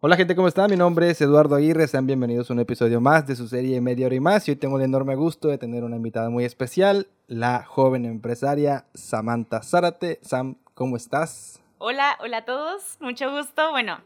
Hola 0.00 0.14
gente, 0.14 0.36
¿cómo 0.36 0.46
están? 0.46 0.70
Mi 0.70 0.76
nombre 0.76 1.10
es 1.10 1.20
Eduardo 1.20 1.56
Aguirre, 1.56 1.88
sean 1.88 2.06
bienvenidos 2.06 2.48
a 2.48 2.52
un 2.52 2.60
episodio 2.60 3.00
más 3.00 3.26
de 3.26 3.34
su 3.34 3.48
serie 3.48 3.80
Media 3.80 4.06
Hora 4.06 4.14
y 4.14 4.20
Más. 4.20 4.46
Y 4.46 4.52
hoy 4.52 4.56
tengo 4.56 4.78
el 4.78 4.84
enorme 4.84 5.16
gusto 5.16 5.48
de 5.48 5.58
tener 5.58 5.82
una 5.82 5.96
invitada 5.96 6.30
muy 6.30 6.44
especial, 6.44 7.08
la 7.26 7.64
joven 7.64 8.04
empresaria 8.04 8.84
Samantha 8.94 9.60
Zárate. 9.60 10.20
Sam, 10.22 10.54
¿cómo 10.74 10.96
estás? 10.96 11.60
Hola, 11.78 12.16
hola 12.20 12.36
a 12.36 12.44
todos, 12.44 12.96
mucho 13.00 13.28
gusto. 13.32 13.72
Bueno, 13.72 13.98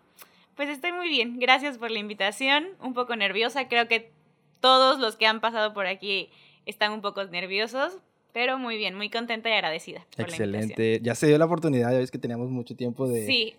pues 0.57 0.71
estoy 0.71 0.93
muy 0.93 1.11
bien, 1.11 1.39
gracias 1.39 1.77
por 1.77 1.91
la 1.91 1.99
invitación, 1.99 2.69
un 2.81 2.95
poco 2.95 3.15
nerviosa, 3.15 3.69
creo 3.69 3.87
que 3.87 4.13
todos 4.61 4.99
los 4.99 5.17
que 5.17 5.27
han 5.27 5.43
pasado 5.43 5.75
por 5.75 5.87
aquí 5.87 6.31
están 6.65 6.93
un 6.93 7.03
poco 7.03 7.23
nerviosos, 7.25 7.99
pero 8.33 8.57
muy 8.57 8.79
bien, 8.79 8.95
muy 8.95 9.11
contenta 9.11 9.51
y 9.51 9.53
agradecida. 9.53 10.07
Por 10.17 10.31
Excelente, 10.31 11.01
ya 11.03 11.15
se 11.15 11.27
dio 11.27 11.37
la 11.37 11.45
oportunidad, 11.45 11.93
ya 11.93 11.99
ves 11.99 12.11
que 12.11 12.17
teníamos 12.17 12.49
mucho 12.49 12.75
tiempo 12.75 13.07
de 13.07 13.27
sí. 13.27 13.55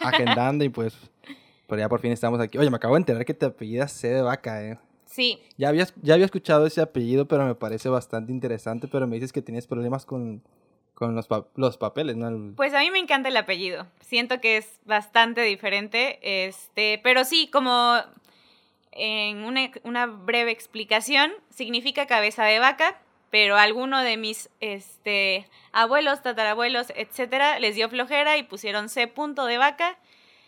agendando 0.00 0.64
y 0.64 0.68
pues 0.68 0.92
pero 1.66 1.80
ya 1.80 1.88
por 1.88 2.00
fin 2.00 2.12
estamos 2.12 2.40
aquí. 2.40 2.58
Oye, 2.58 2.70
me 2.70 2.76
acabo 2.76 2.94
de 2.94 3.00
enterar 3.00 3.24
que 3.24 3.34
te 3.34 3.46
apellidas 3.46 3.92
C 3.92 4.08
de 4.08 4.22
vaca, 4.22 4.62
¿eh? 4.62 4.78
Sí. 5.06 5.40
Ya 5.56 5.68
había, 5.68 5.86
ya 6.02 6.14
había 6.14 6.26
escuchado 6.26 6.66
ese 6.66 6.80
apellido, 6.80 7.26
pero 7.26 7.44
me 7.44 7.54
parece 7.54 7.88
bastante 7.88 8.32
interesante. 8.32 8.88
Pero 8.88 9.06
me 9.06 9.16
dices 9.16 9.32
que 9.32 9.42
tienes 9.42 9.66
problemas 9.66 10.04
con, 10.04 10.42
con 10.94 11.14
los, 11.14 11.28
los 11.54 11.78
papeles, 11.78 12.16
¿no? 12.16 12.54
Pues 12.56 12.74
a 12.74 12.80
mí 12.80 12.90
me 12.90 12.98
encanta 12.98 13.28
el 13.28 13.36
apellido. 13.36 13.86
Siento 14.00 14.40
que 14.40 14.58
es 14.58 14.80
bastante 14.84 15.42
diferente. 15.42 16.18
Este, 16.22 17.00
pero 17.02 17.24
sí, 17.24 17.48
como 17.52 17.96
en 18.92 19.44
una, 19.44 19.70
una 19.84 20.06
breve 20.06 20.50
explicación, 20.50 21.32
significa 21.50 22.06
cabeza 22.06 22.44
de 22.44 22.58
vaca, 22.58 23.00
pero 23.30 23.56
alguno 23.56 24.02
de 24.02 24.16
mis 24.16 24.48
este, 24.60 25.46
abuelos, 25.72 26.22
tatarabuelos, 26.22 26.92
etcétera, 26.96 27.58
les 27.58 27.74
dio 27.74 27.88
flojera 27.88 28.38
y 28.38 28.42
pusieron 28.42 28.88
C 28.88 29.06
punto 29.08 29.46
de 29.46 29.58
vaca 29.58 29.98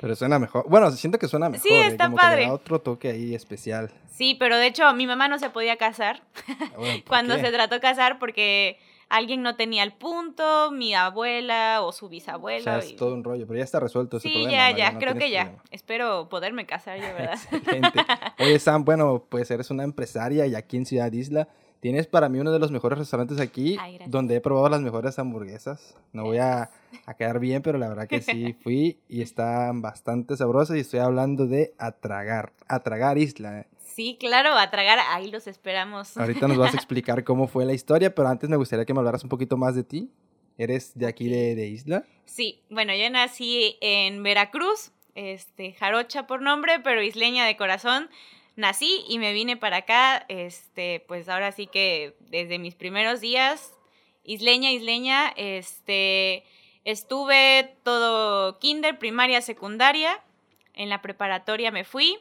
pero 0.00 0.14
suena 0.14 0.38
mejor. 0.38 0.64
Bueno, 0.68 0.90
siento 0.92 1.18
que 1.18 1.28
suena 1.28 1.48
mejor. 1.48 1.66
Sí, 1.66 1.74
¿eh? 1.74 1.86
está 1.88 2.10
padre. 2.10 2.44
Que 2.44 2.50
otro 2.50 2.80
toque 2.80 3.10
ahí 3.10 3.34
especial. 3.34 3.90
Sí, 4.10 4.36
pero 4.38 4.56
de 4.56 4.66
hecho 4.66 4.92
mi 4.94 5.06
mamá 5.06 5.28
no 5.28 5.38
se 5.38 5.50
podía 5.50 5.76
casar 5.76 6.22
ah, 6.48 6.96
cuando 7.08 7.36
se 7.36 7.50
trató 7.50 7.76
de 7.76 7.80
casar 7.80 8.18
porque 8.18 8.78
alguien 9.08 9.42
no 9.42 9.56
tenía 9.56 9.82
el 9.82 9.92
punto, 9.92 10.70
mi 10.70 10.94
abuela 10.94 11.82
o 11.82 11.92
su 11.92 12.08
bisabuela. 12.08 12.78
O 12.78 12.80
sea, 12.80 12.90
es 12.90 12.96
todo 12.96 13.14
un 13.14 13.24
rollo, 13.24 13.46
pero 13.46 13.58
ya 13.58 13.64
está 13.64 13.80
resuelto 13.80 14.18
ese 14.18 14.28
sí, 14.28 14.34
problema. 14.34 14.50
Sí, 14.50 14.76
ya, 14.76 14.92
ya, 14.92 14.98
creo 14.98 15.14
que 15.16 15.30
ya. 15.30 15.56
Espero 15.70 16.28
poderme 16.28 16.66
casar 16.66 16.98
yo, 16.98 17.06
¿verdad? 17.14 17.38
Excelente. 17.52 18.00
Oye, 18.38 18.58
Sam, 18.58 18.84
bueno, 18.84 19.24
pues 19.28 19.50
eres 19.50 19.70
una 19.70 19.82
empresaria 19.82 20.46
y 20.46 20.54
aquí 20.54 20.76
en 20.76 20.86
Ciudad 20.86 21.10
Isla 21.10 21.48
Tienes 21.80 22.08
para 22.08 22.28
mí 22.28 22.40
uno 22.40 22.50
de 22.50 22.58
los 22.58 22.72
mejores 22.72 22.98
restaurantes 22.98 23.38
aquí, 23.38 23.78
donde 24.06 24.36
he 24.36 24.40
probado 24.40 24.68
las 24.68 24.80
mejores 24.80 25.18
hamburguesas. 25.18 25.94
No 26.12 26.24
voy 26.24 26.38
a, 26.38 26.70
a, 27.06 27.14
quedar 27.14 27.38
bien, 27.38 27.62
pero 27.62 27.78
la 27.78 27.88
verdad 27.88 28.08
que 28.08 28.20
sí 28.20 28.52
fui 28.62 28.98
y 29.08 29.22
están 29.22 29.80
bastante 29.80 30.36
sabrosas 30.36 30.76
y 30.76 30.80
estoy 30.80 31.00
hablando 31.00 31.46
de 31.46 31.74
Atragar, 31.78 32.52
Atragar 32.66 33.16
Isla. 33.16 33.66
Sí, 33.84 34.16
claro, 34.18 34.54
Atragar, 34.54 34.98
ahí 35.10 35.30
los 35.30 35.46
esperamos. 35.46 36.16
Ahorita 36.16 36.48
nos 36.48 36.58
vas 36.58 36.74
a 36.74 36.76
explicar 36.78 37.22
cómo 37.22 37.46
fue 37.46 37.64
la 37.64 37.74
historia, 37.74 38.12
pero 38.12 38.28
antes 38.28 38.50
me 38.50 38.56
gustaría 38.56 38.84
que 38.84 38.92
me 38.92 38.98
hablaras 38.98 39.22
un 39.22 39.28
poquito 39.28 39.56
más 39.56 39.76
de 39.76 39.84
ti. 39.84 40.10
¿Eres 40.56 40.98
de 40.98 41.06
aquí 41.06 41.28
de, 41.28 41.54
de 41.54 41.68
Isla? 41.68 42.04
Sí, 42.24 42.60
bueno, 42.68 42.92
yo 42.92 43.08
nací 43.10 43.76
en 43.80 44.24
Veracruz, 44.24 44.90
este, 45.14 45.72
jarocha 45.74 46.26
por 46.26 46.42
nombre, 46.42 46.80
pero 46.80 47.02
isleña 47.02 47.44
de 47.44 47.56
corazón 47.56 48.10
nací 48.58 49.04
y 49.08 49.18
me 49.18 49.32
vine 49.32 49.56
para 49.56 49.78
acá, 49.78 50.26
este, 50.28 51.04
pues 51.06 51.28
ahora 51.28 51.52
sí 51.52 51.68
que 51.68 52.16
desde 52.18 52.58
mis 52.58 52.74
primeros 52.74 53.20
días, 53.20 53.72
isleña, 54.24 54.72
isleña, 54.72 55.32
este, 55.36 56.44
estuve 56.84 57.76
todo 57.84 58.58
kinder, 58.58 58.98
primaria, 58.98 59.40
secundaria, 59.42 60.20
en 60.74 60.88
la 60.88 61.02
preparatoria 61.02 61.70
me 61.70 61.84
fui, 61.84 62.18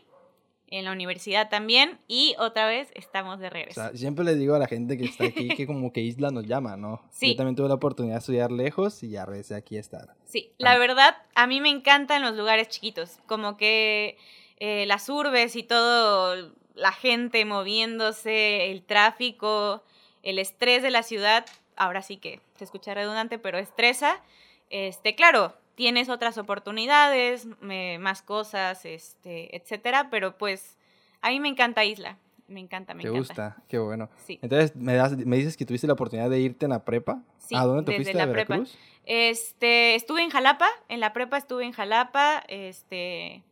en 0.70 0.86
la 0.86 0.92
universidad 0.92 1.50
también 1.50 1.98
y 2.08 2.36
otra 2.38 2.68
vez 2.68 2.90
estamos 2.94 3.40
de 3.40 3.50
regreso. 3.50 3.82
O 3.82 3.84
sea, 3.86 3.98
siempre 3.98 4.24
le 4.24 4.36
digo 4.36 4.54
a 4.54 4.60
la 4.60 4.68
gente 4.68 4.96
que 4.96 5.06
está 5.06 5.26
aquí 5.26 5.48
que 5.50 5.66
como 5.66 5.92
que 5.92 6.02
Isla 6.02 6.30
nos 6.30 6.46
llama, 6.46 6.78
¿no? 6.78 7.02
Sí. 7.12 7.32
Yo 7.32 7.38
también 7.38 7.56
tuve 7.56 7.70
la 7.70 7.76
oportunidad 7.76 8.16
de 8.16 8.20
estudiar 8.20 8.52
lejos 8.52 9.02
y 9.02 9.10
ya 9.10 9.26
regresé 9.26 9.56
aquí 9.56 9.78
a 9.78 9.80
estar. 9.80 10.14
Sí, 10.26 10.52
la 10.60 10.78
verdad, 10.78 11.16
a 11.34 11.48
mí 11.48 11.62
me 11.62 11.70
encantan 11.70 12.22
los 12.22 12.36
lugares 12.36 12.68
chiquitos, 12.70 13.18
como 13.26 13.58
que 13.58 14.18
eh, 14.60 14.86
las 14.86 15.10
urbes 15.10 15.56
y 15.56 15.64
todo, 15.64 16.52
la 16.76 16.92
gente 16.92 17.46
moviéndose, 17.46 18.72
el 18.72 18.84
tráfico, 18.84 19.84
el 20.24 20.40
estrés 20.40 20.84
de 20.84 20.92
la 20.92 21.04
ciudad, 21.04 21.46
ahora 21.76 22.02
sí 22.02 22.18
que 22.18 22.42
se 22.58 22.64
escucha 22.64 22.94
redundante, 22.94 23.40
pero 23.40 23.58
estresa. 23.58 24.22
Este, 24.70 25.16
claro, 25.16 25.54
tienes 25.76 26.10
otras 26.10 26.38
oportunidades, 26.38 27.48
más 27.62 28.22
cosas, 28.22 28.84
este, 28.86 29.56
etcétera, 29.56 30.10
pero 30.10 30.38
pues 30.38 30.76
a 31.22 31.30
mí 31.30 31.40
me 31.40 31.50
encanta 31.50 31.86
Isla. 31.86 32.18
Me 32.48 32.62
encanta, 32.62 32.94
me 32.94 33.04
¿Te 33.04 33.10
gusta? 33.10 33.58
Qué 33.68 33.78
bueno. 33.78 34.10
Sí. 34.26 34.40
Entonces, 34.42 34.74
¿me, 34.76 34.94
das, 34.94 35.18
¿me 35.18 35.36
dices 35.36 35.58
que 35.58 35.66
tuviste 35.66 35.86
la 35.86 35.94
oportunidad 35.94 36.30
de 36.30 36.40
irte 36.40 36.66
en 36.66 36.72
la 36.72 36.86
prepa? 36.86 37.22
Sí, 37.40 37.56
¿A 37.56 37.64
dónde 37.64 37.84
te 37.84 37.92
desde 37.92 38.06
fuiste? 38.06 38.18
La 38.18 38.24
¿A 38.24 38.32
prepa. 38.32 38.64
Este, 39.06 39.96
estuve 39.96 40.24
en 40.24 40.30
Jalapa, 40.30 40.68
en 40.88 41.02
la 41.02 41.12
prepa 41.12 41.38
estuve 41.38 41.66
en 41.66 41.74
Jalapa, 41.74 42.44
este, 42.48 43.44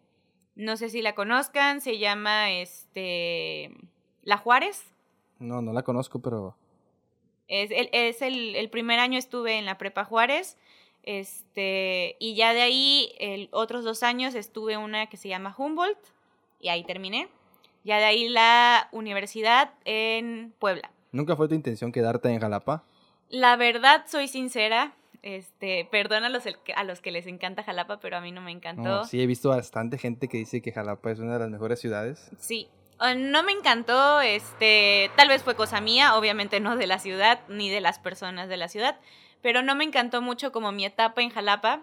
no 0.55 0.77
sé 0.77 0.89
si 0.89 1.01
la 1.01 1.15
conozcan, 1.15 1.81
se 1.81 1.97
llama 1.97 2.51
este 2.51 3.71
La 4.23 4.37
Juárez. 4.37 4.85
No, 5.39 5.61
no 5.61 5.73
la 5.73 5.83
conozco, 5.83 6.19
pero... 6.19 6.55
Es, 7.47 7.69
el, 7.71 7.89
es 7.91 8.21
el, 8.21 8.55
el, 8.55 8.69
primer 8.69 8.99
año 8.99 9.19
estuve 9.19 9.59
en 9.59 9.65
la 9.65 9.77
Prepa 9.77 10.03
Juárez, 10.03 10.57
este, 11.03 12.15
y 12.19 12.33
ya 12.33 12.53
de 12.53 12.61
ahí, 12.63 13.11
el, 13.19 13.49
otros 13.51 13.83
dos 13.83 14.01
años 14.01 14.33
estuve 14.33 14.77
una 14.77 15.05
que 15.07 15.17
se 15.17 15.29
llama 15.29 15.53
Humboldt, 15.55 15.99
y 16.59 16.69
ahí 16.69 16.83
terminé. 16.83 17.27
Ya 17.83 17.97
de 17.97 18.05
ahí 18.05 18.27
la 18.29 18.89
universidad 18.91 19.71
en 19.85 20.53
Puebla. 20.57 20.89
¿Nunca 21.11 21.35
fue 21.35 21.47
tu 21.47 21.53
intención 21.53 21.91
quedarte 21.91 22.29
en 22.29 22.39
Jalapa? 22.39 22.83
La 23.29 23.55
verdad, 23.55 24.05
soy 24.07 24.27
sincera, 24.27 24.93
este, 25.25 25.87
perdona 25.89 26.27
a 26.27 26.29
los, 26.29 26.43
a 26.75 26.83
los 26.83 27.01
que 27.01 27.11
les 27.11 27.25
encanta 27.25 27.63
Jalapa, 27.63 27.99
pero 27.99 28.15
a 28.15 28.21
mí 28.21 28.31
no 28.31 28.41
me 28.41 28.51
encantó. 28.51 29.05
sí, 29.05 29.19
he 29.21 29.25
visto 29.25 29.49
bastante 29.49 29.97
gente 29.97 30.27
que 30.27 30.37
dice 30.37 30.61
que 30.61 30.71
Jalapa 30.71 31.11
es 31.11 31.19
una 31.19 31.33
de 31.33 31.39
las 31.39 31.49
mejores 31.49 31.81
ciudades. 31.81 32.29
Sí, 32.39 32.69
no 33.17 33.41
me 33.41 33.51
encantó, 33.51 34.21
este, 34.21 35.09
tal 35.17 35.27
vez 35.27 35.41
fue 35.41 35.55
cosa 35.55 35.81
mía, 35.81 36.15
obviamente 36.15 36.59
no 36.59 36.77
de 36.77 36.85
la 36.85 36.99
ciudad 36.99 37.39
ni 37.49 37.71
de 37.71 37.81
las 37.81 37.97
personas 37.97 38.49
de 38.49 38.57
la 38.57 38.69
ciudad, 38.69 38.99
pero 39.41 39.63
no 39.63 39.75
me 39.75 39.83
encantó 39.83 40.21
mucho 40.21 40.51
como 40.51 40.71
mi 40.71 40.85
etapa 40.85 41.23
en 41.23 41.31
Jalapa. 41.31 41.81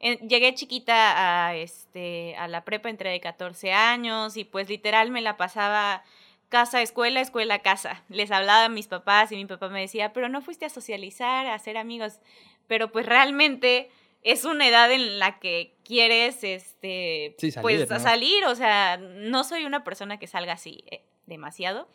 llegué 0.00 0.54
chiquita 0.54 1.48
a, 1.48 1.56
este, 1.56 2.36
a 2.36 2.46
la 2.46 2.64
prepa 2.64 2.88
entre 2.88 3.10
de 3.10 3.20
14 3.20 3.72
años 3.72 4.36
y 4.36 4.44
pues 4.44 4.68
literal 4.68 5.10
me 5.10 5.22
la 5.22 5.36
pasaba 5.36 6.04
casa, 6.50 6.82
escuela, 6.82 7.20
escuela, 7.20 7.58
casa. 7.58 8.04
Les 8.08 8.30
hablaba 8.30 8.66
a 8.66 8.68
mis 8.68 8.86
papás 8.86 9.32
y 9.32 9.36
mi 9.36 9.46
papá 9.46 9.68
me 9.68 9.80
decía, 9.80 10.12
pero 10.12 10.28
no 10.28 10.40
fuiste 10.40 10.64
a 10.64 10.70
socializar, 10.70 11.46
a 11.46 11.54
hacer 11.54 11.76
amigos 11.76 12.20
pero 12.66 12.90
pues 12.92 13.06
realmente 13.06 13.90
es 14.22 14.44
una 14.44 14.68
edad 14.68 14.90
en 14.90 15.18
la 15.18 15.38
que 15.38 15.76
quieres, 15.84 16.42
este, 16.42 17.36
salir, 17.38 17.86
pues 17.86 18.02
salir, 18.02 18.44
o 18.46 18.54
sea, 18.54 18.96
no 18.96 19.44
soy 19.44 19.64
una 19.64 19.84
persona 19.84 20.18
que 20.18 20.26
salga 20.26 20.54
así 20.54 20.82
eh, 20.90 21.04
demasiado, 21.26 21.86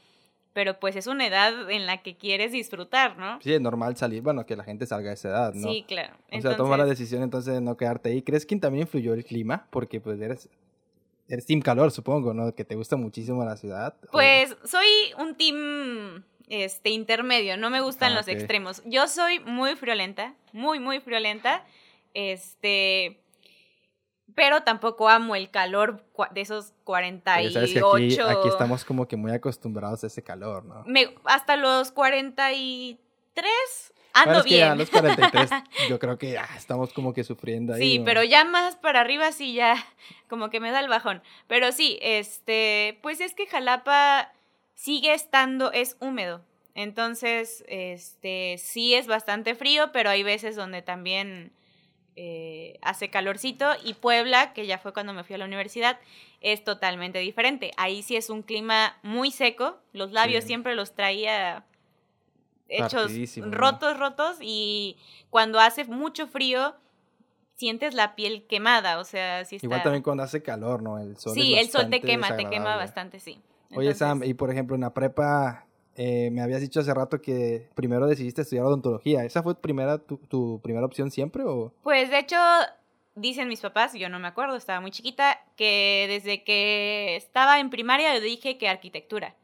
pero 0.53 0.79
pues 0.79 0.95
es 0.95 1.07
una 1.07 1.27
edad 1.27 1.69
en 1.69 1.85
la 1.85 2.01
que 2.01 2.15
quieres 2.15 2.51
disfrutar, 2.51 3.17
¿no? 3.17 3.39
Sí, 3.41 3.53
es 3.53 3.61
normal 3.61 3.97
salir, 3.97 4.21
bueno, 4.21 4.45
que 4.45 4.55
la 4.55 4.63
gente 4.63 4.85
salga 4.85 5.11
a 5.11 5.13
esa 5.13 5.29
edad, 5.29 5.53
¿no? 5.53 5.69
Sí, 5.69 5.83
claro. 5.87 6.15
O 6.31 6.41
sea, 6.41 6.55
toma 6.55 6.77
la 6.77 6.85
decisión 6.85 7.23
entonces 7.23 7.53
de 7.53 7.61
no 7.61 7.77
quedarte 7.77 8.09
ahí. 8.09 8.21
¿Crees 8.21 8.45
que 8.45 8.55
también 8.57 8.83
influyó 8.83 9.13
el 9.13 9.23
clima? 9.23 9.67
Porque 9.69 10.01
pues 10.01 10.19
eres, 10.19 10.49
eres 11.27 11.45
team 11.45 11.61
calor, 11.61 11.91
supongo, 11.91 12.33
¿no? 12.33 12.53
Que 12.53 12.65
te 12.65 12.75
gusta 12.75 12.97
muchísimo 12.97 13.43
la 13.45 13.57
ciudad. 13.57 13.95
Pues 14.11 14.55
soy 14.65 14.87
un 15.17 15.35
team 15.35 16.23
este, 16.51 16.89
intermedio, 16.89 17.55
no 17.55 17.69
me 17.69 17.79
gustan 17.79 18.11
ah, 18.11 18.15
los 18.15 18.27
extremos. 18.27 18.81
Yo 18.85 19.07
soy 19.07 19.39
muy 19.39 19.77
friolenta, 19.77 20.33
muy, 20.51 20.79
muy 20.79 20.99
friolenta, 20.99 21.63
este, 22.13 23.21
pero 24.35 24.61
tampoco 24.61 25.07
amo 25.07 25.37
el 25.37 25.49
calor 25.49 26.03
de 26.31 26.41
esos 26.41 26.73
48. 26.83 27.53
Sabes 27.53 27.73
que 27.73 27.79
aquí, 27.79 28.19
aquí, 28.19 28.49
estamos 28.49 28.83
como 28.83 29.07
que 29.07 29.15
muy 29.15 29.31
acostumbrados 29.31 30.03
a 30.03 30.07
ese 30.07 30.23
calor, 30.23 30.65
¿no? 30.65 30.83
Me, 30.85 31.15
hasta 31.23 31.55
los 31.55 31.91
43 31.91 33.93
ando 34.11 34.39
es 34.39 34.43
bien. 34.43 34.71
a 34.71 34.75
los 34.75 34.89
43 34.89 35.51
yo 35.89 35.99
creo 35.99 36.17
que 36.17 36.33
ya 36.33 36.49
estamos 36.57 36.91
como 36.91 37.13
que 37.13 37.23
sufriendo 37.23 37.75
ahí. 37.75 37.81
Sí, 37.81 38.01
pero 38.03 38.23
ya 38.23 38.43
más 38.43 38.75
para 38.75 38.99
arriba 38.99 39.31
sí 39.31 39.53
ya 39.53 39.77
como 40.27 40.49
que 40.49 40.59
me 40.59 40.71
da 40.71 40.81
el 40.81 40.89
bajón. 40.89 41.23
Pero 41.47 41.71
sí, 41.71 41.97
este, 42.01 42.99
pues 43.01 43.21
es 43.21 43.35
que 43.35 43.47
Jalapa 43.47 44.33
sigue 44.75 45.13
estando, 45.13 45.71
es 45.71 45.97
húmedo. 45.99 46.43
Entonces, 46.73 47.63
este, 47.67 48.55
sí 48.57 48.93
es 48.93 49.07
bastante 49.07 49.55
frío, 49.55 49.91
pero 49.91 50.09
hay 50.09 50.23
veces 50.23 50.55
donde 50.55 50.81
también 50.81 51.53
eh, 52.15 52.79
hace 52.81 53.09
calorcito. 53.09 53.67
Y 53.83 53.93
Puebla, 53.95 54.53
que 54.53 54.65
ya 54.65 54.77
fue 54.77 54.93
cuando 54.93 55.13
me 55.13 55.23
fui 55.23 55.35
a 55.35 55.37
la 55.37 55.45
universidad, 55.45 55.99
es 56.39 56.63
totalmente 56.63 57.19
diferente. 57.19 57.71
Ahí 57.77 58.03
sí 58.03 58.15
es 58.15 58.29
un 58.29 58.41
clima 58.41 58.97
muy 59.03 59.31
seco. 59.31 59.77
Los 59.93 60.11
labios 60.11 60.45
siempre 60.45 60.75
los 60.75 60.93
traía 60.93 61.65
hechos 62.67 63.11
rotos, 63.37 63.97
rotos. 63.97 64.37
Y 64.41 64.97
cuando 65.29 65.59
hace 65.59 65.83
mucho 65.85 66.27
frío, 66.27 66.75
sientes 67.55 67.93
la 67.93 68.15
piel 68.15 68.47
quemada, 68.47 68.99
o 68.99 69.03
sea, 69.03 69.41
está... 69.41 69.57
Igual 69.61 69.83
también 69.83 70.01
cuando 70.01 70.23
hace 70.23 70.41
calor, 70.41 70.81
¿no? 70.81 70.97
El 70.97 71.15
sol 71.17 71.33
Sí, 71.35 71.53
el 71.55 71.69
sol 71.69 71.89
te 71.89 72.01
quema, 72.01 72.35
te 72.35 72.49
quema 72.49 72.75
bastante, 72.75 73.19
sí. 73.19 73.39
Oye, 73.75 73.93
Sam, 73.93 74.23
y 74.23 74.33
por 74.33 74.51
ejemplo, 74.51 74.75
en 74.75 74.81
la 74.81 74.93
prepa, 74.93 75.65
eh, 75.95 76.29
me 76.31 76.41
habías 76.41 76.61
dicho 76.61 76.79
hace 76.79 76.93
rato 76.93 77.21
que 77.21 77.69
primero 77.75 78.07
decidiste 78.07 78.41
estudiar 78.41 78.65
odontología. 78.65 79.23
¿Esa 79.23 79.43
fue 79.43 79.59
primera, 79.59 79.97
tu, 79.97 80.17
tu, 80.17 80.59
primera 80.61 80.85
opción 80.85 81.11
siempre 81.11 81.43
o...? 81.45 81.73
Pues, 81.83 82.09
de 82.09 82.19
hecho, 82.19 82.37
dicen 83.15 83.47
mis 83.47 83.61
papás, 83.61 83.93
yo 83.93 84.09
no 84.09 84.19
me 84.19 84.27
acuerdo, 84.27 84.55
estaba 84.55 84.81
muy 84.81 84.91
chiquita, 84.91 85.39
que 85.55 86.05
desde 86.09 86.43
que 86.43 87.15
estaba 87.15 87.59
en 87.59 87.69
primaria 87.69 88.13
yo 88.15 88.21
dije 88.21 88.57
que 88.57 88.69
arquitectura. 88.69 89.35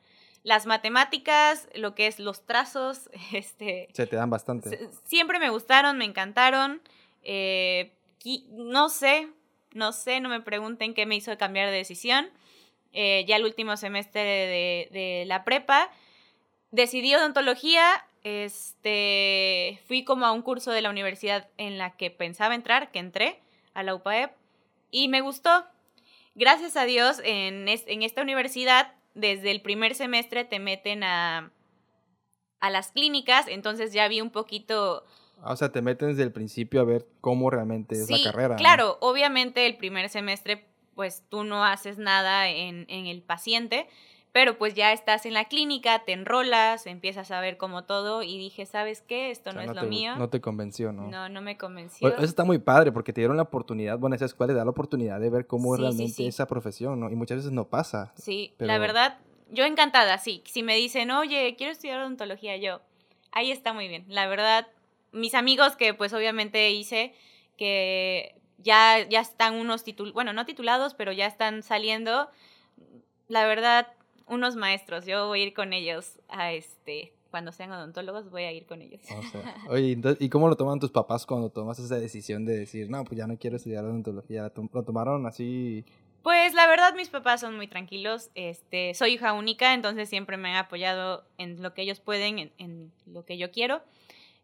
Las 0.43 0.65
matemáticas, 0.65 1.67
lo 1.75 1.93
que 1.93 2.07
es 2.07 2.19
los 2.19 2.45
trazos, 2.45 3.09
este... 3.33 3.89
Se 3.93 4.07
te 4.07 4.15
dan 4.15 4.29
bastante. 4.29 4.89
Siempre 5.03 5.39
me 5.39 5.49
gustaron, 5.49 5.97
me 5.97 6.05
encantaron. 6.05 6.81
Eh, 7.23 7.93
no 8.51 8.89
sé, 8.89 9.29
no 9.73 9.91
sé, 9.91 10.19
no 10.19 10.29
me 10.29 10.41
pregunten 10.41 10.93
qué 10.93 11.05
me 11.05 11.15
hizo 11.15 11.37
cambiar 11.37 11.69
de 11.69 11.77
decisión. 11.77 12.27
Eh, 12.93 13.25
ya 13.27 13.35
el 13.35 13.43
último 13.43 13.77
semestre 13.77 14.21
de, 14.21 14.89
de, 14.91 15.23
la 15.25 15.43
prepa, 15.43 15.89
decidí 16.71 17.13
odontología, 17.13 18.05
este, 18.23 19.79
fui 19.87 20.03
como 20.03 20.25
a 20.25 20.31
un 20.31 20.41
curso 20.41 20.71
de 20.71 20.81
la 20.81 20.89
universidad 20.89 21.47
en 21.57 21.77
la 21.77 21.95
que 21.95 22.09
pensaba 22.11 22.55
entrar, 22.55 22.91
que 22.91 22.99
entré 22.99 23.39
a 23.73 23.83
la 23.83 23.93
UPAEP, 23.93 24.31
y 24.89 25.07
me 25.09 25.21
gustó. 25.21 25.65
Gracias 26.35 26.75
a 26.77 26.85
Dios, 26.85 27.21
en, 27.23 27.67
en 27.67 28.03
esta 28.03 28.21
universidad, 28.21 28.93
desde 29.13 29.51
el 29.51 29.61
primer 29.61 29.95
semestre 29.95 30.45
te 30.45 30.59
meten 30.59 31.03
a, 31.03 31.51
a 32.59 32.69
las 32.69 32.91
clínicas, 32.91 33.47
entonces 33.47 33.93
ya 33.93 34.07
vi 34.07 34.21
un 34.21 34.29
poquito 34.29 35.03
Ah, 35.41 35.53
o 35.53 35.55
sea, 35.55 35.71
te 35.71 35.81
meten 35.81 36.09
desde 36.09 36.23
el 36.23 36.31
principio 36.31 36.81
a 36.81 36.83
ver 36.83 37.05
cómo 37.21 37.49
realmente 37.49 37.95
es 37.95 38.09
la 38.09 38.31
carrera. 38.31 38.55
Claro, 38.55 38.97
obviamente 39.01 39.65
el 39.65 39.77
primer 39.77 40.09
semestre, 40.09 40.66
pues 40.97 41.23
tú 41.29 41.43
no 41.43 41.63
haces 41.63 41.99
nada 41.99 42.49
en, 42.49 42.87
en, 42.89 43.05
el 43.05 43.21
paciente, 43.21 43.87
pero 44.31 44.57
pues 44.57 44.73
ya 44.73 44.91
estás 44.91 45.27
en 45.27 45.33
la 45.35 45.45
clínica, 45.45 46.03
te 46.05 46.11
enrolas, 46.11 46.87
empiezas 46.87 47.29
a 47.29 47.39
ver 47.39 47.57
como 47.57 47.83
todo 47.83 48.23
y 48.23 48.39
dije, 48.39 48.65
¿sabes 48.65 49.01
qué? 49.01 49.29
Esto 49.29 49.53
no 49.53 49.61
es 49.61 49.75
lo 49.75 49.83
mío. 49.83 50.15
No 50.15 50.29
te 50.29 50.41
convenció, 50.41 50.91
¿no? 50.91 51.07
No, 51.07 51.29
no 51.29 51.41
me 51.43 51.55
convenció. 51.55 52.07
eso 52.07 52.25
está 52.25 52.43
muy 52.45 52.57
padre 52.57 52.91
porque 52.91 53.13
te 53.13 53.21
dieron 53.21 53.37
la 53.37 53.43
oportunidad, 53.43 53.99
bueno, 53.99 54.15
esa 54.15 54.25
escuela 54.25 54.53
te 54.53 54.57
da 54.57 54.65
la 54.65 54.71
oportunidad 54.71 55.19
de 55.19 55.29
ver 55.29 55.45
cómo 55.45 55.75
es 55.75 55.81
realmente 55.81 56.25
esa 56.25 56.47
profesión, 56.47 56.99
¿no? 56.99 57.11
Y 57.11 57.15
muchas 57.15 57.37
veces 57.37 57.51
no 57.51 57.69
pasa. 57.69 58.11
Sí, 58.17 58.55
la 58.57 58.79
verdad, 58.79 59.19
yo 59.51 59.65
encantada, 59.65 60.17
sí. 60.17 60.41
Si 60.47 60.63
me 60.63 60.75
dicen, 60.75 61.11
oye, 61.11 61.53
quiero 61.59 61.71
estudiar 61.71 61.99
odontología, 61.99 62.57
yo, 62.57 62.81
ahí 63.31 63.51
está 63.51 63.71
muy 63.71 63.87
bien. 63.87 64.03
La 64.07 64.25
verdad, 64.25 64.65
mis 65.11 65.35
amigos 65.35 65.75
que 65.75 65.93
pues 65.93 66.11
obviamente 66.13 66.71
hice 66.71 67.13
que 67.55 68.35
ya, 68.67 69.07
ya 69.07 69.21
están 69.21 69.55
unos 69.55 69.85
titulados, 69.85 70.13
bueno, 70.13 70.33
no 70.33 70.45
titulados, 70.45 70.93
pero 70.93 71.13
ya 71.13 71.25
están 71.25 71.63
saliendo, 71.63 72.29
la 73.29 73.45
verdad, 73.45 73.87
unos 74.27 74.57
maestros, 74.57 75.05
yo 75.05 75.27
voy 75.27 75.41
a 75.41 75.43
ir 75.45 75.53
con 75.53 75.71
ellos 75.71 76.19
a 76.27 76.51
este, 76.51 77.13
cuando 77.31 77.53
sean 77.53 77.71
odontólogos 77.71 78.29
voy 78.29 78.43
a 78.43 78.51
ir 78.51 78.65
con 78.65 78.81
ellos. 78.81 78.99
oye, 79.69 79.97
¿y 80.19 80.29
cómo 80.29 80.49
lo 80.49 80.57
toman 80.57 80.81
tus 80.81 80.91
papás 80.91 81.25
cuando 81.25 81.49
tomas 81.49 81.79
esa 81.79 81.95
decisión 81.95 82.45
de 82.45 82.57
decir, 82.57 82.89
no, 82.89 83.05
pues 83.05 83.17
ya 83.17 83.25
no 83.25 83.37
quiero 83.37 83.55
estudiar 83.55 83.85
odontología? 83.85 84.51
¿Lo 84.73 84.83
tomaron 84.83 85.25
así? 85.25 85.85
Pues 86.21 86.53
la 86.53 86.67
verdad 86.67 86.93
mis 86.93 87.07
papás 87.07 87.39
son 87.39 87.55
muy 87.55 87.69
tranquilos, 87.69 88.31
este, 88.35 88.93
soy 88.95 89.13
hija 89.13 89.31
única, 89.31 89.73
entonces 89.73 90.09
siempre 90.09 90.35
me 90.35 90.49
han 90.49 90.57
apoyado 90.57 91.23
en 91.37 91.63
lo 91.63 91.73
que 91.73 91.83
ellos 91.83 92.01
pueden, 92.01 92.39
en, 92.39 92.51
en 92.57 92.91
lo 93.05 93.23
que 93.23 93.37
yo 93.37 93.49
quiero. 93.49 93.81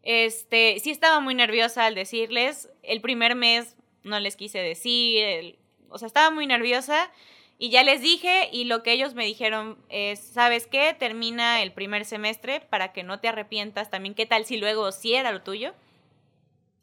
Este, 0.02 0.78
sí 0.80 0.90
estaba 0.90 1.20
muy 1.20 1.34
nerviosa 1.34 1.84
al 1.84 1.94
decirles. 1.94 2.70
El 2.82 3.02
primer 3.02 3.34
mes 3.34 3.76
no 4.04 4.20
les 4.20 4.36
quise 4.36 4.58
decir, 4.58 5.58
o 5.88 5.98
sea, 5.98 6.06
estaba 6.06 6.30
muy 6.30 6.46
nerviosa 6.46 7.10
y 7.58 7.70
ya 7.70 7.82
les 7.82 8.00
dije 8.00 8.48
y 8.52 8.64
lo 8.64 8.82
que 8.82 8.92
ellos 8.92 9.14
me 9.14 9.24
dijeron 9.24 9.78
es, 9.88 10.20
¿sabes 10.20 10.66
qué? 10.66 10.94
Termina 10.98 11.62
el 11.62 11.72
primer 11.72 12.04
semestre 12.04 12.60
para 12.60 12.92
que 12.92 13.02
no 13.02 13.20
te 13.20 13.28
arrepientas 13.28 13.90
también. 13.90 14.14
¿Qué 14.14 14.26
tal 14.26 14.44
si 14.44 14.56
luego 14.56 14.90
sí 14.92 15.14
era 15.14 15.32
lo 15.32 15.42
tuyo? 15.42 15.74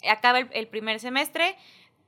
Acaba 0.07 0.39
el, 0.39 0.49
el 0.53 0.67
primer 0.67 0.99
semestre, 0.99 1.55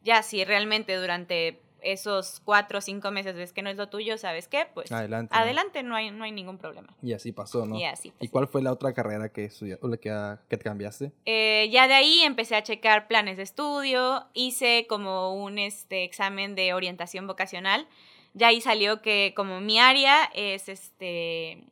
ya 0.02 0.24
si 0.24 0.44
realmente 0.44 0.96
durante 0.96 1.63
esos 1.84 2.42
cuatro 2.44 2.80
o 2.80 2.82
cinco 2.82 3.12
meses 3.12 3.36
ves 3.36 3.54
que 3.54 3.62
no 3.62 3.70
es 3.70 3.78
lo 3.78 3.90
tuyo, 3.90 4.18
¿sabes 4.18 4.48
qué? 4.48 4.68
Pues 4.74 4.92
adelante, 4.92 5.36
adelante 5.36 5.84
no, 5.84 5.96
hay, 5.96 6.12
no 6.12 6.24
hay 6.24 6.32
ningún 6.32 6.58
problema. 6.58 6.96
Y 7.02 7.14
así 7.14 7.32
pasó, 7.32 7.66
¿no? 7.66 7.78
Y 7.78 7.84
así 7.86 8.14
¿Y 8.20 8.28
cuál 8.28 8.48
fue 8.48 8.62
la 8.62 8.72
otra 8.72 8.94
carrera 8.94 9.30
que 9.30 9.46
estudiaste 9.46 9.86
o 9.86 9.90
la 9.90 9.98
que, 9.98 10.38
que 10.50 10.58
te 10.58 10.64
cambiaste? 10.64 11.12
Eh, 11.26 11.70
ya 11.72 11.88
de 11.88 11.94
ahí 11.94 12.22
empecé 12.22 12.56
a 12.56 12.64
checar 12.64 13.08
planes 13.08 13.38
de 13.38 13.44
estudio, 13.44 14.26
hice 14.34 14.86
como 14.88 15.34
un 15.34 15.60
este, 15.60 16.04
examen 16.04 16.56
de 16.56 16.74
orientación 16.74 17.28
vocacional. 17.28 17.88
Ya 18.34 18.48
ahí 18.48 18.62
salió 18.62 19.02
que 19.02 19.34
como 19.36 19.62
mi 19.62 19.80
área 19.80 20.30
es 20.34 20.70
este 20.70 21.64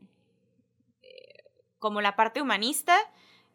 como 1.82 2.00
la 2.00 2.16
parte 2.16 2.44
humanista, 2.44 2.96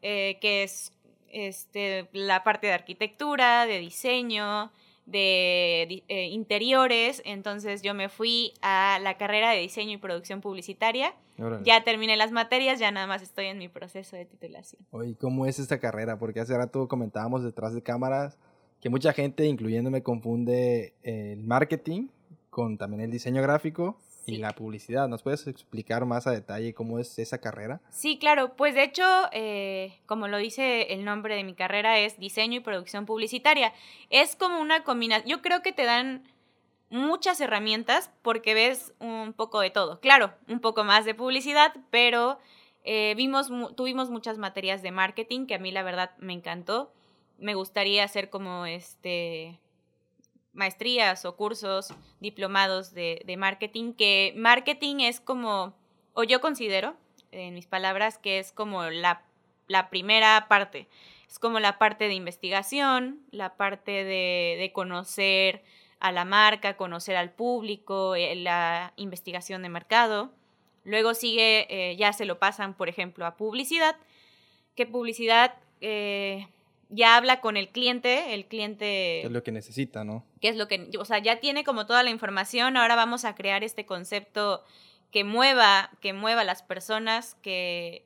eh, 0.03 0.39
que 0.41 0.65
es 0.65 0.93
este, 1.29 2.09
la 2.13 2.43
parte 2.43 2.67
de 2.67 2.73
arquitectura, 2.73 3.67
de 3.67 3.79
diseño, 3.79 4.73
de 5.07 6.03
eh, 6.09 6.27
interiores, 6.27 7.23
entonces 7.25 7.83
yo 7.83 7.95
me 7.95 8.09
fui 8.09 8.53
a 8.61 8.99
la 9.01 9.17
carrera 9.17 9.51
de 9.51 9.61
diseño 9.61 9.93
y 9.93 9.97
producción 9.97 10.41
publicitaria. 10.41 11.15
Ya 11.65 11.85
terminé 11.85 12.17
las 12.17 12.33
materias, 12.33 12.79
ya 12.79 12.91
nada 12.91 13.07
más 13.07 13.21
estoy 13.21 13.47
en 13.47 13.59
mi 13.59 13.69
proceso 13.69 14.17
de 14.17 14.25
titulación. 14.25 14.81
Oye, 14.91 15.15
¿cómo 15.17 15.45
es 15.45 15.59
esta 15.59 15.79
carrera? 15.79 16.19
Porque 16.19 16.41
hace 16.41 16.57
rato 16.57 16.89
comentábamos 16.89 17.45
detrás 17.45 17.75
de 17.75 17.83
cámaras 17.83 18.39
que 18.81 18.89
mucha 18.89 19.13
gente, 19.13 19.45
incluyéndome, 19.45 20.03
confunde 20.03 20.95
el 21.03 21.43
marketing 21.45 22.09
con 22.49 22.79
también 22.79 23.03
el 23.03 23.11
diseño 23.11 23.43
gráfico 23.43 23.99
y 24.27 24.39
la 24.39 24.53
publicidad. 24.55 25.09
¿Nos 25.09 25.23
puedes 25.23 25.47
explicar 25.47 26.05
más 26.05 26.27
a 26.27 26.33
detalle 26.33 26.75
cómo 26.75 26.99
es 26.99 27.19
esa 27.19 27.39
carrera? 27.39 27.81
Sí, 27.91 28.19
claro. 28.19 28.57
Pues 28.57 28.75
de 28.75 28.83
hecho, 28.83 29.05
eh, 29.33 29.99
como 30.07 30.29
lo 30.29 30.39
dice 30.39 30.93
el 30.95 31.05
nombre 31.05 31.37
de 31.37 31.45
mi 31.45 31.55
carrera, 31.55 31.99
es 31.99 32.19
diseño 32.19 32.59
y 32.59 32.61
producción 32.61 33.07
publicitaria. 33.07 33.73
Es 34.11 34.37
como 34.37 34.61
una 34.61 34.85
combinación. 34.85 35.29
Yo 35.29 35.43
creo 35.43 35.63
que 35.63 35.73
te 35.73 35.85
dan 35.85 36.25
muchas 36.91 37.41
herramientas 37.41 38.11
porque 38.23 38.55
ves 38.55 38.93
un 38.99 39.33
poco 39.33 39.61
de 39.61 39.71
todo. 39.71 40.01
Claro, 40.01 40.33
un 40.49 40.61
poco 40.61 40.85
más 40.85 41.05
de 41.05 41.15
publicidad, 41.15 41.73
pero 41.91 42.39
eh, 42.85 43.15
vimos, 43.17 43.51
tuvimos 43.77 44.11
muchas 44.11 44.39
materias 44.39 44.83
de 44.83 44.93
marketing 44.93 45.47
que 45.47 45.55
a 45.55 45.59
mí 45.59 45.73
la 45.73 45.83
verdad 45.83 46.13
me 46.19 46.33
encantó. 46.33 46.93
Me 47.39 47.55
gustaría 47.55 48.05
hacer 48.05 48.31
como 48.31 48.67
este 48.67 49.61
maestrías 50.57 51.25
o 51.25 51.37
cursos 51.37 51.93
diplomados 52.21 52.93
de, 52.93 53.35
marketing, 53.39 53.93
que 53.93 54.33
marketing 54.37 55.01
es 55.01 55.21
como, 55.21 55.75
o 56.15 56.25
yo 56.25 56.41
considero, 56.41 56.97
en 57.31 57.55
mis 57.55 57.67
palabras, 57.67 58.19
que 58.19 58.39
es 58.39 58.53
como 58.53 58.85
la, 58.85 59.23
la 59.69 59.91
primera 59.91 60.47
parte. 60.49 60.89
Es 61.29 61.39
como 61.39 61.61
la 61.61 61.79
parte 61.79 62.09
de 62.09 62.15
investigación, 62.15 63.21
la 63.31 63.57
parte 63.57 64.05
de, 64.05 64.71
conocer 64.73 65.63
a 66.01 66.13
la 66.13 66.25
marca, 66.25 66.77
conocer 66.77 67.17
al 67.17 67.31
público, 67.31 68.15
eh, 68.15 68.35
la 68.37 68.93
investigación 68.97 69.63
de 69.63 69.69
mercado. 69.69 70.33
Luego 70.85 71.15
sigue, 71.15 71.67
eh, 71.69 71.97
ya 71.97 72.13
se 72.13 72.27
lo 72.27 72.39
pasan, 72.39 72.75
por 72.75 72.89
ejemplo, 72.89 73.27
a 73.27 73.37
publicidad, 73.37 73.97
que 74.77 74.87
publicidad 74.87 75.55
eh, 75.81 76.49
ya 76.89 77.17
habla 77.17 77.41
con 77.41 77.57
el 77.57 77.69
cliente, 77.69 78.35
el 78.35 78.47
cliente... 78.47 79.19
¿Qué 79.21 79.27
es 79.27 79.33
lo 79.33 79.43
que 79.43 79.53
necesita, 79.53 80.05
no? 80.05 80.25
¿Qué 80.41 80.49
es 80.49 80.57
lo 80.57 80.69
que... 80.69 80.91
O 80.99 81.05
sea, 81.05 81.19
ya 81.19 81.41
tiene 81.41 81.65
como 81.65 81.87
toda 81.87 82.03
la 82.03 82.11
información, 82.11 82.77
ahora 82.77 82.95
vamos 82.97 83.25
a 83.25 83.35
crear 83.35 83.65
este 83.65 83.87
concepto 83.87 84.63
que 85.11 85.25
mueva, 85.25 85.91
que 86.01 86.13
mueva 86.13 86.43
a 86.43 86.45
las 86.45 86.63
personas, 86.63 87.35
que, 87.43 88.05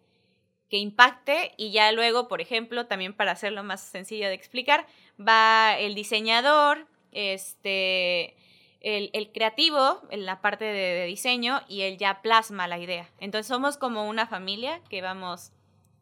que 0.68 0.78
impacte 0.78 1.52
y 1.56 1.72
ya 1.72 1.92
luego, 1.92 2.28
por 2.28 2.40
ejemplo, 2.40 2.86
también 2.86 3.14
para 3.14 3.32
hacerlo 3.32 3.62
más 3.62 3.82
sencillo 3.82 4.28
de 4.28 4.34
explicar, 4.34 4.86
va 5.18 5.78
el 5.78 5.94
diseñador, 5.94 6.86
este... 7.12 8.36
El, 8.82 9.10
el, 9.12 9.30
creativo 9.30 10.00
en 10.08 10.24
la 10.24 10.40
parte 10.40 10.64
de, 10.64 10.72
de, 10.72 11.04
diseño 11.04 11.60
y 11.68 11.82
él 11.82 11.98
ya 11.98 12.22
plasma 12.22 12.66
la 12.66 12.78
idea. 12.78 13.10
Entonces 13.18 13.46
somos 13.46 13.76
como 13.76 14.08
una 14.08 14.26
familia 14.26 14.80
que 14.88 15.02
vamos 15.02 15.52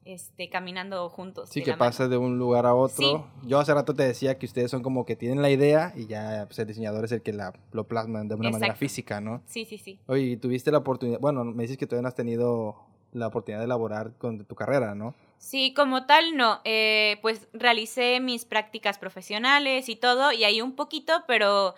este, 0.09 0.49
caminando 0.49 1.07
juntos. 1.11 1.51
Sí, 1.51 1.63
que 1.63 1.75
pasa 1.75 2.09
de 2.09 2.17
un 2.17 2.39
lugar 2.39 2.65
a 2.65 2.75
otro. 2.75 3.27
Yo 3.43 3.61
hace 3.61 3.75
rato 3.75 3.93
te 3.93 4.05
decía 4.05 4.39
que 4.39 4.47
ustedes 4.47 4.71
son 4.71 4.83
como 4.83 5.05
que 5.05 5.17
tienen 5.17 5.43
la 5.43 5.51
idea 5.51 5.93
y 5.95 6.07
ya 6.07 6.47
pues, 6.47 6.59
el 6.59 6.67
diseñador 6.67 7.05
es 7.05 7.13
el 7.13 7.21
que 7.21 7.35
la, 7.35 7.53
lo 7.73 7.87
plasma 7.87 8.25
de 8.25 8.35
una 8.35 8.49
manera 8.49 8.75
física, 8.75 9.21
¿no? 9.21 9.43
Sí, 9.45 9.67
sí, 9.67 9.77
sí. 9.77 10.01
Oye, 10.07 10.39
tuviste 10.39 10.71
la 10.71 10.79
oportunidad, 10.79 11.21
bueno, 11.21 11.45
me 11.45 11.65
dices 11.65 11.77
que 11.77 11.87
todavía 11.87 12.05
no 12.05 12.09
has 12.09 12.15
tenido 12.15 12.87
la 13.13 13.27
oportunidad 13.27 13.59
de 13.59 13.67
elaborar 13.67 14.15
con 14.17 14.47
tu 14.47 14.55
carrera, 14.55 14.95
¿no? 14.95 15.15
Sí, 15.37 15.75
como 15.75 16.07
tal, 16.07 16.39
no. 16.39 16.63
Eh, 16.65 17.19
pues 17.21 17.47
realicé 17.53 18.19
mis 18.21 18.47
prácticas 18.47 18.97
profesionales 18.97 19.91
y 19.91 19.97
todo, 19.97 20.33
y 20.33 20.45
ahí 20.45 20.63
un 20.63 20.73
poquito, 20.75 21.25
pero 21.27 21.75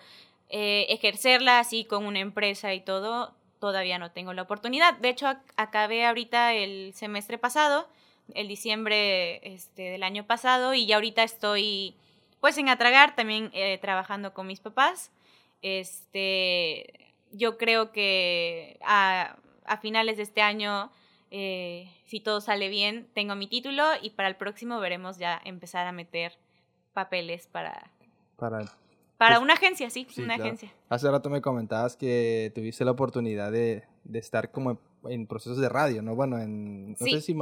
eh, 0.47 0.85
ejercerla 0.87 1.59
así 1.59 1.83
con 1.83 2.05
una 2.05 2.19
empresa 2.19 2.73
y 2.73 2.79
todo, 2.79 3.35
todavía 3.59 3.99
no 3.99 4.11
tengo 4.11 4.31
la 4.31 4.43
oportunidad. 4.43 4.97
De 4.99 5.09
hecho, 5.09 5.27
acabé 5.57 6.05
ahorita 6.05 6.53
el 6.53 6.93
semestre 6.93 7.37
pasado 7.37 7.87
el 8.35 8.47
diciembre 8.47 9.39
este, 9.53 9.83
del 9.83 10.03
año 10.03 10.25
pasado 10.25 10.73
y 10.73 10.85
ya 10.85 10.95
ahorita 10.95 11.23
estoy 11.23 11.95
pues 12.39 12.57
en 12.57 12.69
Atragar 12.69 13.15
también 13.15 13.51
eh, 13.53 13.77
trabajando 13.79 14.33
con 14.33 14.47
mis 14.47 14.59
papás. 14.59 15.11
Este, 15.61 17.13
yo 17.31 17.57
creo 17.57 17.91
que 17.91 18.79
a, 18.83 19.37
a 19.65 19.77
finales 19.77 20.17
de 20.17 20.23
este 20.23 20.41
año, 20.41 20.91
eh, 21.29 21.89
si 22.05 22.19
todo 22.19 22.41
sale 22.41 22.67
bien, 22.69 23.07
tengo 23.13 23.35
mi 23.35 23.47
título 23.47 23.83
y 24.01 24.09
para 24.09 24.27
el 24.27 24.35
próximo 24.35 24.79
veremos 24.79 25.17
ya 25.17 25.39
empezar 25.45 25.85
a 25.87 25.91
meter 25.91 26.37
papeles 26.93 27.47
para... 27.47 27.91
Para, 28.37 28.65
para 29.17 29.35
pues, 29.35 29.43
una 29.43 29.53
agencia, 29.53 29.89
sí, 29.91 30.07
una 30.17 30.33
agencia. 30.33 30.73
Hace 30.89 31.11
rato 31.11 31.29
me 31.29 31.41
comentabas 31.41 31.95
que 31.95 32.51
tuviste 32.55 32.83
la 32.83 32.91
oportunidad 32.91 33.51
de, 33.51 33.83
de 34.03 34.19
estar 34.19 34.49
como 34.49 34.79
en, 35.09 35.27
procesos 35.27 35.59
de 35.59 35.69
radio, 35.69 36.01
¿no? 36.01 36.15
Bueno, 36.15 36.39
en, 36.39 36.91
no 36.91 36.97
sé 36.97 37.21
si 37.21 37.35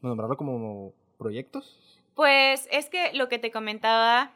nombrarlo 0.00 0.36
como 0.36 0.92
proyectos. 1.18 1.78
Pues 2.14 2.68
es 2.70 2.88
que 2.88 3.12
lo 3.12 3.28
que 3.28 3.38
te 3.38 3.50
comentaba, 3.50 4.32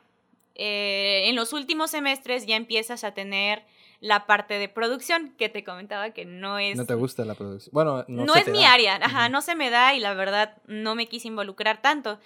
eh, 0.55 1.25
en 1.27 1.37
los 1.37 1.53
últimos 1.53 1.91
semestres 1.91 2.47
ya 2.47 2.57
empiezas 2.57 3.05
a 3.05 3.13
tener 3.13 3.65
la 4.01 4.27
parte 4.27 4.55
de 4.55 4.69
producción 4.69 5.35
que 5.37 5.49
te 5.49 5.65
comentaba 5.65 6.11
que 6.11 6.25
no 6.25 6.59
es... 6.59 6.77
No 6.77 6.87
te 6.87 6.95
gusta 6.95 7.25
la 7.25 7.35
producción. 7.35 7.73
Bueno, 7.73 8.05
no, 8.09 8.25
no 8.25 8.35
es 8.35 8.49
mi 8.49 8.65
área, 8.65 8.97
ajá, 8.97 9.29
no 9.29 9.43
se 9.43 9.55
me 9.55 9.71
da 9.71 9.95
y 9.95 10.01
la 10.01 10.15
verdad 10.15 10.57
no 10.67 10.95
me 10.95 11.07
quise 11.07 11.29
involucrar 11.29 11.83
tanto. 11.83 12.19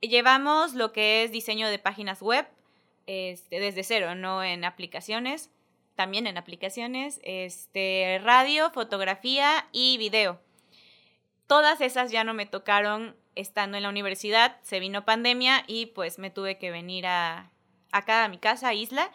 Llevamos 0.00 0.74
lo 0.74 0.92
que 0.92 1.24
es 1.24 1.32
diseño 1.32 1.68
de 1.68 1.78
páginas 1.78 2.20
web 2.20 2.46
este, 3.06 3.60
desde 3.60 3.82
cero, 3.82 4.14
no 4.14 4.42
en 4.42 4.64
aplicaciones, 4.64 5.50
también 5.96 6.26
en 6.26 6.38
aplicaciones, 6.38 7.20
este, 7.24 8.20
radio, 8.22 8.70
fotografía 8.70 9.66
y 9.72 9.98
video. 9.98 10.38
Todas 11.46 11.80
esas 11.80 12.12
ya 12.12 12.22
no 12.22 12.34
me 12.34 12.46
tocaron 12.46 13.16
estando 13.34 13.76
en 13.76 13.82
la 13.82 13.88
universidad, 13.88 14.56
se 14.62 14.80
vino 14.80 15.04
pandemia 15.04 15.64
y 15.66 15.86
pues 15.86 16.18
me 16.18 16.30
tuve 16.30 16.58
que 16.58 16.70
venir 16.70 17.06
a, 17.06 17.50
acá 17.92 18.24
a 18.24 18.28
mi 18.28 18.38
casa, 18.38 18.68
a 18.68 18.74
Isla. 18.74 19.10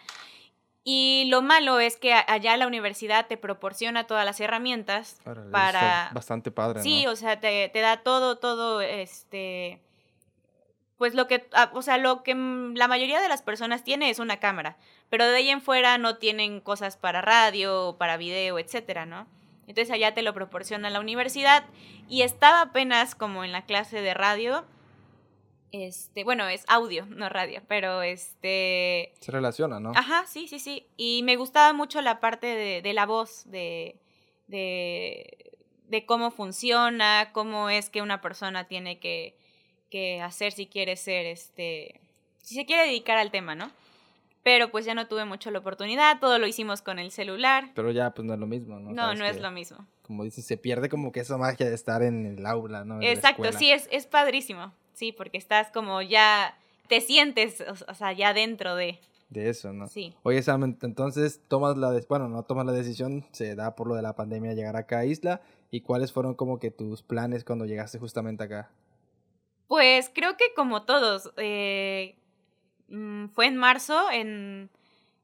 Y 0.84 1.26
lo 1.30 1.44
malo 1.44 1.80
es 1.80 1.98
que 1.98 2.14
allá 2.14 2.58
la 2.58 2.66
universidad 2.66 3.28
te 3.28 3.38
proporciona 3.38 4.08
todas 4.08 4.26
las 4.26 4.40
herramientas 4.40 5.22
para... 5.52 6.10
Bastante 6.14 6.50
padre. 6.50 6.82
Sí, 6.82 7.06
o 7.06 7.16
sea, 7.16 7.40
te, 7.40 7.70
te, 7.70 7.80
da 7.82 7.98
todo, 7.98 8.40
todo, 8.40 8.82
este... 8.82 9.80
Pues 10.98 11.14
lo 11.14 11.28
que, 11.28 11.48
ah, 11.54 11.72
o 11.74 11.82
sea, 11.82 11.98
lo 11.98 12.24
que 12.24 12.34
la 12.34 12.88
mayoría 12.88 13.22
de 13.22 13.30
las 13.30 13.42
personas 13.42 13.84
tiene 13.84 14.10
es 14.10 14.20
una 14.20 14.38
cámara, 14.38 14.78
pero 15.12 15.28
de 15.28 15.36
ahí 15.36 15.50
en 15.50 15.62
fuera 15.62 15.98
no 15.98 16.18
tienen 16.18 16.62
cosas 16.62 16.96
para 16.96 17.22
radio, 17.22 17.98
para 18.00 18.16
video, 18.16 18.58
etcétera, 18.58 19.06
¿no? 19.06 19.28
Entonces 19.68 19.92
allá 19.94 20.14
te 20.14 20.22
lo 20.22 20.34
proporciona 20.34 20.90
la 20.90 21.02
universidad 21.02 21.66
y 22.08 22.22
estaba 22.22 22.62
apenas 22.62 23.14
como 23.14 23.44
en 23.44 23.52
la 23.52 23.66
clase 23.66 24.02
de 24.02 24.14
radio. 24.14 24.64
Este, 25.74 26.24
bueno, 26.24 26.48
es 26.48 26.64
audio, 26.70 27.06
no 27.08 27.28
radio, 27.28 27.62
pero 27.68 28.02
este... 28.04 29.14
Se 29.20 29.34
relaciona, 29.34 29.82
¿no? 29.82 29.92
Ajá, 29.96 30.26
sí, 30.28 30.48
sí, 30.48 30.60
sí. 30.60 30.88
Y 30.96 31.24
me 31.24 31.36
gustaba 31.36 31.74
mucho 31.74 32.02
la 32.02 32.22
parte 32.22 32.48
de, 32.82 32.94
la 32.94 33.06
voz, 33.06 33.44
de, 33.52 34.00
de, 34.48 35.52
de, 35.90 36.06
cómo 36.06 36.32
funciona, 36.32 37.32
cómo 37.34 37.70
es 37.70 37.90
que 37.90 38.02
una 38.02 38.22
persona 38.22 38.70
tiene 38.70 39.00
que, 39.00 39.36
que 39.90 40.22
hacer 40.22 40.54
si 40.54 40.68
quiere 40.68 40.96
ser, 40.96 41.26
este, 41.26 42.00
si 42.42 42.56
se 42.56 42.66
quiere 42.66 42.84
dedicar 42.84 43.18
al 43.18 43.32
tema, 43.32 43.56
¿no? 43.56 43.72
Pero 44.44 44.72
pues 44.72 44.86
ya 44.86 44.96
no 44.96 45.08
tuve 45.08 45.26
mucho 45.26 45.52
la 45.52 45.60
oportunidad, 45.60 46.20
todo 46.20 46.40
lo 46.40 46.48
hicimos 46.48 46.82
con 46.82 47.00
el 47.00 47.12
celular. 47.12 47.72
Pero 47.76 47.92
ya 47.92 48.12
pues 48.12 48.26
no 48.26 48.34
es 48.34 48.40
lo 48.40 48.48
mismo, 48.48 48.80
¿no? 48.80 48.92
No, 48.92 49.14
no 49.14 49.26
es 49.26 49.40
lo 49.40 49.52
mismo. 49.52 49.86
Como 50.02 50.24
dices, 50.24 50.46
se 50.46 50.58
pierde 50.58 50.90
como 50.90 51.12
que 51.12 51.20
esa 51.20 51.38
magia 51.38 51.68
de 51.68 51.76
estar 51.76 52.02
en 52.02 52.26
el 52.26 52.46
aula, 52.46 52.84
¿no? 52.84 53.02
Exacto, 53.02 53.52
sí, 53.54 53.72
es, 53.72 53.88
es 53.92 54.08
padrísimo, 54.08 54.74
sí, 54.94 55.12
porque 55.12 55.38
estás 55.38 55.72
como 55.72 56.02
ya, 56.02 56.58
te 56.88 57.02
sientes, 57.02 57.64
o, 57.88 57.94
sea, 57.94 58.14
ya 58.14 58.34
dentro 58.34 58.76
de... 58.76 59.00
De 59.30 59.50
eso, 59.50 59.72
¿no? 59.72 59.88
Sí. 59.88 60.14
Oye, 60.24 60.42
Sam, 60.42 60.76
entonces 60.82 61.40
tomas 61.48 61.78
la, 61.78 61.98
bueno, 62.10 62.28
no 62.28 62.44
tomas 62.44 62.66
la 62.66 62.74
decisión, 62.74 63.24
se 63.32 63.56
da 63.56 63.76
por 63.76 63.88
lo 63.88 63.96
de 63.96 64.02
la 64.02 64.14
pandemia 64.14 64.54
llegar 64.54 64.76
acá 64.76 65.00
a 65.00 65.06
Isla, 65.06 65.40
¿y 65.70 65.82
cuáles 65.82 66.12
fueron 66.12 66.34
como 66.34 66.60
que 66.60 66.70
tus 66.70 67.02
planes 67.02 67.46
cuando 67.46 67.66
llegaste 67.66 67.98
justamente 67.98 68.44
acá? 68.44 68.70
Pues 69.68 70.12
creo 70.14 70.36
que 70.36 70.54
como 70.54 70.84
todos, 70.84 71.32
eh, 71.38 72.18
Mm, 72.92 73.30
fue 73.30 73.48
en 73.48 73.56
marzo, 73.56 74.12
en, 74.12 74.70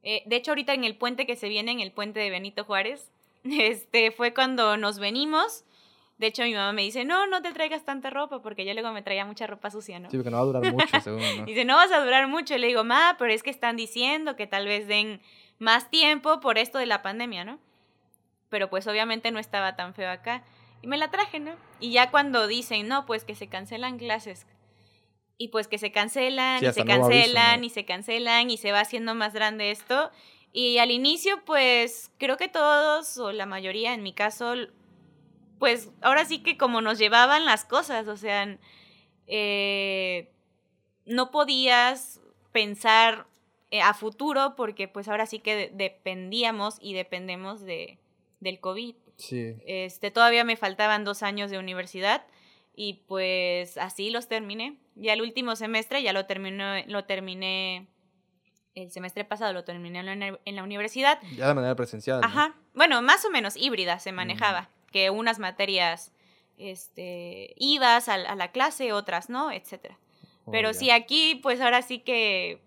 eh, 0.02 0.24
de 0.26 0.36
hecho 0.38 0.52
ahorita 0.52 0.74
en 0.74 0.86
el 0.86 0.96
puente 0.96 1.28
que 1.28 1.36
se 1.36 1.50
viene, 1.50 1.72
en 1.72 1.82
el 1.82 1.92
puente 1.92 2.20
de 2.20 2.30
Benito 2.30 2.64
Juárez, 2.64 3.12
este, 3.44 4.12
fue 4.12 4.34
cuando 4.34 4.78
nos 4.78 5.00
venimos. 5.00 5.64
De 6.18 6.28
hecho, 6.28 6.42
mi 6.44 6.54
mamá 6.54 6.74
me 6.74 6.82
dice, 6.82 7.06
no, 7.06 7.28
no 7.28 7.44
te 7.44 7.52
traigas 7.52 7.86
tanta 7.86 8.10
ropa, 8.10 8.42
porque 8.42 8.66
yo 8.66 8.74
luego 8.74 8.92
me 8.92 9.04
traía 9.04 9.24
mucha 9.24 9.46
ropa 9.46 9.70
sucia, 9.70 10.00
¿no? 10.00 10.10
Sí, 10.10 10.18
porque 10.18 10.32
no 10.32 10.38
va 10.38 10.44
a 10.44 10.46
durar 10.46 10.74
mucho, 10.74 11.00
según, 11.02 11.22
¿no? 11.38 11.46
dice, 11.46 11.64
no 11.64 11.76
vas 11.76 11.92
a 11.92 12.04
durar 12.04 12.28
mucho. 12.28 12.58
le 12.58 12.68
digo, 12.68 12.84
ma, 12.84 13.18
pero 13.20 13.32
es 13.32 13.44
que 13.44 13.52
están 13.52 13.76
diciendo 13.76 14.36
que 14.36 14.48
tal 14.48 14.66
vez 14.66 14.88
den 14.88 15.22
más 15.60 15.92
tiempo 15.92 16.40
por 16.40 16.58
esto 16.58 16.80
de 16.80 16.88
la 16.88 17.04
pandemia, 17.04 17.44
¿no? 17.44 17.60
Pero 18.50 18.70
pues 18.70 18.88
obviamente 18.88 19.30
no 19.30 19.40
estaba 19.40 19.76
tan 19.76 19.94
feo 19.94 20.10
acá. 20.10 20.44
Y 20.82 20.88
me 20.88 20.98
la 20.98 21.12
traje, 21.12 21.40
¿no? 21.40 21.52
Y 21.80 21.92
ya 21.92 22.10
cuando 22.10 22.48
dicen, 22.48 22.88
no, 22.88 23.06
pues 23.06 23.24
que 23.24 23.36
se 23.36 23.48
cancelan 23.48 23.98
clases, 24.00 24.48
y 25.38 25.50
pues 25.50 25.68
que 25.68 25.78
se 25.78 25.92
cancelan, 25.92 26.64
y 26.64 26.74
se 26.74 26.86
cancelan, 26.86 27.64
y 27.64 27.70
se 27.70 27.86
cancelan, 27.86 28.50
y 28.50 28.58
se 28.58 28.72
va 28.72 28.82
haciendo 28.82 29.14
más 29.16 29.34
grande 29.34 29.72
esto. 29.72 30.12
Y 30.52 30.80
al 30.80 30.92
inicio, 30.92 31.44
pues 31.46 32.12
creo 32.18 32.38
que 32.38 32.48
todos, 32.48 33.18
o 33.18 33.32
la 33.32 33.46
mayoría 33.46 33.94
en 33.94 34.02
mi 34.02 34.14
caso, 34.14 34.56
pues 35.60 35.92
ahora 36.02 36.26
sí 36.26 36.40
que 36.40 36.58
como 36.58 36.82
nos 36.82 36.98
llevaban 36.98 37.46
las 37.46 37.66
cosas, 37.66 38.08
o 38.08 38.18
sea, 38.18 38.58
eh, 39.28 40.32
no 41.06 41.30
podías 41.30 42.20
pensar 42.52 43.28
eh, 43.70 43.82
a 43.82 43.94
futuro 43.94 44.56
porque 44.56 44.88
pues 44.88 45.08
ahora 45.08 45.26
sí 45.28 45.40
que 45.40 45.70
dependíamos 45.74 46.78
y 46.82 46.94
dependemos 46.94 47.62
de, 47.62 48.00
del 48.40 48.60
COVID. 48.60 48.96
Sí. 49.18 49.56
Este, 49.66 50.10
todavía 50.10 50.44
me 50.44 50.56
faltaban 50.56 51.04
dos 51.04 51.22
años 51.22 51.52
de 51.52 51.60
universidad 51.60 52.26
y 52.80 52.94
pues 53.08 53.76
así 53.80 54.12
los 54.12 54.28
terminé. 54.28 54.78
Ya 54.94 55.14
el 55.14 55.22
último 55.22 55.56
semestre 55.56 56.04
ya 56.04 56.14
lo, 56.14 56.28
terminé, 56.28 56.86
lo 56.88 57.06
terminé, 57.06 57.88
el 58.76 58.92
semestre 58.92 59.26
pasado 59.26 59.52
lo 59.52 59.64
terminé 59.64 60.00
en 60.00 60.56
la, 60.56 60.64
universidad. 60.64 61.20
Ya 61.36 61.48
de 61.48 61.56
manera 61.56 61.76
presencial. 61.76 62.24
Ajá, 62.24 62.56
bueno, 62.76 63.02
más 63.02 63.26
o 63.26 63.32
menos 63.32 63.58
híbrida 63.58 63.98
se 63.98 64.12
manejaba, 64.12 64.70
que 64.92 65.10
unas 65.10 65.40
materias 65.40 66.14
este, 66.60 67.56
ibas 67.58 68.10
a, 68.10 68.36
la 68.36 68.52
clase, 68.52 68.94
otras 68.94 69.28
no, 69.28 69.52
etcétera. 69.52 69.98
Oh, 70.46 70.52
Pero 70.52 70.72
sí, 70.76 70.92
aquí 70.92 71.40
pues 71.42 71.60
ahora 71.60 71.82
sí 71.82 71.98
que 71.98 72.62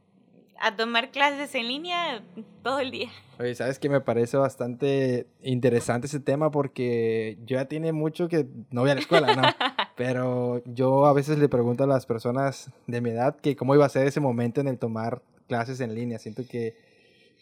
a 0.61 0.77
tomar 0.77 1.11
clases 1.11 1.55
en 1.55 1.69
línea 1.69 2.23
todo 2.63 2.81
el 2.81 2.91
día. 2.91 3.09
Oye, 3.39 3.55
¿sabes 3.55 3.79
qué? 3.79 3.89
Me 3.89 4.01
parece 4.01 4.37
bastante 4.37 5.27
interesante 5.43 6.07
ese 6.07 6.21
tema 6.21 6.51
porque 6.51 7.39
yo 7.47 7.57
ya 7.57 7.65
tiene 7.65 7.93
mucho 7.93 8.29
que 8.29 8.47
no 8.71 8.83
voy 8.83 8.91
a 8.91 8.95
la 8.95 9.01
escuela, 9.01 9.35
¿no? 9.35 9.43
Pero 9.97 10.63
yo 10.67 11.07
a 11.07 11.15
veces 11.15 11.39
le 11.39 11.49
pregunto 11.49 11.85
a 11.85 11.87
las 11.87 12.05
personas 12.05 12.71
de 12.87 13.01
mi 13.01 13.11
edad 13.11 13.37
que 13.37 13.57
cómo 13.57 13.75
iba 13.75 13.87
a 13.87 13.89
ser 13.89 14.07
ese 14.07 14.21
momento 14.21 14.61
en 14.61 14.69
el 14.69 14.79
tomar 14.79 15.23
clases 15.49 15.81
en 15.81 15.95
línea. 15.95 16.19
Siento 16.19 16.43
que, 16.47 16.77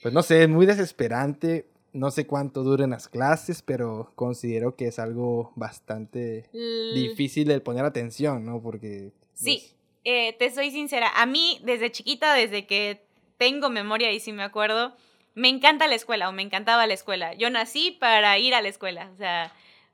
pues 0.01 0.15
no 0.15 0.23
sé, 0.23 0.45
es 0.45 0.49
muy 0.49 0.67
desesperante. 0.67 1.67
No 1.93 2.11
sé 2.11 2.27
cuánto 2.27 2.63
duren 2.63 2.91
las 2.91 3.09
clases, 3.09 3.63
pero 3.63 4.13
considero 4.15 4.77
que 4.77 4.87
es 4.87 4.99
algo 4.99 5.53
bastante 5.57 6.49
difícil 6.95 7.49
de 7.49 7.61
poner 7.61 7.85
atención, 7.85 8.45
¿no? 8.45 8.63
Porque... 8.63 9.11
Sí, 9.35 9.59
pues 9.59 9.79
eh, 10.05 10.37
te 10.39 10.51
soy 10.51 10.71
sincera. 10.71 11.11
A 11.17 11.27
mí, 11.27 11.61
desde 11.65 11.91
chiquita, 11.91 12.35
desde 12.35 12.67
que 12.67 13.08
tengo 13.39 13.71
memoria 13.71 14.13
y 14.13 14.21
si 14.21 14.33
me 14.33 14.43
acuerdo, 14.43 14.95
me 15.35 15.49
encanta 15.49 15.87
la 15.87 15.95
escuela 15.95 16.29
o 16.29 16.33
me 16.33 16.43
encantaba 16.43 16.87
la 16.87 16.95
escuela. 16.95 17.35
Yo 17.35 17.49
nací 17.49 17.93
para 17.93 18.37
ir 18.39 18.55
a 18.55 18.61
la 18.61 18.69
escuela, 18.69 19.11
o 19.15 19.17
sea, 19.17 19.53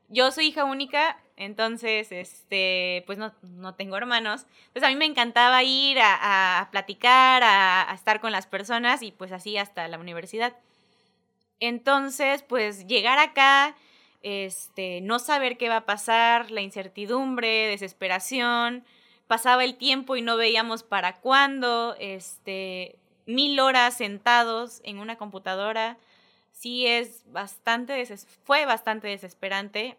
yo 0.09 0.31
soy 0.33 0.47
hija 0.47 0.65
única, 0.65 1.19
entonces, 1.37 2.13
este, 2.13 3.03
pues 3.07 3.19
no, 3.19 3.33
no 3.43 3.75
tengo 3.75 3.97
hermanos. 3.97 4.47
Entonces 4.69 4.85
a 4.85 4.89
mí 4.89 4.97
me 4.97 5.05
encantaba 5.05 5.63
ir 5.63 5.99
a, 6.01 6.69
platicar, 6.71 7.43
a, 7.43 7.91
a, 7.91 7.95
estar 7.95 8.21
con 8.21 8.33
las 8.33 8.47
personas 8.47 9.03
y 9.03 9.13
pues 9.13 9.33
así 9.33 9.57
hasta 9.57 9.87
la 9.89 9.99
universidad. 9.99 10.57
Entonces, 11.61 12.43
pues 12.43 12.87
llegar 12.87 13.19
acá, 13.19 13.77
este, 14.23 15.01
no 15.01 15.19
saber 15.19 15.57
qué 15.59 15.69
va 15.69 15.79
a 15.79 15.87
pasar, 15.87 16.51
la 16.51 16.63
incertidumbre, 16.63 17.69
desesperación, 17.69 18.85
pasaba 19.27 19.65
el 19.65 19.77
tiempo 19.77 20.17
y 20.17 20.23
no 20.23 20.37
veíamos 20.37 20.83
para 20.83 21.21
cuándo, 21.21 21.97
este, 21.99 22.99
mil 23.27 23.59
horas 23.61 23.97
sentados 23.97 24.81
en 24.85 24.99
una 24.99 25.17
computadora, 25.17 25.97
sí 26.53 26.87
es 26.87 27.23
bastante, 27.27 28.05
fue 28.45 28.67
bastante 28.67 29.09
desesperante. 29.09 29.97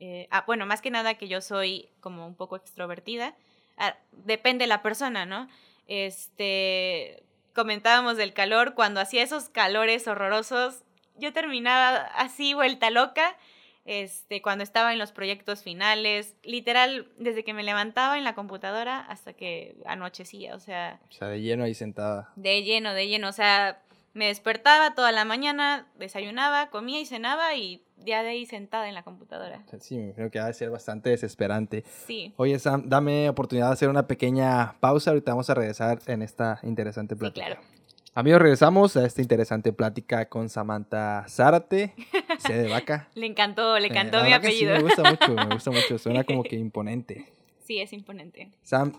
Eh, 0.00 0.26
ah, 0.30 0.44
bueno, 0.46 0.66
más 0.66 0.82
que 0.82 0.90
nada 0.90 1.14
que 1.14 1.28
yo 1.28 1.40
soy 1.40 1.88
como 2.00 2.26
un 2.26 2.34
poco 2.34 2.56
extrovertida. 2.56 3.34
Ah, 3.76 3.96
depende 4.12 4.64
de 4.64 4.68
la 4.68 4.82
persona, 4.82 5.26
¿no? 5.26 5.48
Este, 5.86 7.22
comentábamos 7.54 8.16
del 8.16 8.32
calor, 8.32 8.74
cuando 8.74 9.00
hacía 9.00 9.22
esos 9.22 9.48
calores 9.48 10.06
horrorosos, 10.08 10.82
yo 11.16 11.32
terminaba 11.32 11.96
así 12.16 12.54
vuelta 12.54 12.90
loca 12.90 13.36
este, 13.84 14.42
cuando 14.42 14.64
estaba 14.64 14.92
en 14.92 14.98
los 14.98 15.12
proyectos 15.12 15.62
finales, 15.62 16.36
literal, 16.42 17.08
desde 17.18 17.44
que 17.44 17.54
me 17.54 17.62
levantaba 17.62 18.18
en 18.18 18.24
la 18.24 18.34
computadora 18.34 19.00
hasta 19.00 19.32
que 19.32 19.76
anochecía, 19.86 20.54
o 20.54 20.60
sea... 20.60 21.00
O 21.08 21.12
sea, 21.12 21.28
de 21.28 21.40
lleno 21.40 21.64
ahí 21.64 21.74
sentada. 21.74 22.32
De 22.36 22.62
lleno, 22.62 22.94
de 22.94 23.08
lleno, 23.08 23.28
o 23.28 23.32
sea, 23.32 23.82
me 24.14 24.26
despertaba 24.26 24.94
toda 24.94 25.10
la 25.10 25.24
mañana, 25.24 25.86
desayunaba, 25.96 26.70
comía 26.70 27.00
y 27.00 27.06
cenaba 27.06 27.54
y 27.54 27.82
ya 27.96 28.22
de 28.22 28.30
ahí 28.30 28.46
sentada 28.46 28.88
en 28.88 28.94
la 28.94 29.02
computadora. 29.02 29.62
Sí, 29.80 29.96
me 29.96 30.12
creo 30.12 30.30
que 30.30 30.38
va 30.38 30.46
a 30.46 30.52
ser 30.52 30.70
bastante 30.70 31.10
desesperante. 31.10 31.84
Sí. 32.06 32.32
Oye, 32.36 32.58
Sam, 32.58 32.84
dame 32.86 33.28
oportunidad 33.28 33.68
de 33.68 33.72
hacer 33.72 33.88
una 33.88 34.06
pequeña 34.06 34.74
pausa, 34.80 35.10
ahorita 35.10 35.32
vamos 35.32 35.48
a 35.50 35.54
regresar 35.54 35.98
en 36.06 36.22
esta 36.22 36.60
interesante 36.62 37.16
plática. 37.16 37.46
Sí, 37.46 37.52
claro. 37.52 37.66
Amigos, 38.14 38.42
regresamos 38.42 38.96
a 38.98 39.06
esta 39.06 39.22
interesante 39.22 39.72
plática 39.72 40.28
con 40.28 40.50
Samantha 40.50 41.24
Zárate, 41.28 41.94
C 42.40 42.52
de 42.52 42.68
vaca. 42.68 43.08
le 43.14 43.26
encantó, 43.26 43.78
le 43.78 43.86
Eh, 43.86 43.90
encantó 43.90 44.18
mi 44.18 44.24
que 44.24 44.28
sí, 44.30 44.36
apellido. 44.36 44.74
me 44.76 44.82
gusta 44.82 45.02
mucho, 45.10 45.34
me 45.34 45.54
gusta 45.54 45.70
mucho, 45.70 45.98
suena 45.98 46.22
como 46.24 46.42
que 46.42 46.56
imponente. 46.56 47.32
Sí, 47.64 47.78
es 47.80 47.92
imponente. 47.94 48.50
Sam, 48.62 48.92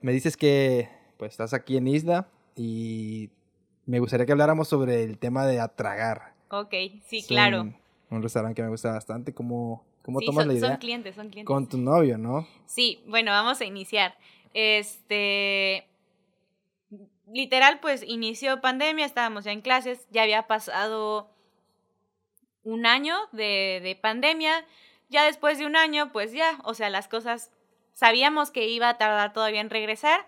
me 0.00 0.12
dices 0.12 0.36
que 0.36 0.88
pues 1.18 1.30
estás 1.32 1.54
aquí 1.54 1.76
en 1.76 1.86
Isla 1.86 2.26
y 2.56 3.30
me 3.86 4.00
gustaría 4.00 4.26
que 4.26 4.32
habláramos 4.32 4.66
sobre 4.66 5.04
el 5.04 5.18
tema 5.18 5.46
de 5.46 5.60
atragar. 5.60 6.34
Ok, 6.50 6.74
sí, 7.06 7.22
claro. 7.28 7.72
Un, 8.10 8.22
restaurante 8.22 8.56
que 8.56 8.62
me 8.62 8.70
gusta 8.70 8.90
bastante. 8.92 9.32
¿Cómo, 9.34 9.84
cómo 10.02 10.18
Sí, 10.18 10.26
tomas 10.26 10.42
son, 10.46 10.48
la 10.52 10.58
idea? 10.58 10.68
son 10.70 10.78
clientes, 10.78 11.14
son 11.14 11.28
clientes. 11.28 11.46
Con 11.46 11.68
tu 11.68 11.78
novio, 11.78 12.18
¿no? 12.18 12.48
Sí, 12.66 13.02
bueno, 13.06 13.30
vamos 13.30 13.60
a 13.60 13.64
iniciar. 13.66 14.16
Este, 14.54 15.86
literal, 17.32 17.80
pues 17.80 18.02
inició 18.02 18.60
pandemia, 18.60 19.06
estábamos 19.06 19.44
ya 19.44 19.52
en 19.52 19.60
clases, 19.60 20.06
ya 20.10 20.22
había 20.22 20.46
pasado 20.46 21.30
un 22.64 22.86
año 22.86 23.16
de, 23.32 23.80
de 23.82 23.96
pandemia, 23.96 24.66
ya 25.08 25.24
después 25.24 25.58
de 25.58 25.66
un 25.66 25.76
año, 25.76 26.12
pues 26.12 26.32
ya, 26.32 26.58
o 26.64 26.74
sea, 26.74 26.90
las 26.90 27.08
cosas, 27.08 27.50
sabíamos 27.94 28.50
que 28.50 28.68
iba 28.68 28.88
a 28.88 28.98
tardar 28.98 29.32
todavía 29.32 29.60
en 29.60 29.70
regresar. 29.70 30.26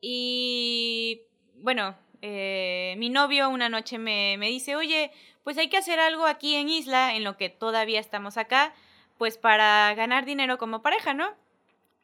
Y 0.00 1.22
bueno, 1.56 1.96
eh, 2.20 2.94
mi 2.98 3.08
novio 3.08 3.48
una 3.48 3.68
noche 3.68 3.98
me, 3.98 4.36
me 4.38 4.48
dice, 4.48 4.76
oye, 4.76 5.10
pues 5.44 5.58
hay 5.58 5.68
que 5.68 5.78
hacer 5.78 6.00
algo 6.00 6.26
aquí 6.26 6.56
en 6.56 6.68
Isla, 6.68 7.16
en 7.16 7.24
lo 7.24 7.36
que 7.36 7.48
todavía 7.48 8.00
estamos 8.00 8.36
acá, 8.36 8.74
pues 9.18 9.38
para 9.38 9.94
ganar 9.94 10.24
dinero 10.24 10.58
como 10.58 10.82
pareja, 10.82 11.14
¿no? 11.14 11.32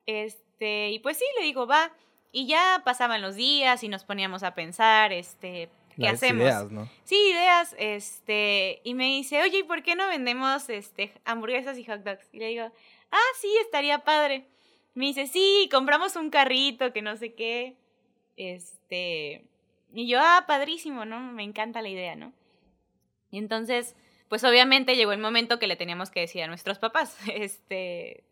Este, 0.06 0.90
y 0.90 0.99
pues 0.99 1.18
sí, 1.18 1.25
le 1.38 1.44
digo, 1.44 1.66
va. 1.66 1.92
Y 2.32 2.46
ya 2.46 2.82
pasaban 2.84 3.22
los 3.22 3.34
días 3.34 3.82
y 3.82 3.88
nos 3.88 4.04
poníamos 4.04 4.42
a 4.42 4.54
pensar, 4.54 5.12
este, 5.12 5.68
¿qué 5.96 6.02
Las 6.02 6.14
hacemos? 6.14 6.42
ideas, 6.42 6.70
¿no? 6.70 6.88
Sí, 7.04 7.16
ideas, 7.30 7.75
este, 7.78 8.80
y 8.84 8.94
me 8.94 9.06
dice, 9.06 9.42
oye, 9.42 9.58
¿y 9.58 9.62
por 9.64 9.82
qué 9.82 9.96
no 9.96 10.06
vendemos, 10.06 10.68
este, 10.68 11.12
hamburguesas 11.25 11.76
y 11.78 11.84
hot 11.84 12.02
dogs? 12.04 12.28
Y 12.32 12.38
le 12.38 12.49
digo, 12.49 12.70
ah, 13.10 13.30
sí, 13.40 13.49
estaría 13.62 14.04
padre. 14.04 14.46
Me 14.94 15.06
dice, 15.06 15.26
sí, 15.26 15.68
compramos 15.72 16.16
un 16.16 16.30
carrito, 16.30 16.92
que 16.92 17.02
no 17.02 17.16
sé 17.16 17.34
qué, 17.34 17.76
este, 18.37 19.44
y 19.92 20.08
yo, 20.08 20.18
ah, 20.20 20.44
padrísimo, 20.46 21.04
¿no? 21.04 21.20
Me 21.20 21.42
encanta 21.42 21.82
la 21.82 21.88
idea, 21.88 22.14
¿no? 22.16 22.32
Y 23.30 23.38
entonces, 23.38 23.96
pues 24.28 24.44
obviamente 24.44 24.96
llegó 24.96 25.12
el 25.12 25.18
momento 25.18 25.58
que 25.58 25.66
le 25.66 25.76
teníamos 25.76 26.10
que 26.10 26.20
decir 26.20 26.42
a 26.42 26.46
nuestros 26.46 26.78
papás, 26.78 27.16
este, 27.34 28.25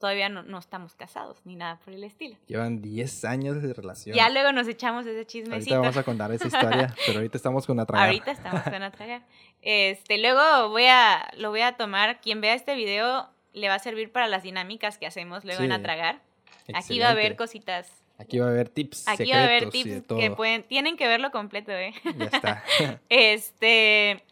todavía 0.00 0.28
no, 0.28 0.42
no 0.42 0.58
estamos 0.58 0.94
casados 0.96 1.38
ni 1.44 1.54
nada 1.54 1.78
por 1.84 1.92
el 1.94 2.02
estilo. 2.02 2.36
Llevan 2.46 2.80
10 2.82 3.24
años 3.26 3.62
de 3.62 3.72
relación. 3.74 4.16
Ya 4.16 4.28
luego 4.30 4.50
nos 4.52 4.66
echamos 4.66 5.02
ese 5.06 5.10
Ahorita 5.18 5.30
chismecito. 5.30 5.78
vamos 5.80 5.96
a 5.96 6.02
contar 6.02 6.32
esa 6.32 6.48
historia, 6.48 6.94
pero 7.06 7.18
ahorita 7.18 7.36
estamos 7.36 7.66
con 7.66 7.78
atragar. 7.78 8.06
Ahorita 8.06 8.30
estamos 8.32 8.62
con 8.62 8.82
atragar. 8.82 9.22
Este, 9.62 10.18
luego 10.18 10.70
voy 10.70 10.86
a, 10.86 11.30
lo 11.36 11.50
voy 11.50 11.60
a 11.60 11.76
tomar. 11.76 12.20
Quien 12.20 12.40
vea 12.40 12.54
este 12.54 12.74
video 12.74 13.28
le 13.52 13.68
va 13.68 13.74
a 13.74 13.78
servir 13.78 14.10
para 14.10 14.26
las 14.26 14.42
dinámicas 14.42 14.96
que 14.98 15.06
hacemos 15.06 15.44
luego 15.44 15.62
en 15.62 15.70
Sí. 15.70 15.76
atragar. 15.76 16.20
Aquí 16.74 16.98
va 16.98 17.08
a 17.08 17.10
haber 17.10 17.32
Excelente. 17.32 17.36
cositas. 17.36 17.92
Aquí 18.18 18.38
va 18.38 18.46
a 18.46 18.50
haber 18.50 18.68
tips. 18.68 19.06
Aquí 19.08 19.30
va 19.30 19.38
a 19.38 19.44
haber 19.44 19.70
tips 19.70 20.02
que 20.08 20.30
pueden, 20.30 20.62
tienen 20.64 20.96
que 20.96 21.08
verlo 21.08 21.30
completo, 21.30 21.72
¿eh? 21.72 21.92
Ya 22.16 22.24
está. 22.26 22.64
Este, 23.08 24.22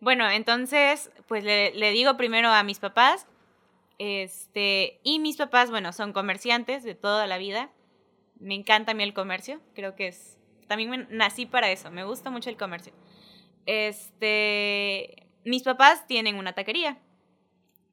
bueno, 0.00 0.28
entonces, 0.30 1.10
pues 1.28 1.44
le, 1.44 1.72
le 1.74 1.90
digo 1.92 2.16
primero 2.16 2.48
a 2.50 2.62
mis 2.62 2.78
papás, 2.78 3.26
este, 3.98 5.00
y 5.02 5.18
mis 5.18 5.36
papás, 5.36 5.70
bueno, 5.70 5.92
son 5.92 6.12
comerciantes 6.12 6.82
de 6.84 6.94
toda 6.94 7.26
la 7.26 7.38
vida. 7.38 7.70
Me 8.40 8.54
encanta 8.54 8.92
a 8.92 8.94
mí 8.94 9.02
el 9.02 9.14
comercio, 9.14 9.60
creo 9.74 9.94
que 9.94 10.08
es, 10.08 10.38
también 10.66 10.90
me- 10.90 11.06
nací 11.10 11.46
para 11.46 11.70
eso, 11.70 11.90
me 11.90 12.04
gusta 12.04 12.30
mucho 12.30 12.50
el 12.50 12.56
comercio. 12.56 12.92
Este, 13.66 15.26
mis 15.44 15.62
papás 15.62 16.06
tienen 16.06 16.36
una 16.36 16.52
taquería, 16.52 16.98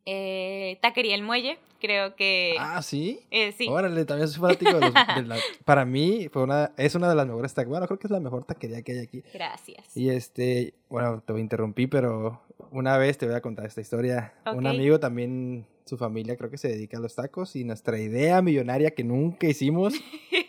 eh, 0.05 0.79
Taquería 0.81 1.15
El 1.15 1.23
Muelle, 1.23 1.59
creo 1.79 2.15
que, 2.15 2.55
ah, 2.59 2.81
¿sí? 2.81 3.19
eh, 3.29 3.51
sí, 3.51 3.67
Órale, 3.69 4.03
también 4.05 4.27
soy 4.27 4.41
fanático 4.41 4.73
de 4.79 4.81
los... 4.81 4.93
de 5.15 5.23
la- 5.23 5.39
para 5.63 5.85
mí, 5.85 6.27
fue 6.31 6.43
una, 6.43 6.71
es 6.77 6.95
una 6.95 7.07
de 7.07 7.15
las 7.15 7.27
mejores 7.27 7.53
taquerías. 7.53 7.69
Bueno, 7.71 7.87
creo 7.87 7.99
que 7.99 8.07
es 8.07 8.11
la 8.11 8.19
mejor 8.19 8.43
taquería 8.45 8.81
que 8.81 8.93
hay 8.93 8.99
aquí. 8.99 9.23
gracias. 9.33 9.95
Y 9.95 10.09
este, 10.09 10.73
bueno, 10.89 11.21
te 11.21 11.39
interrumpí, 11.39 11.85
pero 11.87 12.41
una 12.71 12.97
vez 12.97 13.17
te 13.17 13.25
voy 13.27 13.35
a 13.35 13.41
contar 13.41 13.65
esta 13.67 13.81
historia. 13.81 14.33
Un 14.53 14.65
amigo 14.67 14.99
también, 14.99 15.65
su 15.85 15.97
familia 15.97 16.37
creo 16.37 16.49
que 16.49 16.57
se 16.57 16.67
dedica 16.67 16.97
a 16.97 16.99
los 16.99 17.15
tacos 17.15 17.55
y 17.55 17.63
nuestra 17.63 17.99
idea 17.99 18.41
millonaria 18.41 18.91
que 18.91 19.03
nunca 19.03 19.47
hicimos 19.47 19.93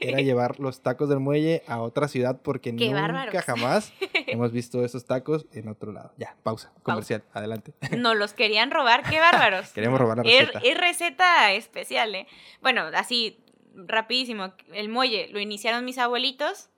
era 0.01 0.19
llevar 0.23 0.61
los 0.61 0.83
tacos 0.83 1.09
del 1.09 1.21
muelle 1.21 1.63
a 1.67 1.81
otra 1.81 2.09
ciudad 2.09 2.41
porque 2.43 2.75
¡Qué 2.75 2.87
nunca 2.87 3.01
bárbaros! 3.01 3.45
jamás 3.45 3.93
hemos 4.27 4.53
visto 4.53 4.85
esos 4.85 5.05
tacos 5.05 5.47
en 5.53 5.69
otro 5.69 5.93
lado. 5.93 6.13
Ya, 6.17 6.37
pausa, 6.43 6.73
comercial, 6.83 7.25
adelante. 7.33 7.73
Nos 7.97 8.17
los 8.17 8.33
querían 8.35 8.71
robar, 8.71 9.03
qué 9.09 9.19
bárbaros. 9.19 9.69
Queremos 9.75 10.01
robar 10.01 10.19
la 10.19 10.23
receta. 10.23 10.61
es 10.63 10.79
receta 10.79 11.53
especial, 11.53 12.15
¿eh? 12.15 12.27
Bueno, 12.61 12.83
así, 12.95 13.39
rapidísimo. 13.75 14.53
El 14.73 14.89
muelle 14.89 15.29
lo 15.29 15.41
iniciaron 15.41 15.85
mis 15.85 15.99
abuelitos, 15.99 16.71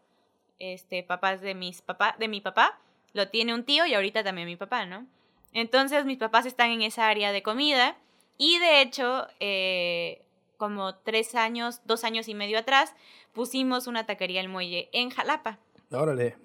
este, 0.59 1.03
papás 1.03 1.41
de 1.41 1.55
mis 1.55 1.83
papá, 1.83 2.17
de 2.19 2.29
mi 2.29 2.41
papá. 2.41 2.81
Lo 3.13 3.29
tiene 3.29 3.55
un 3.55 3.65
tío 3.65 3.87
y 3.87 3.95
ahorita 3.95 4.25
también 4.25 4.49
mi 4.49 4.57
papá, 4.57 4.87
¿no? 4.87 5.07
Entonces 5.53 6.05
mis 6.05 6.19
papás 6.19 6.47
están 6.47 6.71
en 6.71 6.83
esa 6.83 7.09
área 7.09 7.31
de 7.31 7.43
comida 7.43 7.97
y 8.39 8.59
de 8.59 8.81
hecho, 8.83 9.27
eh, 9.41 10.23
como 10.57 10.95
tres 10.97 11.35
años, 11.35 11.81
dos 11.85 12.05
años 12.05 12.29
y 12.29 12.35
medio 12.35 12.59
atrás, 12.59 12.95
pusimos 13.33 13.87
una 13.87 14.07
taquería 14.07 14.41
El 14.41 14.49
Muelle 14.49 14.89
en 14.93 15.11
Jalapa. 15.11 15.59
Órale. 15.91 16.37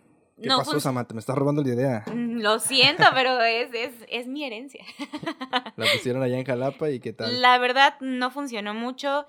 ¿Qué 0.42 0.48
No 0.48 0.60
pasó, 0.60 0.72
fun- 0.72 0.82
Samantha? 0.82 1.14
Me 1.14 1.20
estás 1.20 1.38
robando 1.38 1.62
la 1.62 1.70
idea. 1.70 2.04
Mm, 2.08 2.40
Lo 2.40 2.60
siento, 2.60 3.04
pero 3.14 3.42
es, 3.42 3.70
es, 3.74 3.94
es 4.10 4.28
mi 4.28 4.46
herencia. 4.46 4.84
La 5.76 5.86
pusieron 5.92 6.24
allá 6.24 6.38
en 6.38 6.46
Jalapa 6.46 6.90
y 6.90 7.00
qué 7.00 7.12
tal. 7.14 7.42
La 7.42 7.58
verdad 7.58 7.96
no 8.00 8.32
funcionó 8.32 8.74
mucho. 8.74 9.26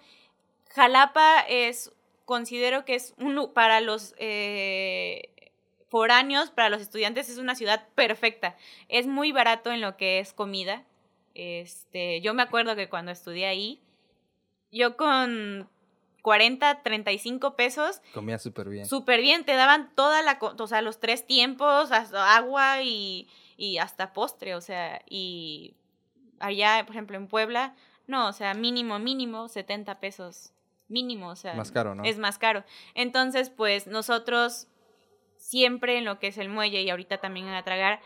Jalapa 0.73 1.41
es, 1.49 1.93
considero 2.25 2.85
que 2.85 2.95
es 2.95 3.15
un, 3.19 3.53
para 3.53 3.81
los 3.81 4.15
eh, 4.19 5.31
foráneos, 5.89 6.51
para 6.51 6.69
los 6.69 6.81
estudiantes 6.81 7.29
es 7.29 7.39
una 7.39 7.55
ciudad 7.57 7.89
perfecta. 7.97 8.57
Es 8.89 9.07
muy 9.07 9.33
barato 9.33 9.73
en 9.73 9.81
lo 9.81 9.97
que 9.97 10.21
es 10.21 10.33
comida. 10.33 10.85
Este, 11.35 12.21
yo 12.21 12.35
me 12.35 12.43
acuerdo 12.43 12.77
que 12.77 12.89
cuando 12.89 13.11
estudié 13.13 13.47
ahí, 13.47 13.81
yo 14.73 14.97
con 14.97 15.69
40, 16.23 16.83
35 16.83 17.57
pesos, 17.57 18.03
Comía 18.13 18.39
súper 18.39 18.69
bien. 18.69 18.87
súper 18.87 19.21
bien, 19.21 19.45
te 19.45 19.55
daban 19.55 19.95
toda 19.95 20.23
la, 20.23 20.39
o 20.41 20.67
sea, 20.67 20.83
los 20.83 21.01
tres 21.01 21.27
tiempos, 21.27 21.93
hasta 21.93 22.37
agua 22.37 22.83
y, 22.83 23.29
y 23.57 23.79
hasta 23.79 24.13
postre, 24.13 24.55
o 24.55 24.61
sea, 24.61 25.03
y 25.09 25.75
allá, 26.41 26.83
por 26.87 26.95
ejemplo, 26.95 27.17
en 27.17 27.27
Puebla, 27.27 27.75
no, 28.07 28.29
o 28.29 28.33
sea, 28.33 28.55
mínimo, 28.55 28.99
mínimo, 28.99 29.49
70 29.49 30.01
pesos, 30.01 30.53
mínimo, 30.89 31.29
o 31.29 31.37
sea, 31.37 31.55
Más 31.55 31.71
caro, 31.73 31.95
¿no? 31.95 32.05
es 32.05 32.19
más 32.19 32.39
caro. 32.39 32.65
Entonces, 32.95 33.51
pues 33.51 33.87
nosotros 33.87 34.67
siempre 35.37 35.97
en 35.97 36.05
lo 36.05 36.19
que 36.19 36.27
es 36.29 36.39
el 36.39 36.49
muelle 36.49 36.83
y 36.83 36.91
ahorita 36.91 37.19
también 37.19 37.47
en 37.49 37.55
Atragar, 37.55 38.01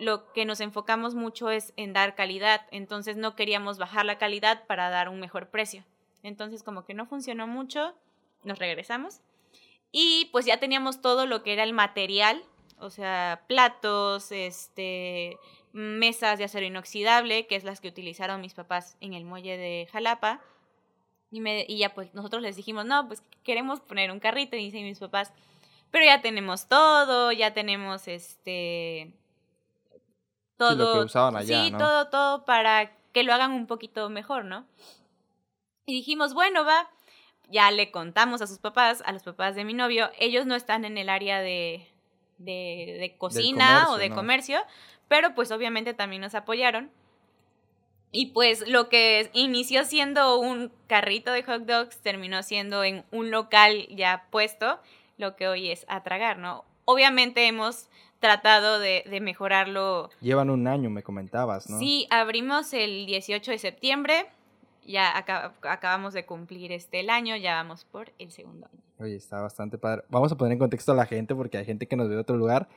lo 0.00 0.32
que 0.32 0.44
nos 0.44 0.60
enfocamos 0.60 1.14
mucho 1.14 1.50
es 1.50 1.72
en 1.76 1.92
dar 1.92 2.14
calidad, 2.14 2.66
entonces 2.70 3.16
no 3.16 3.36
queríamos 3.36 3.78
bajar 3.78 4.06
la 4.06 4.18
calidad 4.18 4.66
para 4.66 4.90
dar 4.90 5.08
un 5.08 5.20
mejor 5.20 5.48
precio. 5.48 5.84
Entonces, 6.22 6.62
como 6.62 6.84
que 6.84 6.94
no 6.94 7.06
funcionó 7.06 7.46
mucho, 7.46 7.94
nos 8.42 8.58
regresamos. 8.58 9.20
Y 9.92 10.28
pues 10.32 10.46
ya 10.46 10.58
teníamos 10.58 11.00
todo 11.00 11.26
lo 11.26 11.42
que 11.42 11.52
era 11.52 11.64
el 11.64 11.72
material, 11.72 12.42
o 12.78 12.90
sea, 12.90 13.42
platos, 13.46 14.32
este, 14.32 15.38
mesas 15.72 16.38
de 16.38 16.44
acero 16.44 16.66
inoxidable, 16.66 17.46
que 17.46 17.56
es 17.56 17.64
las 17.64 17.80
que 17.80 17.88
utilizaron 17.88 18.40
mis 18.40 18.54
papás 18.54 18.96
en 19.00 19.14
el 19.14 19.24
muelle 19.24 19.56
de 19.56 19.88
Jalapa. 19.92 20.40
Y, 21.30 21.78
ya 21.78 21.94
pues 21.94 22.12
nosotros 22.14 22.42
les 22.42 22.56
dijimos, 22.56 22.86
no, 22.86 23.06
pues 23.06 23.22
queremos 23.44 23.80
poner 23.80 24.10
un 24.10 24.18
carrito, 24.18 24.56
y 24.56 24.64
dicen 24.64 24.84
mis 24.84 24.98
papás, 24.98 25.32
pero 25.90 26.04
ya 26.04 26.22
tenemos 26.22 26.68
todo, 26.68 27.32
ya 27.32 27.52
tenemos 27.52 28.08
este 28.08 29.12
todo. 30.60 30.72
Sí, 30.72 30.76
lo 30.76 30.92
que 30.92 31.06
usaban 31.06 31.36
allá, 31.36 31.64
Sí, 31.64 31.70
¿no? 31.70 31.78
todo, 31.78 32.08
todo 32.08 32.44
para 32.44 32.92
que 33.12 33.22
lo 33.22 33.32
hagan 33.32 33.52
un 33.52 33.66
poquito 33.66 34.08
mejor, 34.10 34.44
¿no? 34.44 34.66
Y 35.86 35.94
dijimos, 35.94 36.34
bueno, 36.34 36.64
va, 36.64 36.90
ya 37.48 37.70
le 37.70 37.90
contamos 37.90 38.42
a 38.42 38.46
sus 38.46 38.58
papás, 38.58 39.02
a 39.06 39.12
los 39.12 39.22
papás 39.22 39.54
de 39.56 39.64
mi 39.64 39.72
novio, 39.72 40.10
ellos 40.18 40.44
no 40.44 40.54
están 40.54 40.84
en 40.84 40.98
el 40.98 41.08
área 41.08 41.40
de, 41.40 41.88
de, 42.38 42.98
de 43.00 43.16
cocina 43.16 43.86
o 43.90 43.96
de 43.96 44.10
¿no? 44.10 44.14
comercio, 44.14 44.60
pero 45.08 45.34
pues 45.34 45.50
obviamente 45.50 45.94
también 45.94 46.20
nos 46.22 46.34
apoyaron. 46.34 46.90
Y 48.12 48.26
pues 48.26 48.68
lo 48.68 48.88
que 48.88 49.30
inició 49.32 49.84
siendo 49.84 50.38
un 50.38 50.70
carrito 50.88 51.32
de 51.32 51.42
hot 51.42 51.62
dogs 51.62 51.96
terminó 51.98 52.42
siendo 52.42 52.84
en 52.84 53.04
un 53.12 53.30
local 53.30 53.86
ya 53.88 54.26
puesto, 54.30 54.78
lo 55.16 55.36
que 55.36 55.48
hoy 55.48 55.70
es 55.70 55.86
a 55.88 56.02
tragar, 56.02 56.36
¿no? 56.38 56.64
Obviamente 56.84 57.46
hemos 57.46 57.88
tratado 58.20 58.78
de, 58.78 59.04
de 59.10 59.20
mejorarlo. 59.20 60.10
Llevan 60.20 60.50
un 60.50 60.66
año, 60.68 60.90
me 60.90 61.02
comentabas, 61.02 61.68
¿no? 61.68 61.78
Sí, 61.78 62.06
abrimos 62.10 62.72
el 62.72 63.06
18 63.06 63.50
de 63.50 63.58
septiembre 63.58 64.26
ya 64.90 65.16
acabamos 65.62 66.14
de 66.14 66.24
cumplir 66.24 66.72
este 66.72 67.00
el 67.00 67.10
año, 67.10 67.36
ya 67.36 67.54
vamos 67.54 67.84
por 67.84 68.12
el 68.18 68.30
segundo 68.30 68.66
año. 68.66 68.82
Oye, 68.98 69.16
está 69.16 69.40
bastante 69.40 69.78
padre. 69.78 70.02
Vamos 70.10 70.30
a 70.30 70.36
poner 70.36 70.52
en 70.52 70.58
contexto 70.58 70.92
a 70.92 70.94
la 70.94 71.06
gente 71.06 71.34
porque 71.34 71.56
hay 71.56 71.64
gente 71.64 71.86
que 71.86 71.96
nos 71.96 72.08
ve 72.08 72.16
de 72.16 72.20
otro 72.20 72.36
lugar. 72.36 72.68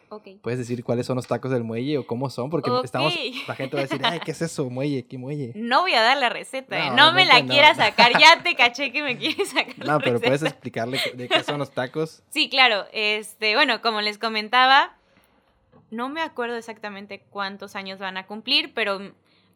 ¿Puedes 0.41 0.57
decir 0.57 0.81
cuáles 0.81 1.05
son 1.05 1.17
los 1.17 1.27
tacos 1.27 1.51
del 1.51 1.65
muelle 1.65 1.97
o 1.97 2.07
cómo 2.07 2.29
son? 2.29 2.49
Porque 2.49 2.71
estamos, 2.81 3.13
la 3.45 3.55
gente 3.55 3.75
va 3.75 3.81
a 3.81 3.85
decir, 3.85 3.99
ay, 4.05 4.21
¿qué 4.23 4.31
es 4.31 4.41
eso, 4.41 4.69
muelle? 4.69 5.05
¿Qué 5.05 5.17
muelle? 5.17 5.51
No 5.55 5.81
voy 5.81 5.93
a 5.93 6.01
dar 6.01 6.15
la 6.17 6.29
receta, 6.29 6.77
no, 6.77 6.85
¿eh? 6.85 6.95
no 6.95 7.11
me 7.11 7.25
la 7.25 7.45
quieras 7.45 7.77
sacar. 7.77 8.11
Ya 8.23 8.41
te 8.41 8.55
caché 8.55 8.91
que 8.91 9.03
me 9.03 9.17
quieres 9.17 9.49
sacar. 9.49 9.85
No, 9.85 9.99
pero 9.99 10.21
puedes 10.21 10.43
explicarle 10.43 11.01
de 11.15 11.27
qué 11.27 11.43
son 11.43 11.59
los 11.59 11.71
tacos. 11.71 12.21
Sí, 12.29 12.47
claro. 12.47 12.85
Este, 12.93 13.55
bueno, 13.55 13.81
como 13.81 13.99
les 13.99 14.17
comentaba, 14.17 14.95
no 15.93 16.09
me 16.09 16.21
acuerdo 16.21 16.57
exactamente 16.57 17.21
cuántos 17.29 17.75
años 17.75 17.99
van 17.99 18.17
a 18.17 18.27
cumplir, 18.27 18.73
pero 18.73 19.13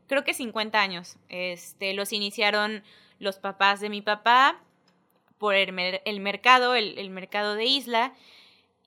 creo 0.08 0.24
que 0.24 0.34
50 0.34 0.80
años. 0.80 1.18
Este, 1.30 1.94
los 1.94 2.14
iniciaron 2.14 2.84
los 3.20 3.38
papás 3.38 3.80
de 3.80 3.90
mi 3.90 4.02
papá 4.02 4.62
por 5.38 5.56
el, 5.56 5.72
mercado, 5.74 6.76
el, 6.76 7.10
mercado 7.10 7.56
de 7.56 7.66
Isla. 7.66 8.14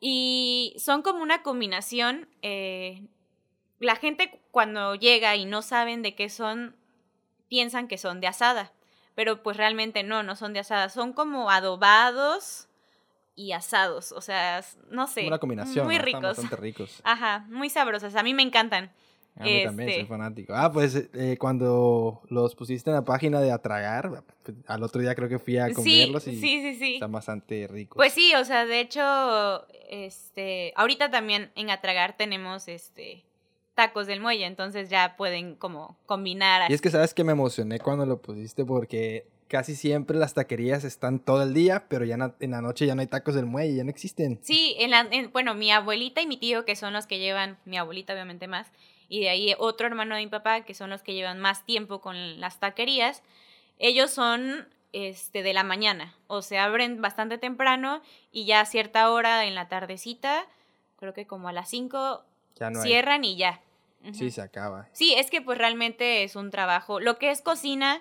Y 0.01 0.75
son 0.79 1.03
como 1.03 1.23
una 1.23 1.43
combinación. 1.43 2.29
Eh, 2.43 3.07
la 3.79 3.97
gente 3.97 4.41
cuando 4.51 4.95
llega 4.95 5.37
y 5.37 5.45
no 5.45 5.63
saben 5.63 6.03
de 6.03 6.15
qué 6.15 6.31
son, 6.31 6.75
piensan 7.49 7.87
que 7.87 7.99
son 7.99 8.21
de 8.21 8.27
asada. 8.27 8.73
Pero 9.15 9.43
pues 9.43 9.57
realmente 9.57 10.03
no, 10.03 10.23
no 10.23 10.37
son 10.37 10.53
de 10.53 10.61
asada. 10.61 10.89
Son 10.89 11.13
como 11.13 11.51
adobados 11.51 12.70
y 13.41 13.53
asados. 13.53 14.13
O 14.13 14.21
sea, 14.21 14.63
no 14.91 15.07
sé. 15.07 15.27
Una 15.27 15.39
combinación. 15.39 15.87
Muy 15.87 15.99
ricos. 15.99 16.23
Bastante 16.23 16.57
ricos. 16.57 17.01
Ajá, 17.05 17.47
muy 17.49 17.71
sabrosos. 17.71 18.15
A 18.15 18.23
mí 18.23 18.35
me 18.35 18.43
encantan. 18.43 18.93
A 19.37 19.45
mí 19.45 19.65
también 19.65 19.89
soy 19.89 20.01
este 20.01 20.07
fanático. 20.07 20.53
Ah, 20.55 20.71
pues 20.71 21.09
eh, 21.15 21.37
cuando 21.39 22.21
los 22.29 22.55
pusiste 22.55 22.91
en 22.91 22.97
la 22.97 23.05
página 23.05 23.41
de 23.41 23.51
Atragar, 23.51 24.25
al 24.67 24.83
otro 24.83 25.01
día 25.01 25.15
creo 25.15 25.29
que 25.29 25.39
fui 25.39 25.57
a 25.57 25.73
comerlos 25.73 26.27
y 26.27 26.37
sí, 26.37 26.61
sí, 26.61 26.75
sí. 26.75 26.95
están 26.95 27.13
bastante 27.13 27.67
ricos. 27.67 27.97
Pues 27.97 28.13
sí, 28.13 28.35
o 28.35 28.45
sea, 28.45 28.67
de 28.67 28.81
hecho, 28.81 29.67
este, 29.89 30.75
ahorita 30.77 31.11
también 31.11 31.51
en 31.55 31.71
Atragar 31.71 32.17
tenemos 32.19 32.69
este 32.69 33.25
tacos 33.75 34.07
del 34.07 34.21
muelle, 34.21 34.45
entonces 34.45 34.91
ya 34.91 35.17
pueden 35.17 35.55
como 35.55 35.97
combinar. 36.05 36.71
Y 36.71 36.75
es 36.75 36.83
que 36.83 36.91
sabes 36.91 37.15
que 37.15 37.25
me 37.25 37.33
emocioné 37.33 37.79
cuando 37.79 38.05
lo 38.05 38.21
pusiste 38.21 38.67
porque 38.67 39.27
casi 39.51 39.75
siempre 39.75 40.17
las 40.17 40.33
taquerías 40.35 40.85
están 40.85 41.19
todo 41.19 41.43
el 41.43 41.53
día, 41.53 41.87
pero 41.89 42.05
ya 42.05 42.17
en 42.39 42.51
la 42.53 42.63
noche 42.63 42.87
ya 42.87 42.95
no 42.95 43.01
hay 43.01 43.09
tacos 43.09 43.35
del 43.35 43.47
muelle, 43.47 43.75
ya 43.75 43.85
no 43.85 43.91
existen. 43.91 44.39
Sí, 44.43 44.77
en 44.79 44.93
la, 44.93 45.09
bueno, 45.33 45.55
mi 45.55 45.73
abuelita 45.73 46.23
y 46.23 46.29
mi 46.29 46.37
tío, 46.37 46.65
que 46.65 46.77
son 46.77 46.93
los 46.93 47.09
que 47.09 47.19
llevan, 47.19 47.59
mi 47.65 47.77
abuelita 47.77 48.13
obviamente 48.13 48.47
más, 48.47 48.69
y 49.09 49.21
de 49.21 49.29
ahí 49.29 49.55
otro 49.59 49.89
hermano 49.89 50.15
de 50.15 50.23
mi 50.23 50.29
papá, 50.29 50.61
que 50.61 50.73
son 50.73 50.89
los 50.89 51.03
que 51.03 51.15
llevan 51.15 51.41
más 51.41 51.67
tiempo 51.67 52.01
con 52.01 52.39
las 52.41 52.61
taquerías, 52.61 53.25
ellos 53.81 54.13
son 54.13 54.69
este, 54.93 55.43
de 55.43 55.53
la 55.53 55.65
mañana, 55.65 56.15
o 56.29 56.43
se 56.43 56.57
abren 56.57 57.03
bastante 57.03 57.37
temprano 57.37 58.03
y 58.31 58.45
ya 58.45 58.61
a 58.61 58.67
cierta 58.67 59.11
hora 59.11 59.47
en 59.47 59.57
la 59.57 59.69
tardecita, 59.69 60.47
creo 60.97 61.13
que 61.13 61.27
como 61.27 61.49
a 61.49 61.53
las 61.53 61.69
5, 61.69 62.25
cierran 62.83 63.25
y 63.25 63.37
ya. 63.37 63.61
Sí, 64.13 64.31
se 64.31 64.43
acaba. 64.43 64.89
Sí, 64.93 65.13
es 65.15 65.29
que 65.29 65.43
pues 65.43 65.59
realmente 65.59 66.23
es 66.23 66.37
un 66.37 66.51
trabajo. 66.51 67.01
Lo 67.01 67.19
que 67.19 67.31
es 67.31 67.43
cocina, 67.43 68.01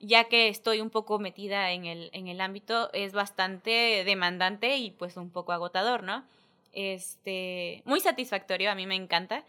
ya 0.00 0.24
que 0.24 0.48
estoy 0.48 0.80
un 0.80 0.90
poco 0.90 1.18
metida 1.18 1.72
en 1.72 1.84
el, 1.84 2.10
en 2.12 2.28
el 2.28 2.40
ámbito, 2.40 2.90
es 2.92 3.12
bastante 3.12 4.04
demandante 4.04 4.76
y 4.76 4.90
pues 4.90 5.16
un 5.16 5.30
poco 5.30 5.52
agotador, 5.52 6.02
¿no? 6.02 6.24
Este, 6.72 7.82
muy 7.84 8.00
satisfactorio, 8.00 8.70
a 8.70 8.74
mí 8.74 8.86
me 8.86 8.94
encanta 8.94 9.44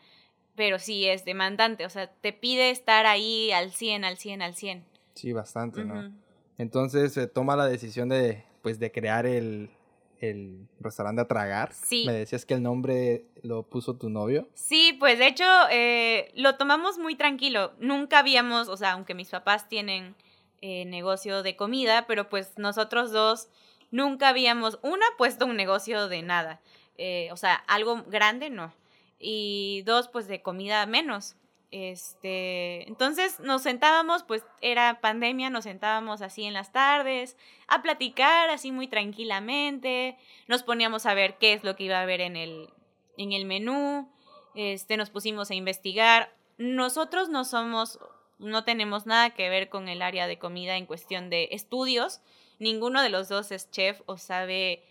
pero 0.59 0.77
sí 0.77 1.05
es 1.05 1.23
demandante, 1.23 1.85
o 1.85 1.89
sea, 1.89 2.07
te 2.07 2.33
pide 2.33 2.69
estar 2.69 3.05
ahí 3.05 3.49
al 3.53 3.71
100, 3.71 4.03
al 4.03 4.17
100, 4.17 4.41
al 4.41 4.55
100. 4.55 4.83
Sí, 5.13 5.31
bastante, 5.31 5.85
¿no? 5.85 6.11
Entonces 6.57 7.13
se 7.13 7.27
toma 7.27 7.55
la 7.55 7.65
decisión 7.65 8.09
de, 8.09 8.43
pues, 8.61 8.77
de 8.77 8.91
crear 8.91 9.25
el, 9.25 9.69
el 10.19 10.67
restaurante 10.81 11.21
a 11.21 11.29
tragar. 11.29 11.71
Sí. 11.71 12.03
Me 12.05 12.11
decías 12.11 12.45
que 12.45 12.55
el 12.55 12.61
nombre 12.61 13.23
lo 13.41 13.63
puso 13.63 13.95
tu 13.95 14.09
novio. 14.09 14.49
Sí, 14.53 14.97
pues 14.99 15.17
de 15.17 15.27
hecho 15.27 15.45
eh, 15.71 16.29
lo 16.35 16.55
tomamos 16.55 16.97
muy 16.97 17.15
tranquilo. 17.15 17.71
Nunca 17.79 18.19
habíamos, 18.19 18.67
o 18.67 18.75
sea, 18.75 18.91
aunque 18.91 19.13
mis 19.13 19.29
papás 19.29 19.69
tienen 19.69 20.13
eh, 20.61 20.85
negocio 20.85 21.43
de 21.43 21.55
comida, 21.55 22.05
pero 22.07 22.29
pues 22.29 22.57
nosotros 22.57 23.11
dos 23.11 23.49
nunca 23.91 24.29
habíamos, 24.29 24.79
una, 24.81 25.05
puesto 25.17 25.45
un 25.45 25.55
negocio 25.55 26.07
de 26.07 26.21
nada. 26.21 26.61
Eh, 26.97 27.29
o 27.31 27.37
sea, 27.37 27.55
algo 27.67 28.03
grande, 28.07 28.49
no 28.49 28.73
y 29.19 29.83
dos, 29.85 30.07
pues 30.07 30.27
de 30.27 30.41
comida 30.41 30.85
menos. 30.85 31.35
Este, 31.71 32.87
entonces 32.87 33.39
nos 33.41 33.61
sentábamos, 33.61 34.23
pues 34.23 34.43
era 34.61 35.01
pandemia, 35.01 35.51
nos 35.51 35.65
sentábamos 35.65 36.23
así 36.23 36.45
en 36.45 36.53
las 36.53 36.71
tardes 36.71 37.37
a 37.67 37.83
platicar 37.83 38.49
así 38.49 38.71
muy 38.71 38.87
tranquilamente, 38.87 40.17
nos 40.47 40.63
poníamos 40.63 41.05
a 41.05 41.13
ver 41.13 41.37
qué 41.37 41.53
es 41.53 41.63
lo 41.63 41.75
que 41.75 41.83
iba 41.83 41.99
a 41.99 42.01
haber 42.01 42.21
en 42.21 42.35
el, 42.35 42.69
en 43.17 43.33
el 43.33 43.45
menú, 43.45 44.09
este, 44.55 44.97
nos 44.97 45.11
pusimos 45.11 45.51
a 45.51 45.55
investigar. 45.55 46.33
Nosotros 46.57 47.29
no 47.29 47.45
somos, 47.45 47.99
no 48.39 48.63
tenemos 48.63 49.05
nada 49.05 49.31
que 49.31 49.49
ver 49.49 49.69
con 49.69 49.87
el 49.87 50.01
área 50.01 50.27
de 50.27 50.39
comida 50.39 50.77
en 50.77 50.85
cuestión 50.85 51.29
de 51.29 51.49
estudios, 51.51 52.21
ninguno 52.57 53.01
de 53.01 53.09
los 53.09 53.29
dos 53.29 53.51
es 53.51 53.69
chef 53.69 54.01
o 54.05 54.17
sabe 54.17 54.83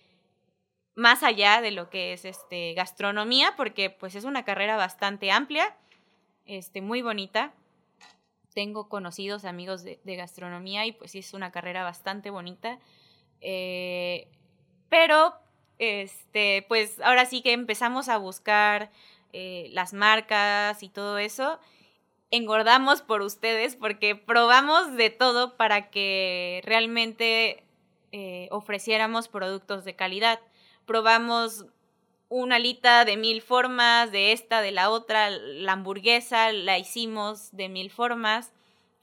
más 0.95 1.23
allá 1.23 1.61
de 1.61 1.71
lo 1.71 1.91
que 1.91 2.13
es 2.13 2.25
este, 2.25 2.75
gastronomía, 2.75 3.55
porque 3.57 3.89
pues 3.89 4.15
es 4.17 4.25
una 4.25 4.45
carrera 4.45 4.77
bastante 4.77 5.31
amplia, 5.31 5.77
este, 6.45 6.83
muy 6.83 7.03
bonita. 7.03 7.55
Tengo 8.53 8.89
conocidos 8.89 9.45
amigos 9.45 9.85
de, 9.85 10.01
gastronomía 10.05 10.87
y 10.87 10.93
pues 10.93 11.13
sí 11.13 11.21
es 11.21 11.35
una 11.35 11.53
carrera 11.53 11.85
bastante 11.85 12.31
bonita. 12.31 12.81
Eh, 13.41 14.27
pero, 14.89 15.35
este, 15.79 16.65
pues 16.67 17.01
ahora 17.01 17.27
sí 17.27 17.43
que 17.43 17.53
empezamos 17.53 18.09
a 18.09 18.17
buscar 18.17 18.91
eh, 19.33 19.69
las 19.71 19.93
marcas 19.93 20.83
y 20.83 20.89
todo 20.89 21.19
eso. 21.19 21.61
Engordamos 22.31 23.03
por 23.03 23.23
ustedes 23.23 23.77
porque 23.77 24.15
probamos 24.15 24.97
de 24.97 25.11
todo 25.11 25.57
para 25.57 25.91
que 25.91 26.63
realmente 26.65 27.65
eh, 28.13 28.49
ofreciéramos 28.51 29.29
productos 29.29 29.85
de 29.85 29.97
calidad 29.97 30.41
probamos 30.89 31.67
una 32.31 32.57
alita 32.57 33.05
de 33.05 33.17
mil 33.17 33.43
formas, 33.43 34.11
de 34.11 34.33
esta, 34.33 34.63
de 34.63 34.73
la 34.73 34.91
otra, 34.91 35.31
la 35.31 35.73
hamburguesa 35.73 36.51
la 36.53 36.79
hicimos 36.79 37.55
de 37.55 37.69
mil 37.69 37.91
formas. 37.91 38.53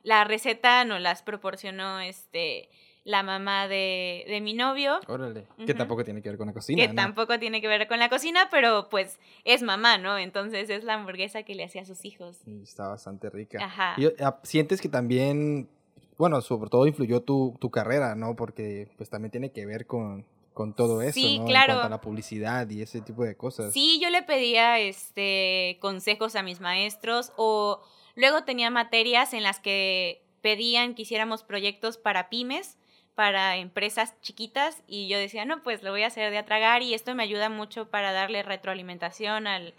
La 0.04 0.24
receta 0.24 0.84
nos 0.84 1.00
las 1.00 1.22
proporcionó 1.22 2.00
este 2.00 2.70
la 3.06 3.22
mamá 3.22 3.68
de, 3.68 4.26
de 4.28 4.42
mi 4.42 4.56
novio. 4.56 5.00
Órale, 5.08 5.46
que 5.64 5.76
tampoco 5.76 6.04
tiene 6.04 6.24
que 6.24 6.30
ver 6.30 6.38
con 6.40 6.48
la 6.48 6.54
cocina. 6.54 6.86
Que 6.86 6.94
tampoco 6.94 7.40
tiene 7.40 7.62
que 7.62 7.68
ver 7.68 7.88
con 7.88 8.00
la 8.00 8.10
cocina, 8.10 8.50
pero 8.50 8.90
pues 8.90 9.20
es 9.46 9.62
mamá, 9.62 10.00
¿no? 10.00 10.18
Entonces 10.18 10.70
es 10.72 10.84
la 10.84 10.96
hamburguesa 10.96 11.44
que 11.44 11.54
le 11.54 11.64
hacía 11.64 11.84
a 11.84 11.86
sus 11.86 12.04
hijos. 12.04 12.40
está 12.64 12.88
bastante 12.88 13.30
rica. 13.30 13.64
Ajá. 13.64 13.94
Y, 13.98 14.08
ah, 14.22 14.40
sientes 14.42 14.82
que 14.82 14.90
también, 14.90 15.70
bueno, 16.18 16.42
sobre 16.42 16.70
todo 16.72 16.88
influyó 16.88 17.22
tu, 17.22 17.56
tu 17.62 17.70
carrera, 17.70 18.16
¿no? 18.16 18.36
Porque 18.36 18.90
pues 18.98 19.08
también 19.12 19.30
tiene 19.30 19.52
que 19.52 19.68
ver 19.68 19.86
con, 19.86 20.26
con 20.56 20.74
todo 20.74 21.04
eso, 21.04 21.14
sí, 21.14 21.38
¿no? 21.38 21.46
Claro. 21.46 21.74
En 21.74 21.78
cuanto 21.78 21.94
a 21.94 21.98
la 21.98 22.02
publicidad 22.02 22.68
y 22.72 22.82
ese 22.82 23.02
tipo 23.02 23.24
de 23.24 23.38
cosas. 23.38 23.72
Sí, 23.72 24.00
yo 24.02 24.10
le 24.10 24.24
pedía 24.24 24.80
este 24.80 25.78
consejos 25.80 26.36
a 26.36 26.42
mis 26.42 26.60
maestros 26.60 27.34
o 27.36 27.84
luego 28.16 28.46
tenía 28.46 28.72
materias 28.72 29.36
en 29.36 29.44
las 29.44 29.60
que 29.60 30.24
pedían 30.42 30.96
que 30.96 31.04
hiciéramos 31.04 31.44
proyectos 31.44 31.98
para 31.98 32.30
pymes, 32.30 32.78
para 33.16 33.58
empresas 33.58 34.20
chiquitas 34.22 34.84
y 34.88 35.08
yo 35.08 35.18
decía, 35.18 35.46
no, 35.46 35.64
pues 35.64 35.82
lo 35.82 35.92
voy 35.92 36.04
a 36.04 36.08
hacer 36.08 36.32
de 36.32 36.38
atragar 36.38 36.84
y 36.84 36.94
esto 36.94 37.16
me 37.16 37.24
ayuda 37.24 37.50
mucho 37.50 37.90
para 37.90 38.12
darle 38.12 38.44
retroalimentación 38.44 39.48
al, 39.48 39.74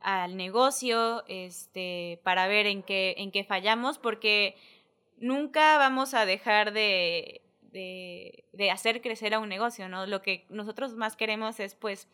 al 0.00 0.36
negocio, 0.36 1.24
este, 1.28 2.20
para 2.24 2.48
ver 2.48 2.66
en 2.66 2.82
qué, 2.82 3.14
en 3.18 3.30
qué 3.30 3.44
fallamos, 3.44 3.98
porque 3.98 4.56
nunca 5.18 5.76
vamos 5.78 6.14
a 6.14 6.24
dejar 6.24 6.72
de 6.72 7.42
de, 7.72 8.44
de, 8.52 8.70
hacer 8.70 9.00
crecer 9.00 9.34
a 9.34 9.38
un 9.38 9.48
negocio, 9.48 9.88
¿no? 9.88 10.06
Lo 10.06 10.22
que 10.22 10.44
nosotros 10.50 10.94
más 10.94 11.16
queremos 11.16 11.60
es, 11.60 11.74
pues, 11.74 12.08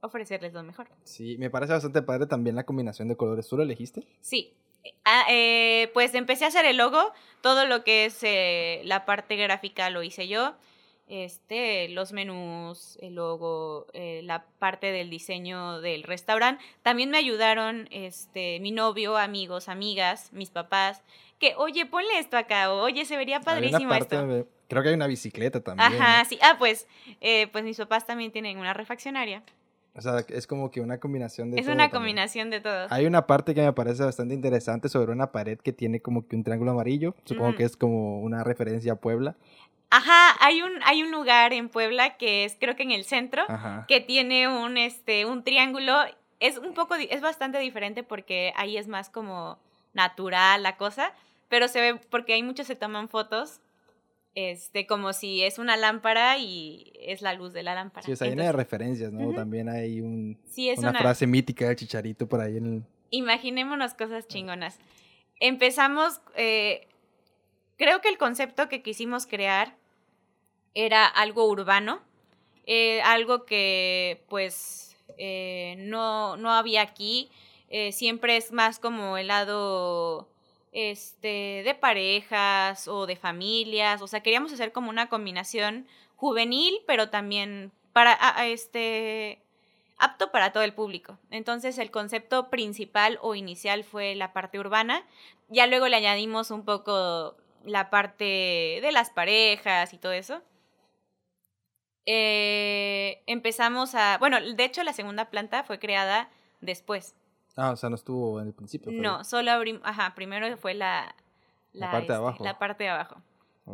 ofrecerles 0.00 0.52
lo 0.52 0.62
mejor. 0.62 0.88
Sí, 1.04 1.36
me 1.38 1.50
parece 1.50 1.72
bastante 1.72 2.02
padre 2.02 2.26
también 2.26 2.56
la 2.56 2.64
combinación 2.64 3.08
de 3.08 3.16
colores. 3.16 3.48
¿Tú 3.48 3.56
lo 3.56 3.62
elegiste? 3.62 4.06
Sí. 4.20 4.54
Ah, 5.04 5.26
eh, 5.28 5.90
pues 5.94 6.14
empecé 6.14 6.44
a 6.44 6.48
hacer 6.48 6.64
el 6.66 6.76
logo, 6.76 7.12
todo 7.40 7.66
lo 7.66 7.84
que 7.84 8.06
es 8.06 8.18
eh, 8.22 8.82
la 8.84 9.04
parte 9.04 9.36
gráfica 9.36 9.90
lo 9.90 10.02
hice 10.02 10.28
yo 10.28 10.54
este, 11.08 11.88
los 11.88 12.12
menús, 12.12 12.98
el 13.00 13.14
logo, 13.14 13.86
eh, 13.94 14.20
la 14.24 14.44
parte 14.58 14.92
del 14.92 15.08
diseño 15.08 15.80
del 15.80 16.02
restaurante. 16.02 16.62
También 16.82 17.10
me 17.10 17.16
ayudaron 17.16 17.88
este, 17.90 18.60
mi 18.60 18.72
novio, 18.72 19.16
amigos, 19.16 19.70
amigas, 19.70 20.30
mis 20.32 20.50
papás, 20.50 21.02
que, 21.38 21.54
oye, 21.56 21.86
ponle 21.86 22.18
esto 22.18 22.36
acá, 22.36 22.72
oye, 22.72 23.06
se 23.06 23.16
vería 23.16 23.40
padrísimo 23.40 23.94
esto. 23.94 24.46
creo 24.68 24.82
que 24.82 24.88
hay 24.90 24.94
una 24.94 25.06
bicicleta 25.06 25.62
también. 25.62 25.90
Ajá, 25.90 26.24
sí. 26.26 26.38
Ah, 26.42 26.56
pues, 26.58 26.86
pues 27.52 27.64
mis 27.64 27.78
papás 27.78 28.06
también 28.06 28.30
tienen 28.30 28.58
una 28.58 28.74
refaccionaria. 28.74 29.42
O 29.98 30.00
sea, 30.00 30.24
es 30.28 30.46
como 30.46 30.70
que 30.70 30.80
una 30.80 30.98
combinación 30.98 31.50
de 31.50 31.60
Es 31.60 31.66
una 31.66 31.90
combinación 31.90 32.50
de 32.50 32.60
todo. 32.60 32.86
Hay 32.88 33.04
una 33.04 33.26
parte 33.26 33.52
que 33.52 33.62
me 33.62 33.72
parece 33.72 34.04
bastante 34.04 34.32
interesante 34.32 34.88
sobre 34.88 35.10
una 35.10 35.32
pared 35.32 35.58
que 35.58 35.72
tiene 35.72 36.00
como 36.00 36.28
que 36.28 36.36
un 36.36 36.44
triángulo 36.44 36.70
amarillo. 36.70 37.16
Supongo 37.24 37.56
que 37.56 37.64
es 37.64 37.76
como 37.76 38.20
una 38.20 38.44
referencia 38.44 38.92
a 38.92 38.96
Puebla. 38.96 39.34
Ajá, 39.90 40.36
hay 40.38 40.62
un, 40.62 40.70
hay 40.84 41.02
un 41.02 41.10
lugar 41.10 41.52
en 41.52 41.68
Puebla 41.68 42.16
que 42.16 42.44
es, 42.44 42.56
creo 42.60 42.76
que 42.76 42.84
en 42.84 42.92
el 42.92 43.04
centro, 43.04 43.42
que 43.88 44.00
tiene 44.00 44.46
un, 44.46 44.76
este, 44.76 45.26
un 45.26 45.42
triángulo. 45.42 45.96
Es 46.38 46.58
un 46.58 46.74
poco, 46.74 46.94
es 46.94 47.20
bastante 47.20 47.58
diferente 47.58 48.04
porque 48.04 48.52
ahí 48.54 48.76
es 48.76 48.86
más 48.86 49.10
como 49.10 49.58
natural 49.94 50.62
la 50.62 50.76
cosa, 50.76 51.12
pero 51.48 51.66
se 51.66 51.80
ve, 51.80 52.00
porque 52.08 52.34
hay 52.34 52.44
muchos 52.44 52.68
se 52.68 52.76
toman 52.76 53.08
fotos 53.08 53.60
este, 54.38 54.86
como 54.86 55.12
si 55.12 55.42
es 55.42 55.58
una 55.58 55.76
lámpara 55.76 56.38
y 56.38 56.92
es 57.00 57.22
la 57.22 57.34
luz 57.34 57.52
de 57.52 57.64
la 57.64 57.74
lámpara. 57.74 58.06
Sí, 58.06 58.12
o 58.12 58.16
sea, 58.16 58.30
de 58.30 58.52
referencias, 58.52 59.12
¿no? 59.12 59.34
También 59.34 59.68
hay 59.68 60.00
un, 60.00 60.38
una, 60.76 60.94
frase 60.94 61.26
mítica 61.26 61.66
del 61.66 61.74
chicharito 61.74 62.28
por 62.28 62.40
ahí 62.40 62.56
en 62.56 62.66
el... 62.66 62.82
Imaginémonos 63.10 63.94
cosas 63.94 64.28
chingonas. 64.28 64.78
Empezamos, 65.40 66.20
eh, 66.36 66.86
creo 67.76 68.00
que 68.00 68.10
el 68.10 68.16
concepto 68.16 68.68
que 68.68 68.80
quisimos 68.80 69.26
crear 69.26 69.74
era 70.72 71.04
algo 71.06 71.48
urbano, 71.48 72.00
eh, 72.64 73.02
algo 73.02 73.44
que 73.44 74.22
pues 74.28 74.96
eh, 75.16 75.74
no, 75.78 76.36
no 76.36 76.52
había 76.52 76.82
aquí, 76.82 77.28
siempre 77.90 78.36
es 78.36 78.52
más 78.52 78.78
como 78.78 79.18
el 79.18 79.26
lado 79.26 80.28
este, 80.78 81.62
de 81.64 81.74
parejas 81.74 82.86
o 82.86 83.06
de 83.06 83.16
familias, 83.16 84.00
o 84.00 84.06
sea, 84.06 84.20
queríamos 84.22 84.52
hacer 84.52 84.70
como 84.70 84.90
una 84.90 85.08
combinación 85.08 85.88
juvenil, 86.14 86.80
pero 86.86 87.10
también 87.10 87.72
para, 87.92 88.16
este, 88.46 89.42
apto 89.98 90.30
para 90.30 90.52
todo 90.52 90.62
el 90.62 90.74
público. 90.74 91.18
Entonces 91.32 91.78
el 91.78 91.90
concepto 91.90 92.48
principal 92.48 93.18
o 93.22 93.34
inicial 93.34 93.82
fue 93.82 94.14
la 94.14 94.32
parte 94.32 94.60
urbana, 94.60 95.04
ya 95.48 95.66
luego 95.66 95.88
le 95.88 95.96
añadimos 95.96 96.52
un 96.52 96.64
poco 96.64 97.36
la 97.64 97.90
parte 97.90 98.78
de 98.80 98.90
las 98.92 99.10
parejas 99.10 99.92
y 99.92 99.98
todo 99.98 100.12
eso. 100.12 100.42
Eh, 102.06 103.20
empezamos 103.26 103.96
a, 103.96 104.16
bueno, 104.18 104.40
de 104.40 104.64
hecho 104.64 104.84
la 104.84 104.92
segunda 104.92 105.24
planta 105.24 105.64
fue 105.64 105.80
creada 105.80 106.30
después. 106.60 107.16
Ah, 107.58 107.72
o 107.72 107.76
sea, 107.76 107.90
no 107.90 107.96
estuvo 107.96 108.40
en 108.40 108.46
el 108.46 108.54
principio. 108.54 108.92
No, 108.92 109.24
solo 109.24 109.50
abrimos, 109.50 109.82
ajá, 109.84 110.14
primero 110.14 110.56
fue 110.56 110.74
la... 110.74 111.14
La, 111.72 111.90
parte 111.90 112.06
de 112.06 112.12
este, 112.12 112.14
abajo. 112.14 112.44
La 112.44 112.58
parte 112.58 112.84
de 112.84 112.90
abajo. 112.90 113.16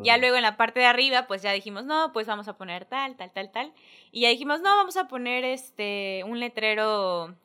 Ya 0.03 0.17
luego 0.17 0.37
en 0.37 0.43
la 0.43 0.57
parte 0.57 0.81
de 0.81 0.87
arriba, 0.87 1.27
pues 1.29 1.43
ya 1.43 1.53
dijimos, 1.53 1.85
no, 1.85 2.13
pues 2.13 2.27
vamos 2.27 2.49
a 2.49 2.57
poner 2.57 2.85
tal, 2.87 3.15
tal, 3.15 3.31
tal, 3.31 3.53
tal. 3.53 3.73
Y 4.11 4.23
ya 4.23 4.31
dijimos, 4.31 4.61
no, 4.61 4.75
vamos 4.75 4.97
a 4.97 5.07
poner 5.07 5.45
este 5.45 6.25
un 6.27 6.41
letrero 6.41 7.37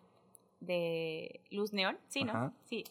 de 0.60 1.42
luz 1.52 1.74
neón, 1.74 2.00
sí, 2.08 2.24
¿no? 2.24 2.54
Sí. 2.66 2.86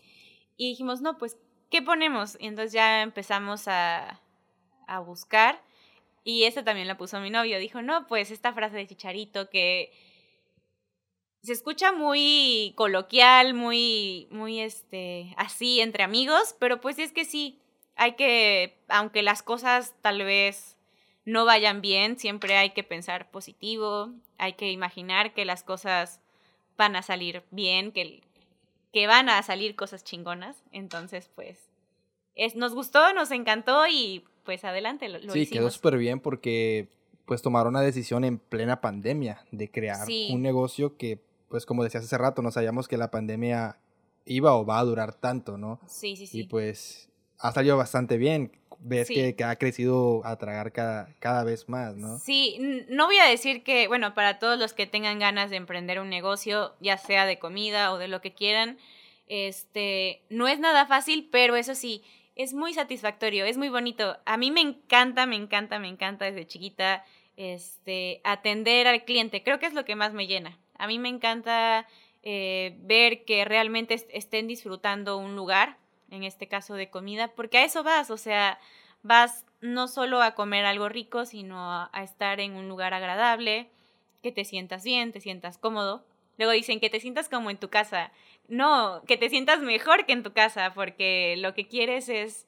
Y 0.56 0.68
dijimos, 0.68 1.00
no, 1.00 1.18
pues, 1.18 1.38
¿qué 1.70 1.82
ponemos? 1.82 2.36
Y 2.38 2.46
entonces 2.46 2.72
ya 2.72 3.02
empezamos 3.02 3.66
a, 3.66 4.20
a 4.86 5.00
buscar. 5.00 5.60
Y 6.22 6.44
esta 6.44 6.62
también 6.62 6.86
la 6.86 6.96
puso 6.96 7.18
mi 7.18 7.30
novio. 7.30 7.58
Dijo, 7.58 7.82
no, 7.82 8.06
pues 8.06 8.30
esta 8.30 8.52
frase 8.52 8.76
de 8.76 8.86
chicharito 8.86 9.50
que 9.50 9.90
se 11.42 11.52
escucha 11.52 11.92
muy 11.92 12.72
coloquial, 12.76 13.54
muy, 13.54 14.28
muy, 14.30 14.60
este, 14.60 15.34
así 15.36 15.80
entre 15.80 16.02
amigos, 16.02 16.56
pero 16.58 16.80
pues 16.80 16.98
es 16.98 17.12
que 17.12 17.24
sí, 17.24 17.58
hay 17.96 18.14
que, 18.14 18.78
aunque 18.88 19.22
las 19.22 19.42
cosas 19.42 19.94
tal 20.00 20.22
vez 20.24 20.76
no 21.24 21.44
vayan 21.44 21.80
bien, 21.80 22.18
siempre 22.18 22.56
hay 22.56 22.70
que 22.70 22.82
pensar 22.82 23.30
positivo, 23.30 24.10
hay 24.38 24.54
que 24.54 24.70
imaginar 24.70 25.34
que 25.34 25.44
las 25.44 25.62
cosas 25.62 26.20
van 26.76 26.96
a 26.96 27.02
salir 27.02 27.42
bien, 27.50 27.92
que, 27.92 28.22
que 28.92 29.06
van 29.06 29.28
a 29.28 29.42
salir 29.42 29.76
cosas 29.76 30.04
chingonas, 30.04 30.62
entonces 30.72 31.30
pues 31.34 31.58
es, 32.34 32.56
nos 32.56 32.74
gustó, 32.74 33.12
nos 33.14 33.30
encantó 33.30 33.86
y 33.86 34.24
pues 34.44 34.64
adelante 34.64 35.08
lo, 35.08 35.20
sí, 35.32 35.46
quedó 35.46 35.70
súper 35.70 35.98
bien 35.98 36.20
porque 36.20 36.88
pues 37.26 37.42
tomaron 37.42 37.74
una 37.74 37.82
decisión 37.82 38.24
en 38.24 38.38
plena 38.38 38.80
pandemia 38.80 39.44
de 39.50 39.70
crear 39.70 40.08
un 40.30 40.40
negocio 40.40 40.96
que 40.96 41.27
pues 41.48 41.66
como 41.66 41.84
decías 41.84 42.04
hace 42.04 42.18
rato, 42.18 42.42
no 42.42 42.50
sabíamos 42.50 42.88
que 42.88 42.96
la 42.96 43.10
pandemia 43.10 43.78
iba 44.24 44.54
o 44.54 44.64
va 44.64 44.78
a 44.78 44.84
durar 44.84 45.14
tanto, 45.14 45.58
¿no? 45.58 45.80
Sí, 45.86 46.16
sí, 46.16 46.26
sí. 46.26 46.40
Y 46.40 46.44
pues 46.44 47.08
ha 47.38 47.52
salido 47.52 47.76
bastante 47.76 48.16
bien. 48.16 48.52
Ves 48.80 49.08
que, 49.08 49.34
ha 49.42 49.56
crecido 49.56 50.24
a 50.24 50.36
tragar 50.36 50.70
cada, 50.70 51.12
cada 51.18 51.42
vez 51.42 51.68
más, 51.68 51.96
¿no? 51.96 52.18
Sí, 52.20 52.84
no 52.88 53.06
voy 53.06 53.18
a 53.18 53.24
decir 53.24 53.64
que, 53.64 53.88
bueno, 53.88 54.14
para 54.14 54.38
todos 54.38 54.56
los 54.56 54.72
que 54.72 54.86
tengan 54.86 55.18
ganas 55.18 55.50
de 55.50 55.56
emprender 55.56 55.98
un 55.98 56.08
negocio, 56.08 56.76
ya 56.80 56.96
sea 56.96 57.26
de 57.26 57.40
comida 57.40 57.92
o 57.92 57.98
de 57.98 58.06
lo 58.06 58.20
que 58.20 58.34
quieran, 58.34 58.78
este, 59.26 60.22
no 60.30 60.46
es 60.46 60.60
nada 60.60 60.86
fácil, 60.86 61.28
pero 61.32 61.56
eso 61.56 61.74
sí, 61.74 62.04
es 62.36 62.54
muy 62.54 62.72
satisfactorio, 62.72 63.44
es 63.46 63.58
muy 63.58 63.68
bonito. 63.68 64.16
A 64.24 64.36
mí 64.36 64.52
me 64.52 64.60
encanta, 64.60 65.26
me 65.26 65.34
encanta, 65.34 65.80
me 65.80 65.88
encanta 65.88 66.26
desde 66.26 66.46
chiquita, 66.46 67.04
este, 67.36 68.20
atender 68.22 68.86
al 68.86 69.04
cliente. 69.04 69.42
Creo 69.42 69.58
que 69.58 69.66
es 69.66 69.74
lo 69.74 69.84
que 69.84 69.96
más 69.96 70.12
me 70.12 70.28
llena. 70.28 70.56
A 70.78 70.86
mí 70.86 70.98
me 70.98 71.08
encanta 71.08 71.86
eh, 72.22 72.76
ver 72.80 73.24
que 73.24 73.44
realmente 73.44 73.94
estén 74.12 74.48
disfrutando 74.48 75.18
un 75.18 75.36
lugar, 75.36 75.76
en 76.10 76.24
este 76.24 76.48
caso 76.48 76.74
de 76.74 76.90
comida, 76.90 77.28
porque 77.28 77.58
a 77.58 77.64
eso 77.64 77.82
vas, 77.82 78.10
o 78.10 78.16
sea, 78.16 78.58
vas 79.02 79.44
no 79.60 79.88
solo 79.88 80.22
a 80.22 80.34
comer 80.34 80.64
algo 80.64 80.88
rico, 80.88 81.26
sino 81.26 81.58
a, 81.60 81.90
estar 82.02 82.40
en 82.40 82.54
un 82.54 82.68
lugar 82.68 82.94
agradable, 82.94 83.68
que 84.22 84.32
te 84.32 84.44
sientas 84.44 84.84
bien, 84.84 85.12
te 85.12 85.20
sientas 85.20 85.58
cómodo. 85.58 86.04
Luego 86.36 86.52
dicen 86.52 86.80
que 86.80 86.90
te 86.90 87.00
sientas 87.00 87.28
como 87.28 87.50
en 87.50 87.56
tu 87.56 87.68
casa. 87.68 88.12
No, 88.48 89.02
que 89.06 89.16
te 89.16 89.28
sientas 89.28 89.60
mejor 89.60 90.06
que 90.06 90.12
en 90.12 90.22
tu 90.22 90.32
casa, 90.32 90.72
porque 90.74 91.36
lo 91.38 91.54
que 91.54 91.66
quieres 91.66 92.08
es 92.08 92.46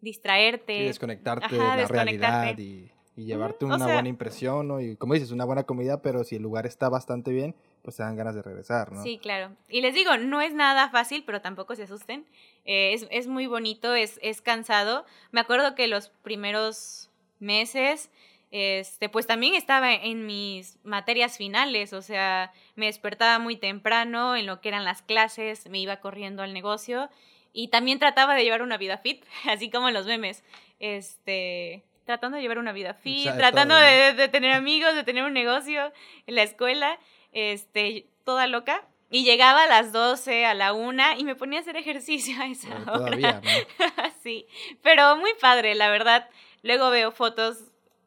distraerte. 0.00 0.72
desconectarte 0.72 1.54
de 1.54 1.58
la 1.58 1.86
realidad 1.86 2.58
y, 2.58 2.90
llevarte 3.16 3.66
una 3.66 3.84
buena 3.84 4.08
impresión, 4.08 4.66
¿no? 4.66 4.80
Y 4.80 4.96
como 4.96 5.12
dices, 5.12 5.30
una 5.30 5.44
buena 5.44 5.64
comida, 5.64 6.00
pero 6.00 6.24
si 6.24 6.36
el 6.36 6.42
lugar 6.42 6.66
está 6.66 6.88
bastante 6.88 7.32
bien, 7.32 7.54
pues 7.82 7.96
te 7.96 8.02
dan 8.02 8.16
ganas 8.16 8.34
de 8.34 8.42
regresar, 8.42 8.92
¿no? 8.92 9.02
Sí, 9.02 9.18
claro. 9.18 9.56
Y 9.68 9.80
les 9.80 9.94
digo, 9.94 10.16
no 10.16 10.40
es 10.40 10.52
nada 10.52 10.90
fácil, 10.90 11.24
pero 11.24 11.40
tampoco 11.40 11.74
se 11.74 11.84
asusten. 11.84 12.26
Eh, 12.64 12.92
es, 12.92 13.06
es, 13.10 13.26
muy 13.26 13.46
bonito, 13.46 13.94
es, 13.94 14.18
es 14.22 14.42
cansado. 14.42 15.04
Me 15.30 15.40
acuerdo 15.40 15.74
que 15.74 15.86
los 15.86 16.10
primeros 16.22 17.10
meses, 17.38 18.10
este, 18.50 19.08
pues 19.08 19.26
también 19.26 19.54
estaba 19.54 19.94
en 19.94 20.26
mis 20.26 20.78
materias 20.84 21.38
finales, 21.38 21.92
o 21.92 22.02
sea, 22.02 22.52
me 22.76 22.86
despertaba 22.86 23.38
muy 23.38 23.56
temprano 23.56 24.36
en 24.36 24.46
lo 24.46 24.60
que 24.60 24.68
eran 24.68 24.84
las 24.84 25.02
clases, 25.02 25.68
me 25.68 25.78
iba 25.78 26.00
corriendo 26.00 26.42
al 26.42 26.52
negocio 26.52 27.08
y 27.52 27.68
también 27.68 27.98
trataba 27.98 28.34
de 28.34 28.44
llevar 28.44 28.62
una 28.62 28.76
vida 28.76 28.98
fit, 28.98 29.24
así 29.48 29.70
como 29.70 29.90
los 29.90 30.06
memes. 30.06 30.44
Este, 30.78 31.82
tratando 32.04 32.36
de 32.36 32.42
llevar 32.42 32.58
una 32.58 32.72
vida 32.72 32.94
fit, 32.94 33.32
tratando 33.36 33.74
de, 33.76 34.14
de, 34.14 34.28
tener 34.28 34.52
amigos, 34.52 34.94
de 34.94 35.04
tener 35.04 35.24
un 35.24 35.32
negocio 35.32 35.92
en 36.26 36.34
la 36.34 36.42
escuela 36.42 36.98
este, 37.32 38.06
toda 38.24 38.46
loca. 38.46 38.86
Y 39.12 39.24
llegaba 39.24 39.64
a 39.64 39.66
las 39.66 39.92
12, 39.92 40.46
a 40.46 40.54
la 40.54 40.72
1 40.72 41.02
y 41.18 41.24
me 41.24 41.34
ponía 41.34 41.58
a 41.58 41.62
hacer 41.62 41.76
ejercicio 41.76 42.40
a 42.40 42.46
esa 42.46 42.68
hora. 42.82 42.92
Todavía, 42.92 43.42
sí, 44.22 44.46
pero 44.82 45.16
muy 45.16 45.32
padre, 45.40 45.74
la 45.74 45.90
verdad. 45.90 46.28
Luego 46.62 46.90
veo 46.90 47.10
fotos 47.10 47.58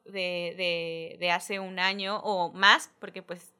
de, 0.05 0.53
de, 0.55 1.17
de 1.19 1.31
hace 1.31 1.59
un 1.59 1.79
año 1.79 2.19
o 2.19 2.53
más, 2.53 2.89
porque 2.99 3.21
pues 3.21 3.53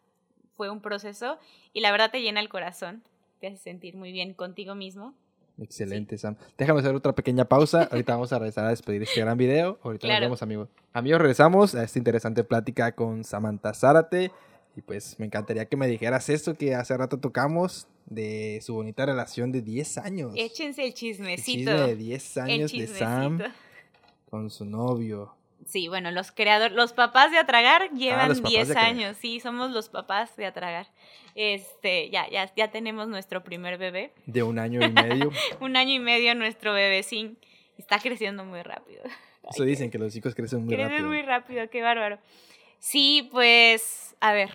fue 0.55 0.69
un 0.69 0.81
proceso 0.81 1.37
y 1.73 1.81
la 1.81 1.91
verdad 1.91 2.11
te 2.11 2.21
llena 2.21 2.39
el 2.39 2.47
corazón, 2.47 3.03
te 3.39 3.47
hace 3.47 3.57
sentir 3.57 3.95
muy 3.95 4.11
bien 4.11 4.33
contigo 4.33 4.75
mismo. 4.75 5.13
Excelente, 5.61 6.17
Sam. 6.17 6.35
Déjame 6.57 6.79
hacer 6.79 6.95
otra 6.95 7.13
pequeña 7.13 7.45
pausa. 7.45 7.83
Ahorita 7.91 8.13
vamos 8.13 8.33
a 8.33 8.39
regresar 8.39 8.65
a 8.65 8.69
despedir 8.69 9.03
este 9.03 9.21
gran 9.21 9.37
video. 9.37 9.79
Ahorita 9.83 10.07
nos 10.07 10.19
vemos, 10.19 10.41
amigos. 10.41 10.69
Amigos, 10.93 11.19
regresamos 11.19 11.75
a 11.75 11.83
esta 11.83 11.99
interesante 11.99 12.43
plática 12.43 12.93
con 12.93 13.23
Samantha 13.23 13.73
Zárate. 13.73 14.31
Y 14.75 14.81
pues 14.81 15.19
me 15.19 15.25
encantaría 15.25 15.65
que 15.65 15.77
me 15.77 15.87
dijeras 15.87 16.29
esto 16.29 16.55
que 16.55 16.73
hace 16.73 16.97
rato 16.97 17.19
tocamos 17.19 17.87
de 18.05 18.59
su 18.61 18.73
bonita 18.73 19.05
relación 19.05 19.51
de 19.51 19.61
10 19.61 19.97
años. 19.99 20.33
Échense 20.35 20.83
el 20.83 20.93
chismecito. 20.93 21.71
El 21.71 21.77
chisme 21.77 21.87
de 21.87 21.95
10 21.95 22.37
años 22.37 22.71
de 22.71 22.87
Sam 22.87 23.39
con 24.29 24.49
su 24.49 24.65
novio. 24.65 25.35
Sí, 25.65 25.87
bueno, 25.87 26.11
los 26.11 26.31
creadores, 26.31 26.75
los 26.75 26.91
papás 26.91 27.31
de 27.31 27.37
Atragar 27.37 27.83
ah, 27.83 27.95
llevan 27.95 28.43
10 28.43 28.75
años, 28.75 29.15
sí, 29.17 29.39
somos 29.39 29.71
los 29.71 29.89
papás 29.89 30.35
de 30.35 30.45
Atragar. 30.45 30.87
Este, 31.35 32.09
ya, 32.09 32.29
ya, 32.29 32.51
ya 32.55 32.69
tenemos 32.69 33.07
nuestro 33.07 33.43
primer 33.43 33.77
bebé. 33.77 34.11
De 34.25 34.43
un 34.43 34.59
año 34.59 34.85
y 34.85 34.91
medio. 34.91 35.31
un 35.61 35.77
año 35.77 35.93
y 35.93 35.99
medio 35.99 36.35
nuestro 36.35 36.73
bebecín. 36.73 37.37
Está 37.77 37.99
creciendo 37.99 38.43
muy 38.43 38.61
rápido. 38.61 39.03
Eso 39.49 39.63
dicen 39.63 39.89
que 39.89 39.97
los 39.97 40.13
chicos 40.13 40.35
crecen 40.35 40.65
muy 40.65 40.75
crecen 40.75 40.91
rápido. 40.91 41.07
muy 41.07 41.21
rápido, 41.21 41.69
qué 41.69 41.81
bárbaro. 41.81 42.17
Sí, 42.83 43.29
pues, 43.31 44.13
a 44.19 44.33
ver, 44.33 44.49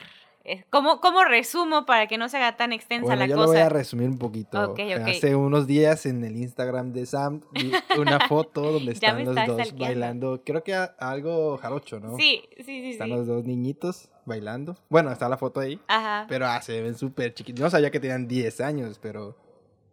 eh, 0.45 0.63
¿Cómo, 0.69 1.01
¿Cómo, 1.01 1.25
resumo 1.25 1.87
para 1.87 2.07
que 2.07 2.19
no 2.19 2.29
se 2.29 2.37
haga 2.37 2.59
tan 2.59 2.75
extensa 2.75 3.07
bueno, 3.07 3.21
la 3.21 3.27
yo 3.27 3.37
cosa? 3.37 3.47
lo 3.47 3.53
voy 3.53 3.61
a 3.61 3.69
resumir 3.71 4.07
un 4.07 4.19
poquito. 4.19 4.71
Okay, 4.73 4.95
okay. 4.95 5.17
Hace 5.17 5.35
unos 5.35 5.67
días 5.67 6.05
en 6.05 6.23
el 6.23 6.37
Instagram 6.37 6.93
de 6.93 7.07
Sam 7.07 7.41
vi 7.53 7.73
una 7.99 8.21
foto 8.29 8.73
donde 8.73 8.93
están 8.93 9.25
los 9.25 9.35
dos 9.35 9.45
stalkeando. 9.45 9.85
bailando. 9.85 10.43
Creo 10.45 10.63
que 10.63 10.75
algo 10.75 11.57
jarocho, 11.57 12.01
¿no? 12.01 12.19
Sí, 12.19 12.43
sí, 12.59 12.65
sí. 12.65 12.91
Están 12.91 13.09
sí. 13.09 13.15
los 13.15 13.27
dos 13.27 13.45
niñitos 13.47 14.11
bailando. 14.27 14.77
Bueno, 14.91 15.11
está 15.11 15.27
la 15.31 15.39
foto 15.39 15.61
ahí. 15.61 15.81
Ajá. 15.89 16.27
Pero 16.29 16.47
ah, 16.47 16.61
se 16.61 16.83
ven 16.83 16.97
súper 16.97 17.33
chiquitos. 17.33 17.63
No 17.63 17.71
sabía 17.71 17.91
que 17.91 17.99
tenían 17.99 18.29
10 18.29 18.61
años, 18.61 18.99
pero 19.01 19.37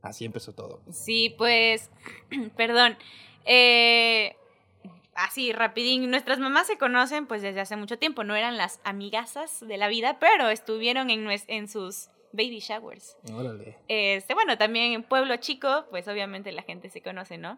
así 0.01 0.25
empezó 0.25 0.53
todo. 0.53 0.81
Sí, 0.91 1.33
pues, 1.37 1.89
perdón. 2.57 2.97
Eh, 3.45 4.35
así, 5.15 5.51
rapidín. 5.51 6.09
Nuestras 6.11 6.39
mamás 6.39 6.67
se 6.67 6.77
conocen 6.77 7.25
pues 7.25 7.41
desde 7.41 7.61
hace 7.61 7.75
mucho 7.75 7.97
tiempo. 7.97 8.23
No 8.23 8.35
eran 8.35 8.57
las 8.57 8.79
amigasas 8.83 9.65
de 9.65 9.77
la 9.77 9.87
vida, 9.87 10.19
pero 10.19 10.49
estuvieron 10.49 11.09
en, 11.09 11.27
en 11.47 11.67
sus 11.67 12.09
baby 12.31 12.59
showers. 12.59 13.17
Órale. 13.33 13.77
Este, 13.87 14.33
bueno, 14.33 14.57
también 14.57 14.93
en 14.93 15.03
Pueblo 15.03 15.35
Chico, 15.37 15.85
pues 15.89 16.07
obviamente 16.07 16.51
la 16.51 16.61
gente 16.61 16.89
se 16.89 17.01
conoce, 17.01 17.37
¿no? 17.37 17.57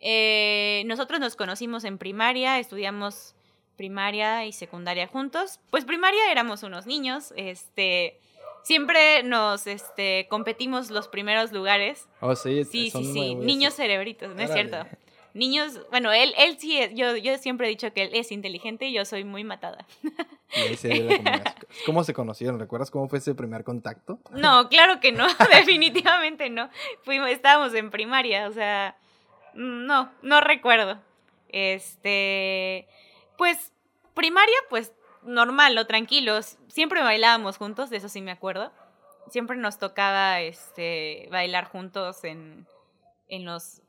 Eh, 0.00 0.82
nosotros 0.86 1.20
nos 1.20 1.36
conocimos 1.36 1.84
en 1.84 1.96
primaria, 1.98 2.58
estudiamos 2.58 3.34
primaria 3.76 4.44
y 4.46 4.52
secundaria 4.52 5.06
juntos. 5.06 5.60
Pues 5.70 5.84
primaria 5.84 6.30
éramos 6.30 6.62
unos 6.62 6.86
niños, 6.86 7.32
este, 7.36 8.18
siempre 8.62 9.22
nos, 9.22 9.66
este, 9.66 10.26
competimos 10.28 10.90
los 10.90 11.08
primeros 11.08 11.52
lugares. 11.52 12.08
Oh, 12.20 12.34
sí, 12.34 12.64
Sí, 12.64 12.90
son 12.90 13.04
sí, 13.04 13.12
sí, 13.12 13.34
niños 13.36 13.74
cerebritos, 13.74 14.34
¿no 14.34 14.42
es 14.42 14.52
cierto? 14.52 14.86
Niños, 15.34 15.80
bueno, 15.90 16.12
él, 16.12 16.34
él 16.36 16.58
sí, 16.58 16.78
es- 16.78 16.94
yo, 16.94 17.16
yo 17.16 17.38
siempre 17.38 17.66
he 17.66 17.70
dicho 17.70 17.92
que 17.92 18.02
él 18.04 18.10
es 18.12 18.30
inteligente 18.32 18.86
y 18.86 18.92
yo 18.92 19.04
soy 19.04 19.24
muy 19.24 19.44
matada. 19.44 19.86
¿Cómo 21.86 22.04
se 22.04 22.12
conocieron? 22.14 22.58
¿Recuerdas 22.58 22.90
cómo 22.90 23.08
fue 23.08 23.18
ese 23.18 23.34
primer 23.34 23.64
contacto? 23.64 24.18
No, 24.30 24.68
claro 24.68 25.00
que 25.00 25.12
no, 25.12 25.26
definitivamente 25.50 26.50
no. 26.50 26.68
Fuimos, 27.02 27.30
estábamos 27.30 27.74
en 27.74 27.90
primaria, 27.90 28.48
o 28.48 28.52
sea, 28.52 28.96
no, 29.54 30.10
no 30.22 30.40
recuerdo. 30.40 30.98
Este, 31.48 32.86
pues, 33.38 33.72
primaria, 34.14 34.56
pues, 34.70 34.92
normal 35.22 35.76
o 35.78 35.86
tranquilos. 35.86 36.58
Siempre 36.68 37.02
bailábamos 37.02 37.56
juntos, 37.58 37.90
de 37.90 37.98
eso 37.98 38.08
sí 38.08 38.20
me 38.20 38.30
acuerdo. 38.32 38.72
Siempre 39.30 39.56
nos 39.56 39.78
tocaba, 39.78 40.40
este, 40.40 41.28
bailar 41.30 41.66
juntos 41.66 42.24
en, 42.24 42.66
en 43.28 43.44
los 43.44 43.81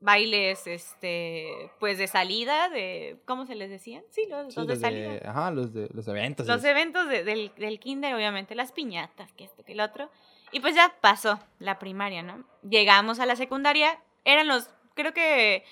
bailes, 0.00 0.66
este, 0.66 1.70
pues, 1.78 1.98
de 1.98 2.06
salida, 2.06 2.68
de, 2.70 3.18
¿cómo 3.26 3.46
se 3.46 3.54
les 3.54 3.68
decían? 3.70 4.02
Sí, 4.10 4.24
los, 4.28 4.52
Sí, 4.54 4.60
los 4.60 4.66
de 4.68 4.76
salida. 4.76 5.12
de, 5.12 5.28
ajá, 5.28 5.50
los 5.50 5.72
de 5.74 5.88
los 5.92 6.08
eventos. 6.08 6.46
Los 6.46 6.64
eventos 6.64 7.08
de- 7.08 7.22
del, 7.24 7.52
del 7.56 7.78
kinder, 7.78 8.14
obviamente, 8.14 8.54
las 8.54 8.72
piñatas, 8.72 9.32
que 9.34 9.44
esto, 9.44 9.62
que 9.64 9.72
el 9.72 9.80
otro. 9.80 10.10
Y 10.52 10.60
pues 10.60 10.74
ya 10.74 10.94
pasó 11.00 11.38
la 11.58 11.78
primaria, 11.78 12.22
¿no? 12.22 12.44
Llegamos 12.68 13.20
a 13.20 13.26
la 13.26 13.36
secundaria, 13.36 14.00
eran 14.24 14.48
los, 14.48 14.70
creo 14.94 15.12
que 15.12 15.64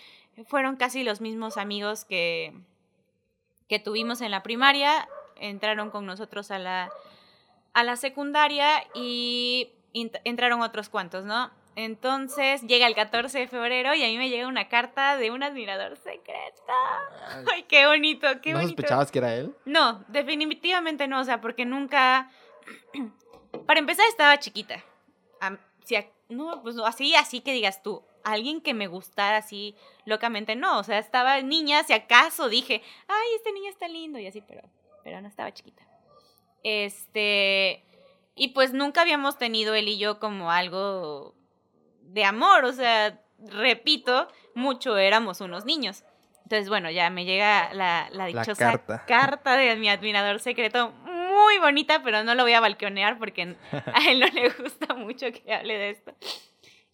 fueron 0.46 0.76
casi 0.76 1.02
los 1.02 1.20
mismos 1.20 1.56
amigos 1.56 2.04
que, 2.04 2.52
que 3.68 3.78
tuvimos 3.80 4.20
en 4.20 4.30
la 4.30 4.42
primaria, 4.42 5.08
entraron 5.40 5.90
con 5.90 6.06
nosotros 6.06 6.50
a 6.50 6.58
la, 6.58 6.90
a 7.72 7.82
la 7.82 7.96
secundaria 7.96 8.84
y 8.94 9.72
entraron 9.94 10.60
otros 10.62 10.88
cuantos, 10.90 11.24
¿no? 11.24 11.50
Entonces 11.80 12.62
llega 12.62 12.88
el 12.88 12.96
14 12.96 13.38
de 13.38 13.46
febrero 13.46 13.94
y 13.94 14.02
a 14.02 14.08
mí 14.08 14.18
me 14.18 14.28
llega 14.28 14.48
una 14.48 14.68
carta 14.68 15.16
de 15.16 15.30
un 15.30 15.44
admirador 15.44 15.96
secreto. 15.96 16.60
Ay, 17.52 17.62
qué 17.68 17.86
bonito, 17.86 18.26
qué 18.42 18.50
¿No 18.50 18.58
bonito. 18.58 18.70
sospechabas 18.82 19.12
que 19.12 19.18
era 19.20 19.32
él? 19.36 19.54
No, 19.64 20.04
definitivamente 20.08 21.06
no, 21.06 21.20
o 21.20 21.24
sea, 21.24 21.40
porque 21.40 21.64
nunca... 21.64 22.32
Para 23.66 23.78
empezar, 23.78 24.04
estaba 24.08 24.40
chiquita. 24.40 24.82
Am- 25.38 25.60
si 25.84 25.94
a- 25.94 26.10
no, 26.28 26.62
pues 26.64 26.74
no, 26.74 26.84
así, 26.84 27.14
así 27.14 27.42
que 27.42 27.52
digas 27.52 27.80
tú, 27.80 28.02
alguien 28.24 28.60
que 28.60 28.74
me 28.74 28.88
gustara 28.88 29.36
así 29.36 29.76
locamente, 30.04 30.56
no, 30.56 30.80
o 30.80 30.82
sea, 30.82 30.98
estaba 30.98 31.40
niña, 31.42 31.84
si 31.84 31.92
acaso 31.92 32.48
dije, 32.48 32.82
ay, 33.06 33.26
este 33.36 33.52
niño 33.52 33.70
está 33.70 33.86
lindo 33.86 34.18
y 34.18 34.26
así, 34.26 34.40
pero, 34.40 34.62
pero 35.04 35.20
no 35.20 35.28
estaba 35.28 35.52
chiquita. 35.54 35.86
Este, 36.64 37.84
y 38.34 38.48
pues 38.48 38.72
nunca 38.72 39.02
habíamos 39.02 39.38
tenido 39.38 39.76
él 39.76 39.86
y 39.86 39.96
yo 39.96 40.18
como 40.18 40.50
algo 40.50 41.37
de 42.08 42.24
amor, 42.24 42.64
o 42.64 42.72
sea, 42.72 43.20
repito, 43.38 44.28
mucho 44.54 44.96
éramos 44.96 45.40
unos 45.40 45.64
niños. 45.64 46.04
Entonces, 46.44 46.68
bueno, 46.68 46.90
ya 46.90 47.10
me 47.10 47.24
llega 47.24 47.72
la, 47.74 48.08
la 48.10 48.26
La 48.30 48.40
dichosa 48.42 48.72
carta. 48.72 49.04
carta 49.06 49.56
de 49.56 49.76
mi 49.76 49.88
admirador 49.88 50.40
secreto, 50.40 50.90
muy 50.90 51.58
bonita, 51.58 52.02
pero 52.02 52.24
no 52.24 52.34
lo 52.34 52.42
voy 52.42 52.54
a 52.54 52.60
balconear 52.60 53.18
porque 53.18 53.54
a 53.72 54.10
él 54.10 54.20
no 54.20 54.26
le 54.28 54.48
gusta 54.50 54.94
mucho 54.94 55.26
que 55.32 55.52
hable 55.52 55.76
de 55.78 55.90
esto. 55.90 56.14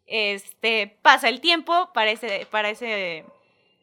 Este, 0.07 0.99
pasa 1.03 1.29
el 1.29 1.41
tiempo, 1.41 1.91
para 1.95 2.11
ese, 2.11 2.47
para 2.51 2.69
ese 2.71 3.25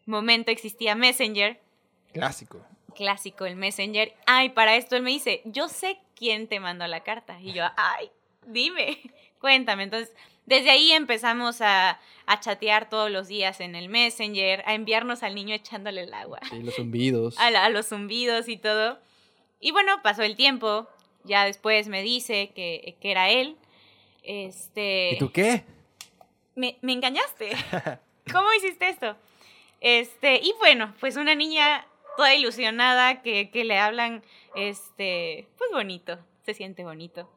momento 0.06 0.52
existía 0.52 0.94
Messenger, 0.96 1.60
Clásico. 2.14 2.62
clásico 2.96 3.46
el 3.46 3.56
Messenger. 3.56 4.14
Ay, 4.26 4.50
para 4.50 4.76
esto 4.76 4.96
él 4.98 5.04
me 5.04 5.12
dice, 5.12 5.42
yo 5.46 5.68
sé 5.70 6.00
quién 6.16 6.48
te 6.48 6.60
mandó 6.60 6.86
la 6.88 7.02
carta. 7.02 7.40
Y 7.40 7.54
yo, 7.54 7.64
ay, 7.78 8.12
dime, 8.46 9.00
cuéntame. 9.40 9.84
Entonces, 9.84 10.14
desde 10.46 10.70
ahí 10.72 10.92
empezamos 10.92 11.62
a, 11.62 12.00
a 12.26 12.40
chatear 12.40 12.90
todos 12.90 13.10
los 13.12 13.28
días 13.28 13.60
en 13.62 13.76
el 13.76 13.90
Messenger, 13.90 14.64
a 14.66 14.74
enviarnos 14.74 15.24
al 15.24 15.36
niño 15.36 15.54
echándole 15.56 16.02
el 16.04 16.14
agua 16.14 16.40
Sí, 16.50 16.62
los 16.62 16.76
zumbidos. 16.76 17.38
a, 17.40 17.52
la- 17.52 17.66
a 17.66 17.70
los 17.70 17.88
zumbidos 17.88 18.48
y 18.50 18.58
todo. 18.58 19.00
Y 19.60 19.72
bueno, 19.72 20.02
pasó 20.02 20.24
el 20.24 20.36
tiempo. 20.36 20.88
Ya 21.24 21.46
después 21.46 21.88
me 21.88 22.02
dice 22.02 22.52
que, 22.56 22.98
que 23.00 23.12
era 23.12 23.30
él. 23.30 23.56
Este. 24.24 25.12
¿Y 25.14 25.18
tú 25.20 25.32
qué? 25.32 25.64
Me, 26.56 26.78
me 26.82 26.94
engañaste. 26.94 27.52
¿Cómo 28.32 28.52
hiciste 28.54 28.90
esto? 28.90 29.16
Este, 29.80 30.38
y 30.38 30.54
bueno, 30.60 30.94
pues 31.00 31.16
una 31.18 31.34
niña 31.36 31.86
toda 32.18 32.36
ilusionada 32.36 33.22
que, 33.22 33.50
que 33.52 33.64
le 33.64 33.78
hablan, 33.78 34.24
este, 34.56 35.48
pues 35.58 35.72
bonito, 35.72 36.20
se 36.46 36.54
siente 36.54 36.84
bonito. 36.84 37.30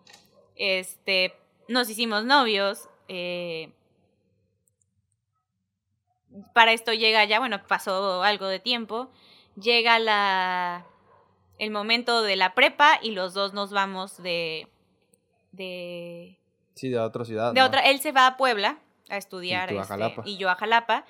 Este, 0.57 1.35
nos 1.69 1.89
hicimos 1.89 2.25
novios. 2.25 2.89
Eh, 3.09 3.73
para 6.53 6.73
esto 6.73 6.93
llega 6.93 7.25
ya, 7.25 7.39
bueno, 7.39 7.63
pasó 7.67 8.23
algo 8.23 8.47
de 8.47 8.61
tiempo. 8.61 9.11
Llega 9.57 9.99
la 9.99 10.87
el 11.59 11.71
momento 11.71 12.23
de 12.23 12.35
la 12.35 12.55
prepa 12.55 12.99
y 13.01 13.13
los 13.13 13.35
dos 13.35 13.53
nos 13.53 13.71
vamos 13.71 14.21
de 14.23 14.69
de 15.53 16.39
Sí, 16.75 16.89
de 16.89 16.99
otra 16.99 17.25
ciudad. 17.25 17.53
de 17.53 17.61
¿no? 17.61 17.67
otra, 17.67 17.81
él 17.81 18.01
se 18.01 18.11
va 18.11 18.27
a 18.27 18.37
Puebla 18.37 18.79
a 19.09 19.17
estudiar 19.17 19.71
a 19.71 20.07
este, 20.07 20.23
y 20.25 20.37
yo 20.39 20.51
a 20.51 20.57
Jalapa. 20.57 21.05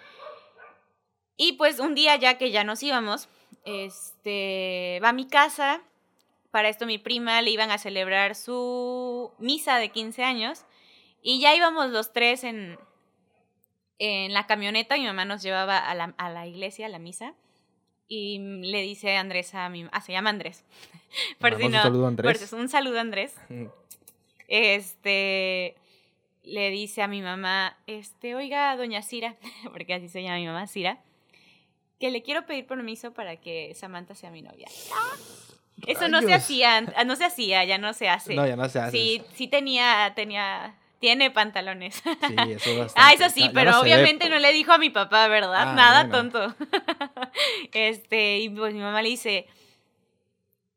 Y 1.37 1.55
pues 1.55 1.81
un 1.81 1.95
día 1.95 2.17
ya 2.17 2.37
que 2.37 2.51
ya 2.51 2.63
nos 2.65 2.83
íbamos, 2.83 3.29
este, 3.65 5.01
va 5.03 5.11
a 5.11 5.13
mi 5.15 5.27
casa. 5.27 5.81
Para 6.51 6.69
esto 6.69 6.87
mi 6.87 6.99
prima 6.99 7.41
le 7.43 7.51
iban 7.51 7.71
a 7.71 7.79
celebrar 7.79 8.35
su 8.35 9.33
misa 9.39 9.79
de 9.79 9.89
15 9.89 10.23
años 10.23 10.65
y 11.25 11.41
ya 11.41 11.57
íbamos 11.57 11.91
los 11.91 12.13
tres 12.13 12.45
en, 12.45 12.79
en 13.99 14.33
la 14.33 14.47
camioneta. 14.47 14.97
Mi 14.97 15.07
mamá 15.07 15.25
nos 15.25 15.43
llevaba 15.43 15.79
a 15.79 15.95
la, 15.97 16.15
a 16.17 16.31
la 16.31 16.47
iglesia, 16.47 16.87
a 16.87 16.89
la 16.89 17.01
misa. 17.01 17.35
Y 18.07 18.39
le 18.39 18.83
dice 18.83 19.17
Andrés 19.17 19.53
a 19.57 19.69
mi... 19.69 19.87
Ah, 19.91 20.01
se 20.01 20.13
llama 20.13 20.31
Andrés. 20.31 20.65
Por 21.41 21.57
si 21.57 21.63
Mandamos 21.65 21.75
un 21.75 21.83
saludo 21.83 22.05
a 22.05 22.09
Andrés. 22.09 22.53
un 22.53 22.69
saludo 22.69 22.99
a 22.99 23.01
Andrés 23.01 23.35
este 24.49 25.75
le 26.43 26.71
dice 26.71 27.01
a 27.01 27.09
mi 27.09 27.23
mamá, 27.23 27.79
este, 27.87 28.35
oiga, 28.35 28.77
doña 28.77 29.03
Cira, 29.03 29.37
porque 29.73 29.95
así 29.95 30.09
se 30.09 30.23
llama 30.23 30.37
mi 30.37 30.47
mamá, 30.47 30.67
Cira, 30.67 30.99
que 31.99 32.11
le 32.11 32.23
quiero 32.23 32.45
pedir 32.45 32.67
permiso 32.67 33.13
para 33.13 33.37
que 33.37 33.75
Samantha 33.75 34.15
sea 34.15 34.31
mi 34.31 34.43
novia. 34.43 34.69
Eso 35.87 36.09
no 36.09 36.21
se 36.21 36.35
hacía, 36.35 36.83
no 36.83 37.17
se 37.17 37.25
hacía, 37.25 37.65
ya 37.65 37.79
no 37.79 37.95
se 37.95 38.09
hace. 38.09 38.35
No, 38.35 38.47
ya 38.47 38.57
no 38.57 38.69
se 38.69 38.79
hace. 38.79 38.97
sí, 38.97 39.23
sí 39.35 39.49
tenía, 39.49 40.13
tenía, 40.15 40.77
tiene 41.05 41.31
pantalones. 41.31 41.97
Sí, 41.97 42.35
eso 42.53 42.71
es 42.71 42.79
bastante. 42.79 42.93
Ah, 42.97 43.13
eso 43.13 43.29
sí, 43.29 43.51
pero 43.53 43.79
obviamente 43.79 44.31
no 44.31 44.39
le 44.39 44.55
dijo 44.55 44.73
a 44.73 44.79
mi 44.79 44.89
papá, 44.89 45.29
¿verdad? 45.29 45.69
Ah, 45.71 45.75
Nada 45.75 46.05
bueno. 46.07 46.31
tonto. 46.31 46.57
este, 47.75 48.39
y 48.39 48.49
pues 48.49 48.73
mi 48.73 48.81
mamá 48.81 49.03
le 49.03 49.11
dice, 49.11 49.47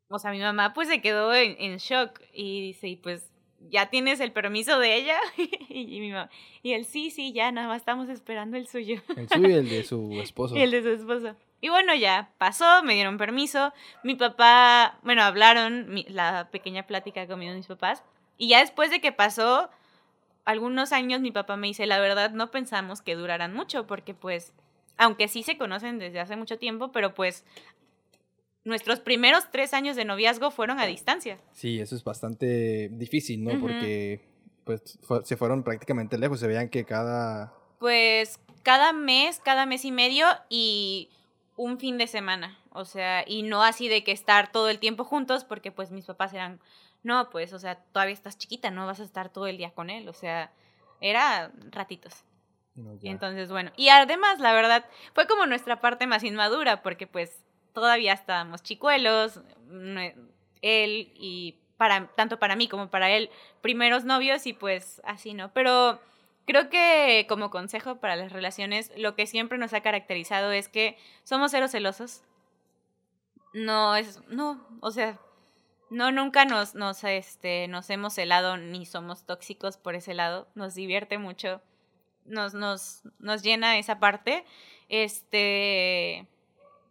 o 0.09 0.19
sea, 0.19 0.31
mi 0.31 0.39
mamá 0.39 0.73
pues 0.73 0.89
se 0.89 0.99
quedó 1.01 1.33
en, 1.33 1.55
en 1.59 1.77
shock 1.77 2.19
y 2.33 2.61
dice, 2.61 2.89
y 2.89 2.95
pues, 2.97 3.31
¿ya 3.69 3.89
tienes 3.89 4.19
el 4.19 4.33
permiso 4.33 4.79
de 4.79 4.95
ella? 4.95 5.17
y, 5.69 5.99
mi 6.01 6.11
mamá, 6.11 6.29
y 6.61 6.73
él, 6.73 6.83
sí, 6.83 7.09
sí, 7.09 7.31
ya, 7.31 7.49
nada 7.53 7.69
más 7.69 7.77
estamos 7.77 8.09
esperando 8.09 8.57
el 8.57 8.67
suyo. 8.67 9.01
El 9.15 9.29
suyo 9.29 9.47
y 9.47 9.53
el 9.53 9.69
de 9.69 9.83
su 9.85 10.19
esposo. 10.21 10.57
Y 10.57 10.61
el 10.61 10.71
de 10.71 10.81
su 10.81 10.89
esposo. 10.89 11.35
Y 11.61 11.69
bueno, 11.69 11.95
ya 11.95 12.31
pasó, 12.37 12.83
me 12.83 12.95
dieron 12.95 13.17
permiso. 13.17 13.73
Mi 14.03 14.15
papá, 14.15 14.99
bueno, 15.03 15.23
hablaron 15.23 15.89
mi- 15.89 16.05
la 16.09 16.49
pequeña 16.51 16.83
plática 16.85 17.25
conmigo 17.27 17.53
mis 17.55 17.65
papás. 17.65 18.03
Y 18.37 18.49
ya 18.49 18.59
después 18.59 18.91
de 18.91 19.01
que 19.01 19.11
pasó 19.11 19.69
algunos 20.47 20.93
años, 20.93 21.19
mi 21.19 21.31
papá 21.31 21.57
me 21.57 21.67
dice, 21.67 21.85
la 21.85 21.99
verdad, 21.99 22.31
no 22.31 22.51
pensamos 22.51 23.01
que 23.01 23.15
duraran 23.15 23.53
mucho, 23.53 23.85
porque 23.85 24.13
pues 24.13 24.53
aunque 24.95 25.27
sí 25.27 25.43
se 25.43 25.57
conocen 25.57 25.99
desde 25.99 26.21
hace 26.21 26.37
mucho 26.37 26.57
tiempo, 26.57 26.91
pero 26.93 27.13
pues 27.13 27.43
nuestros 28.63 29.01
primeros 29.01 29.51
tres 29.51 29.73
años 29.73 29.97
de 29.97 30.05
noviazgo 30.05 30.49
fueron 30.49 30.79
a 30.79 30.85
distancia. 30.85 31.37
Sí, 31.51 31.79
eso 31.79 31.95
es 31.97 32.03
bastante 32.03 32.89
difícil, 32.93 33.43
¿no? 33.43 33.59
Porque 33.59 34.21
pues 34.63 34.97
se 35.23 35.35
fueron 35.35 35.63
prácticamente 35.63 36.17
lejos, 36.17 36.39
se 36.39 36.47
veían 36.47 36.69
que 36.69 36.85
cada... 36.85 37.53
Pues 37.79 38.39
cada 38.63 38.93
mes, 38.93 39.39
cada 39.39 39.65
mes 39.65 39.83
y 39.83 39.91
medio 39.91 40.27
y 40.49 41.09
un 41.57 41.77
fin 41.77 41.97
de 41.97 42.07
semana, 42.07 42.57
o 42.71 42.85
sea, 42.85 43.23
y 43.27 43.43
no 43.43 43.63
así 43.63 43.89
de 43.89 44.03
que 44.05 44.13
estar 44.13 44.51
todo 44.51 44.69
el 44.69 44.79
tiempo 44.79 45.03
juntos, 45.03 45.43
porque 45.43 45.73
pues 45.73 45.91
mis 45.91 46.05
papás 46.05 46.33
eran, 46.33 46.61
no, 47.07 47.29
pues, 47.29 47.53
o 47.53 47.59
sea, 47.59 47.75
todavía 47.93 48.13
estás 48.13 48.37
chiquita, 48.37 48.69
no 48.69 48.85
vas 48.85 48.99
a 48.99 49.03
estar 49.03 49.29
todo 49.29 49.47
el 49.47 49.57
día 49.57 49.71
con 49.71 49.89
él, 49.89 50.09
o 50.09 50.13
sea, 50.13 50.51
era 50.99 51.51
ratitos. 51.71 52.25
entonces, 53.01 53.49
bueno, 53.49 53.71
y 53.77 53.87
además, 53.87 54.39
la 54.39 54.51
verdad, 54.51 54.85
fue 55.13 55.25
como 55.25 55.45
nuestra 55.45 55.79
parte 55.79 56.05
más 56.05 56.23
inmadura, 56.25 56.83
porque 56.83 57.07
pues 57.07 57.43
todavía 57.73 58.11
estábamos 58.11 58.61
chicuelos, 58.61 59.41
él 60.61 61.13
y 61.15 61.55
para, 61.77 62.07
tanto 62.07 62.39
para 62.39 62.57
mí 62.57 62.67
como 62.67 62.89
para 62.89 63.09
él, 63.09 63.29
primeros 63.61 64.03
novios 64.03 64.45
y 64.45 64.51
pues 64.51 65.01
así, 65.05 65.33
¿no? 65.33 65.53
Pero 65.53 66.01
creo 66.45 66.69
que 66.69 67.25
como 67.29 67.49
consejo 67.51 68.01
para 68.01 68.17
las 68.17 68.33
relaciones, 68.33 68.91
lo 68.97 69.15
que 69.15 69.27
siempre 69.27 69.57
nos 69.57 69.73
ha 69.73 69.81
caracterizado 69.81 70.51
es 70.51 70.67
que 70.67 70.97
somos 71.23 71.51
ceros 71.51 71.71
celosos. 71.71 72.21
No 73.53 73.95
es, 73.95 74.21
no, 74.27 74.67
o 74.81 74.91
sea, 74.91 75.17
no, 75.89 76.11
nunca 76.11 76.45
nos, 76.45 76.75
nos, 76.75 77.03
este, 77.03 77.67
nos 77.67 77.89
hemos 77.89 78.13
celado 78.13 78.57
ni 78.57 78.85
somos 78.85 79.25
tóxicos 79.25 79.77
por 79.77 79.95
ese 79.95 80.13
lado. 80.13 80.47
Nos 80.55 80.75
divierte 80.75 81.17
mucho. 81.17 81.61
Nos, 82.25 82.53
nos, 82.53 83.03
nos 83.19 83.41
llena 83.41 83.77
esa 83.77 83.99
parte. 83.99 84.45
Este 84.89 86.27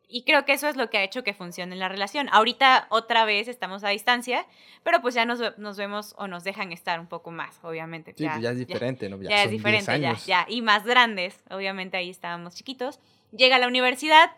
y 0.08 0.22
creo 0.22 0.44
que 0.44 0.52
eso 0.52 0.68
es 0.68 0.76
lo 0.76 0.88
que 0.88 0.98
ha 0.98 1.02
hecho 1.02 1.24
que 1.24 1.34
funcione 1.34 1.74
la 1.74 1.88
relación. 1.88 2.28
Ahorita 2.30 2.86
otra 2.90 3.24
vez 3.24 3.48
estamos 3.48 3.82
a 3.82 3.88
distancia, 3.88 4.46
pero 4.84 5.00
pues 5.02 5.14
ya 5.14 5.24
nos, 5.24 5.40
nos 5.58 5.76
vemos 5.76 6.14
o 6.16 6.28
nos 6.28 6.44
dejan 6.44 6.72
estar 6.72 7.00
un 7.00 7.08
poco 7.08 7.32
más, 7.32 7.58
obviamente. 7.62 8.14
Sí, 8.16 8.24
ya, 8.24 8.50
es 8.50 8.58
diferente, 8.58 9.08
¿no? 9.08 9.20
Ya, 9.20 9.42
es 9.42 9.50
diferente, 9.50 10.00
ya, 10.00 10.14
ya. 10.14 10.46
Y 10.48 10.62
más 10.62 10.84
grandes, 10.84 11.42
obviamente 11.50 11.96
ahí 11.96 12.08
estábamos 12.08 12.54
chiquitos. 12.54 13.00
Llega 13.32 13.56
a 13.56 13.58
la 13.58 13.66
universidad. 13.66 14.30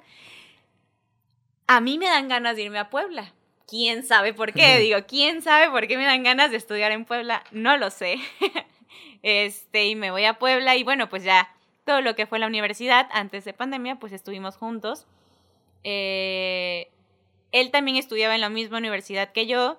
A 1.66 1.82
mí 1.82 1.98
me 1.98 2.06
dan 2.06 2.28
ganas 2.28 2.56
de 2.56 2.62
irme 2.62 2.78
a 2.78 2.88
Puebla. 2.88 3.34
¿Quién 3.68 4.02
sabe 4.02 4.32
por 4.32 4.52
qué? 4.52 4.78
Digo, 4.78 4.98
¿quién 5.06 5.42
sabe 5.42 5.70
por 5.70 5.86
qué 5.86 5.96
me 5.96 6.04
dan 6.04 6.22
ganas 6.24 6.50
de 6.50 6.56
estudiar 6.56 6.90
en 6.90 7.04
Puebla? 7.04 7.44
No 7.52 7.76
lo 7.76 7.90
sé. 7.90 8.18
este, 9.22 9.86
y 9.86 9.94
me 9.94 10.10
voy 10.10 10.24
a 10.24 10.38
Puebla 10.38 10.74
y 10.76 10.82
bueno, 10.82 11.08
pues 11.08 11.22
ya 11.22 11.54
todo 11.84 12.00
lo 12.00 12.16
que 12.16 12.26
fue 12.26 12.38
la 12.38 12.46
universidad 12.46 13.08
antes 13.12 13.44
de 13.44 13.52
pandemia, 13.52 13.96
pues 13.96 14.12
estuvimos 14.12 14.56
juntos 14.56 15.06
eh, 15.84 16.90
él 17.52 17.70
también 17.70 17.96
estudiaba 17.96 18.34
en 18.34 18.40
la 18.40 18.50
misma 18.50 18.78
universidad 18.78 19.32
que 19.32 19.46
yo. 19.46 19.78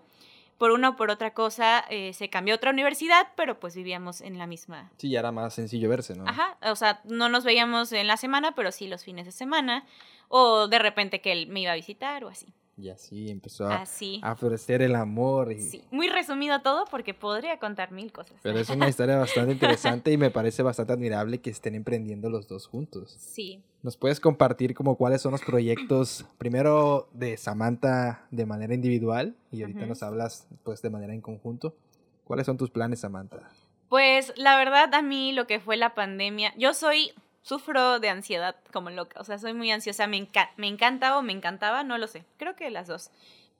Por 0.57 0.71
una 0.71 0.89
o 0.89 0.95
por 0.97 1.09
otra 1.09 1.33
cosa 1.33 1.85
eh, 1.89 2.11
se 2.13 2.29
cambió 2.29 2.53
a 2.53 2.57
otra 2.57 2.71
universidad, 2.71 3.29
pero 3.37 3.61
pues 3.61 3.77
vivíamos 3.77 4.19
en 4.19 4.37
la 4.37 4.45
misma. 4.45 4.91
Sí, 4.97 5.09
ya 5.09 5.19
era 5.19 5.31
más 5.31 5.53
sencillo 5.53 5.87
verse, 5.87 6.15
¿no? 6.15 6.27
Ajá, 6.27 6.57
o 6.63 6.75
sea, 6.75 6.99
no 7.05 7.29
nos 7.29 7.45
veíamos 7.45 7.93
en 7.93 8.07
la 8.07 8.17
semana, 8.17 8.53
pero 8.55 8.73
sí 8.73 8.87
los 8.87 9.05
fines 9.05 9.25
de 9.25 9.31
semana. 9.31 9.85
O 10.27 10.67
de 10.67 10.77
repente 10.79 11.21
que 11.21 11.31
él 11.31 11.47
me 11.47 11.61
iba 11.61 11.71
a 11.71 11.75
visitar 11.75 12.25
o 12.25 12.27
así. 12.27 12.47
Y 12.79 12.89
así 12.89 13.29
empezó 13.29 13.67
a, 13.67 13.83
ofrecer 14.31 14.81
el 14.81 14.95
amor. 14.95 15.51
Y... 15.51 15.59
Sí, 15.59 15.83
muy 15.91 16.07
resumido 16.07 16.61
todo 16.61 16.85
porque 16.89 17.13
podría 17.13 17.59
contar 17.59 17.91
mil 17.91 18.11
cosas. 18.13 18.37
Pero 18.41 18.57
es 18.57 18.69
una 18.69 18.87
historia 18.87 19.17
bastante 19.17 19.51
interesante 19.51 20.13
y 20.13 20.17
me 20.17 20.31
parece 20.31 20.63
bastante 20.63 20.93
admirable 20.93 21.39
que 21.39 21.49
estén 21.49 21.75
emprendiendo 21.75 22.29
los 22.29 22.47
dos 22.47 22.67
juntos. 22.67 23.17
Sí. 23.19 23.61
¿Nos 23.83 23.97
puedes 23.97 24.21
compartir 24.21 24.75
como 24.75 24.95
cuáles 24.95 25.21
son 25.21 25.33
los 25.33 25.41
proyectos, 25.41 26.25
primero 26.37 27.09
de 27.11 27.35
Samantha 27.35 28.25
de 28.31 28.45
manera 28.45 28.73
individual 28.73 29.35
y 29.51 29.61
ahorita 29.61 29.85
nos 29.85 30.01
hablas 30.01 30.47
pues 30.63 30.81
de 30.81 30.89
manera 30.89 31.13
en 31.13 31.19
conjunto? 31.19 31.75
¿Cuáles 32.23 32.45
son 32.45 32.57
tus 32.57 32.69
planes, 32.69 33.01
Samantha? 33.01 33.49
Pues 33.89 34.31
la 34.37 34.57
verdad 34.57 34.93
a 34.93 35.01
mí 35.01 35.33
lo 35.33 35.47
que 35.47 35.59
fue 35.59 35.75
la 35.75 35.95
pandemia, 35.95 36.53
yo 36.57 36.73
soy 36.73 37.11
sufro 37.41 37.99
de 37.99 38.09
ansiedad 38.09 38.55
como 38.71 38.89
loca, 38.89 39.19
o 39.19 39.23
sea, 39.23 39.37
soy 39.37 39.53
muy 39.53 39.71
ansiosa, 39.71 40.07
me, 40.07 40.27
me 40.57 40.67
encanta 40.67 41.17
o 41.17 41.21
me 41.21 41.33
encantaba, 41.33 41.83
no 41.83 41.97
lo 41.97 42.07
sé, 42.07 42.25
creo 42.37 42.55
que 42.55 42.69
las 42.69 42.87
dos. 42.87 43.11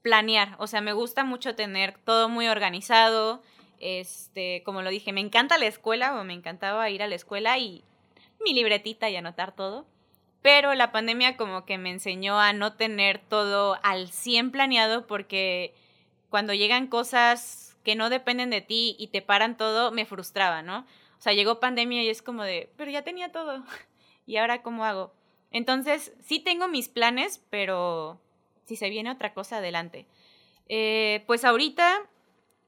Planear, 0.01 0.55
o 0.59 0.67
sea, 0.67 0.79
me 0.79 0.93
gusta 0.93 1.23
mucho 1.25 1.55
tener 1.55 1.97
todo 2.05 2.29
muy 2.29 2.47
organizado, 2.47 3.41
este, 3.79 4.61
como 4.63 4.81
lo 4.81 4.89
dije, 4.89 5.13
me 5.13 5.21
encanta 5.21 5.57
la 5.57 5.65
escuela 5.65 6.19
o 6.19 6.23
me 6.23 6.33
encantaba 6.33 6.89
ir 6.89 7.03
a 7.03 7.07
la 7.07 7.15
escuela 7.15 7.57
y 7.57 7.83
mi 8.43 8.53
libretita 8.53 9.09
y 9.09 9.15
anotar 9.15 9.53
todo. 9.53 9.85
Pero 10.41 10.73
la 10.73 10.91
pandemia 10.91 11.35
como 11.35 11.65
que 11.65 11.77
me 11.77 11.91
enseñó 11.91 12.39
a 12.39 12.53
no 12.53 12.73
tener 12.73 13.19
todo 13.19 13.77
al 13.83 14.09
100 14.09 14.51
planeado 14.51 15.05
porque 15.05 15.73
cuando 16.29 16.53
llegan 16.53 16.87
cosas 16.87 17.77
que 17.83 17.95
no 17.95 18.09
dependen 18.09 18.49
de 18.49 18.61
ti 18.61 18.95
y 18.99 19.07
te 19.07 19.21
paran 19.21 19.57
todo, 19.57 19.91
me 19.91 20.05
frustraba, 20.05 20.61
¿no? 20.61 20.85
O 21.19 21.21
sea, 21.21 21.33
llegó 21.33 21.59
pandemia 21.59 22.01
y 22.01 22.09
es 22.09 22.21
como 22.21 22.43
de, 22.43 22.71
pero 22.77 22.89
ya 22.89 23.03
tenía 23.03 23.31
todo. 23.31 23.63
¿Y 24.25 24.37
ahora 24.37 24.61
cómo 24.61 24.85
hago? 24.85 25.13
Entonces, 25.51 26.13
sí 26.21 26.39
tengo 26.39 26.67
mis 26.69 26.87
planes, 26.87 27.43
pero 27.49 28.21
si 28.65 28.77
se 28.77 28.89
viene 28.89 29.11
otra 29.11 29.33
cosa, 29.33 29.57
adelante. 29.57 30.05
Eh, 30.69 31.23
pues 31.27 31.43
ahorita, 31.43 31.99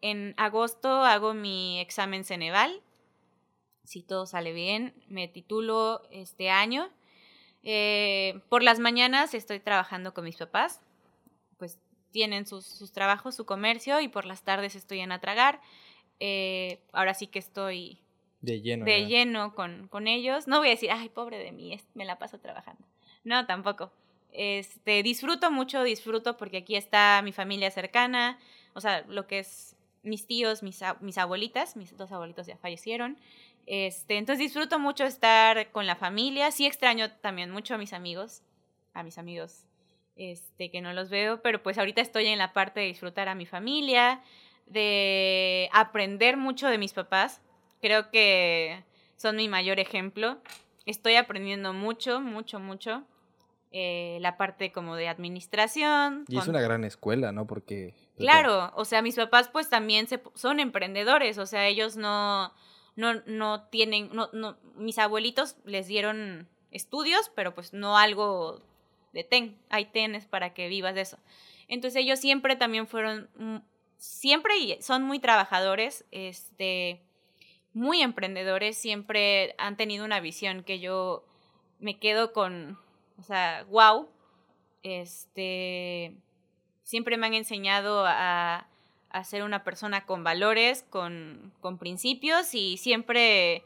en 0.02 0.34
agosto, 0.36 0.90
hago 0.90 1.34
mi 1.34 1.80
examen 1.80 2.26
Ceneval. 2.26 2.82
Si 3.86 4.02
todo 4.02 4.26
sale 4.26 4.52
bien, 4.52 4.94
me 5.08 5.28
titulo 5.28 6.02
este 6.12 6.50
año. 6.50 6.90
Eh, 7.64 8.42
por 8.50 8.64
las 8.64 8.80
mañanas 8.80 9.34
estoy 9.34 9.60
trabajando 9.60 10.14
con 10.14 10.24
mis 10.24 10.38
papás, 10.38 10.82
pues 11.58 11.80
tienen 12.12 12.48
sus, 12.48 12.66
sus 12.66 12.92
trabajos, 12.92 13.36
su 13.36 13.46
comercio, 13.46 14.02
y 14.02 14.08
por 14.08 14.26
las 14.26 14.44
tardes 14.44 14.76
estoy 14.76 15.00
en 15.00 15.12
Atragar. 15.12 15.62
Eh, 16.20 16.82
ahora 16.92 17.14
sí 17.14 17.28
que 17.28 17.40
estoy 17.40 18.02
de 18.42 18.62
lleno. 18.62 18.86
De 18.86 19.06
lleno 19.06 19.54
con, 19.56 19.88
con 19.88 20.08
ellos. 20.08 20.48
No 20.48 20.60
voy 20.60 20.70
a 20.70 20.72
decir, 20.72 20.92
ay, 20.92 21.10
pobre 21.10 21.38
de 21.38 21.52
mí, 21.52 21.80
me 21.94 22.06
la 22.06 22.18
paso 22.18 22.40
trabajando. 22.40 22.84
No, 23.24 23.46
tampoco. 23.46 23.92
Este, 24.32 25.04
disfruto 25.04 25.52
mucho, 25.52 25.84
disfruto 25.84 26.38
porque 26.38 26.58
aquí 26.58 26.76
está 26.76 27.22
mi 27.24 27.34
familia 27.34 27.70
cercana, 27.70 28.40
o 28.74 28.80
sea, 28.80 29.04
lo 29.08 29.28
que 29.28 29.40
es 29.40 29.76
mis 30.04 30.26
tíos, 30.26 30.64
mis, 30.64 30.82
mis 31.02 31.18
abuelitas, 31.18 31.76
mis 31.76 31.96
dos 31.98 32.12
abuelitos 32.12 32.48
ya 32.48 32.58
fallecieron. 32.58 33.18
Este, 33.68 34.18
entonces 34.18 34.40
disfruto 34.40 34.80
mucho 34.80 35.04
estar 35.04 35.72
con 35.72 35.86
la 35.86 35.96
familia. 35.96 36.52
Sí 36.52 36.66
extraño 36.66 37.12
también 37.12 37.52
mucho 37.52 37.76
a 37.76 37.78
mis 37.78 37.94
amigos, 37.94 38.42
a 38.94 39.04
mis 39.04 39.18
amigos 39.18 39.66
este, 40.16 40.72
que 40.72 40.82
no 40.82 40.94
los 40.94 41.10
veo, 41.10 41.42
pero 41.42 41.62
pues 41.62 41.78
ahorita 41.78 42.02
estoy 42.02 42.28
en 42.28 42.40
la 42.40 42.54
parte 42.54 42.80
de 42.80 42.88
disfrutar 42.88 43.30
a 43.30 43.36
mi 43.36 43.46
familia, 43.46 44.22
de 44.66 45.70
aprender 45.74 46.38
mucho 46.38 46.68
de 46.68 46.78
mis 46.78 46.94
papás. 46.94 47.42
Creo 47.82 48.12
que 48.12 48.84
son 49.18 49.36
mi 49.36 49.48
mayor 49.48 49.80
ejemplo. 49.80 50.42
Estoy 50.86 51.16
aprendiendo 51.16 51.74
mucho, 51.74 52.22
mucho, 52.22 52.60
mucho. 52.60 53.04
Eh, 53.74 54.18
la 54.20 54.36
parte 54.36 54.74
como 54.74 54.98
de 54.98 55.08
administración. 55.08 56.26
Y 56.28 56.38
es 56.38 56.48
una 56.50 56.60
gran 56.60 56.84
escuela, 56.84 57.32
¿no? 57.32 57.48
Porque... 57.48 57.94
Pues, 58.18 58.30
claro, 58.30 58.70
o 58.76 58.84
sea, 58.84 59.02
mis 59.02 59.16
papás 59.16 59.48
pues 59.48 59.70
también 59.70 60.08
se, 60.08 60.22
son 60.36 60.60
emprendedores, 60.60 61.38
o 61.38 61.46
sea, 61.46 61.66
ellos 61.68 61.96
no, 61.96 62.52
no, 62.98 63.22
no 63.26 63.64
tienen, 63.70 64.10
no, 64.12 64.30
no, 64.34 64.58
mis 64.76 65.00
abuelitos 65.00 65.56
les 65.64 65.88
dieron 65.88 66.50
estudios, 66.70 67.32
pero 67.34 67.56
pues 67.56 67.72
no 67.72 67.98
algo 67.98 68.62
de 69.14 69.24
ten, 69.24 69.58
hay 69.70 69.86
tenes 69.86 70.26
para 70.26 70.54
que 70.54 70.68
vivas 70.68 70.94
de 70.94 71.02
eso. 71.02 71.18
Entonces 71.70 72.02
ellos 72.02 72.20
siempre 72.20 72.58
también 72.58 72.88
fueron, 72.88 73.30
mm, 73.38 73.58
siempre 73.96 74.82
son 74.82 75.04
muy 75.04 75.20
trabajadores, 75.20 76.04
este, 76.12 77.02
muy 77.74 78.02
emprendedores, 78.02 78.78
siempre 78.78 79.56
han 79.58 79.78
tenido 79.78 80.06
una 80.06 80.20
visión 80.20 80.64
que 80.64 80.80
yo 80.80 81.24
me 81.80 81.98
quedo 81.98 82.34
con, 82.34 82.78
o 83.20 83.24
sea, 83.24 83.66
wow, 83.70 84.08
este, 84.84 86.16
siempre 86.84 87.18
me 87.18 87.28
han 87.28 87.34
enseñado 87.34 88.06
a, 88.06 88.68
a 89.10 89.24
ser 89.24 89.44
una 89.44 89.64
persona 89.64 90.06
con 90.06 90.24
valores, 90.24 90.84
con, 90.90 91.54
con 91.62 91.78
principios 91.78 92.54
y 92.54 92.78
siempre 92.78 93.64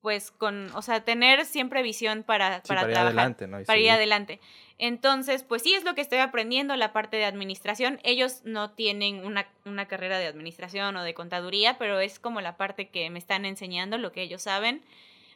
pues 0.00 0.30
con, 0.30 0.70
o 0.74 0.82
sea, 0.82 1.04
tener 1.04 1.44
siempre 1.44 1.82
visión 1.82 2.22
para, 2.22 2.62
para, 2.62 2.82
trabajar, 2.82 3.06
adelante, 3.06 3.46
¿no? 3.46 3.62
para 3.64 3.78
ir 3.78 3.90
adelante. 3.90 4.40
Entonces, 4.78 5.42
pues 5.42 5.62
sí 5.62 5.74
es 5.74 5.84
lo 5.84 5.94
que 5.94 6.00
estoy 6.00 6.18
aprendiendo, 6.18 6.74
la 6.76 6.92
parte 6.92 7.18
de 7.18 7.26
administración. 7.26 8.00
Ellos 8.02 8.40
no 8.44 8.70
tienen 8.70 9.26
una, 9.26 9.46
una, 9.66 9.86
carrera 9.86 10.18
de 10.18 10.26
administración 10.26 10.96
o 10.96 11.02
de 11.02 11.12
contaduría, 11.12 11.76
pero 11.78 12.00
es 12.00 12.18
como 12.18 12.40
la 12.40 12.56
parte 12.56 12.88
que 12.88 13.10
me 13.10 13.18
están 13.18 13.44
enseñando, 13.44 13.98
lo 13.98 14.12
que 14.12 14.22
ellos 14.22 14.42
saben. 14.42 14.82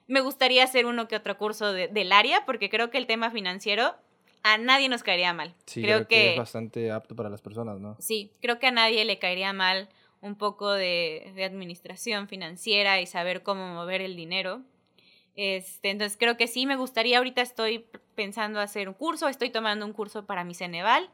Me 0.06 0.20
gustaría 0.20 0.64
hacer 0.64 0.86
uno 0.86 1.08
que 1.08 1.16
otro 1.16 1.36
curso 1.36 1.72
del 1.72 2.12
área, 2.12 2.44
porque 2.46 2.70
creo 2.70 2.90
que 2.90 2.98
el 2.98 3.06
tema 3.06 3.30
financiero 3.30 3.94
a 4.42 4.58
nadie 4.58 4.88
nos 4.88 5.02
caería 5.02 5.32
mal. 5.32 5.54
Sí, 5.66 5.82
creo, 5.82 6.06
que, 6.06 6.32
es 6.32 6.38
bastante 6.38 6.92
apto 6.92 7.16
para 7.16 7.30
las 7.30 7.40
personas, 7.40 7.80
¿no? 7.80 7.96
Sí, 7.98 8.30
creo 8.40 8.58
que 8.58 8.66
a 8.66 8.70
nadie 8.70 9.04
le 9.04 9.18
caería 9.18 9.52
mal 9.52 9.88
un 10.24 10.36
poco 10.36 10.72
de, 10.72 11.32
de 11.34 11.44
administración 11.44 12.28
financiera 12.28 13.00
y 13.00 13.06
saber 13.06 13.42
cómo 13.42 13.74
mover 13.74 14.00
el 14.00 14.16
dinero. 14.16 14.62
Este, 15.36 15.90
entonces 15.90 16.16
creo 16.18 16.36
que 16.36 16.46
sí, 16.46 16.66
me 16.66 16.76
gustaría, 16.76 17.18
ahorita 17.18 17.42
estoy 17.42 17.86
pensando 18.14 18.60
hacer 18.60 18.88
un 18.88 18.94
curso, 18.94 19.28
estoy 19.28 19.50
tomando 19.50 19.84
un 19.84 19.92
curso 19.92 20.24
para 20.26 20.44
mi 20.44 20.54
Ceneval, 20.54 21.10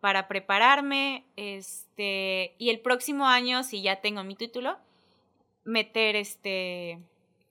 para 0.00 0.26
prepararme, 0.26 1.24
este, 1.36 2.54
y 2.58 2.70
el 2.70 2.80
próximo 2.80 3.26
año, 3.26 3.62
si 3.62 3.82
ya 3.82 4.00
tengo 4.00 4.24
mi 4.24 4.34
título, 4.34 4.76
meter 5.64 6.16
este... 6.16 6.98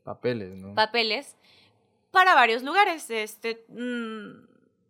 Papeles, 0.04 0.56
¿no? 0.56 0.76
Papeles 0.76 1.38
para 2.12 2.36
varios 2.36 2.62
lugares, 2.64 3.10
este, 3.10 3.64
mm, 3.70 4.46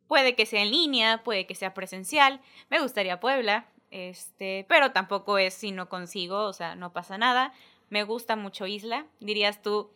puede 0.08 0.36
que 0.36 0.46
sea 0.46 0.64
en 0.64 0.72
línea, 0.72 1.24
puede 1.24 1.46
que 1.46 1.56
sea 1.56 1.74
presencial, 1.74 2.42
me 2.70 2.80
gustaría 2.80 3.20
Puebla, 3.20 3.68
este, 3.92 4.66
pero 4.68 4.92
tampoco 4.92 5.38
es 5.38 5.54
si 5.54 5.72
no 5.72 5.90
consigo, 5.90 6.46
o 6.46 6.54
sea, 6.54 6.76
no 6.76 6.94
pasa 6.94 7.18
nada, 7.18 7.54
me 7.90 8.04
gusta 8.04 8.36
mucho 8.36 8.66
Isla, 8.66 9.06
dirías 9.20 9.62
tú, 9.62 9.92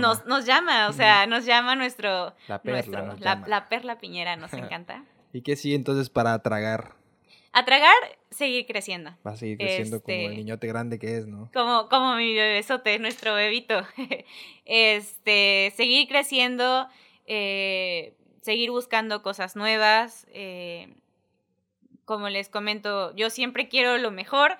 Nos, 0.00 0.24
nos 0.26 0.46
llama, 0.46 0.88
o 0.88 0.92
sea, 0.92 1.26
nos 1.26 1.44
llama 1.44 1.74
nuestro... 1.74 2.34
La 2.46 2.62
perla. 2.62 3.16
la, 3.46 3.68
perla 3.68 3.98
piñera, 3.98 4.36
nos 4.36 4.52
encanta. 4.54 5.04
¿Y 5.32 5.42
qué 5.42 5.56
sí 5.56 5.74
entonces 5.74 6.08
para 6.08 6.38
tragar? 6.40 6.94
A 7.54 7.64
tragar, 7.64 7.94
seguir 8.30 8.66
creciendo. 8.66 9.10
Va 9.26 9.32
a 9.32 9.36
seguir 9.36 9.58
creciendo 9.58 10.02
como 10.02 10.16
el 10.16 10.24
este, 10.24 10.36
niñote 10.36 10.66
grande 10.68 10.98
que 10.98 11.18
es, 11.18 11.26
¿no? 11.26 11.50
Como, 11.52 11.88
como 11.88 12.16
mi 12.16 12.34
bebesote, 12.34 12.98
nuestro 12.98 13.34
bebito. 13.34 13.82
este, 14.64 15.72
seguir 15.76 16.08
creciendo, 16.08 16.88
eh, 17.26 18.14
seguir 18.40 18.70
buscando 18.70 19.22
cosas 19.22 19.54
nuevas. 19.54 20.26
Eh, 20.32 20.94
como 22.12 22.28
les 22.28 22.50
comento, 22.50 23.16
yo 23.16 23.30
siempre 23.30 23.68
quiero 23.68 23.96
lo 23.96 24.10
mejor. 24.10 24.58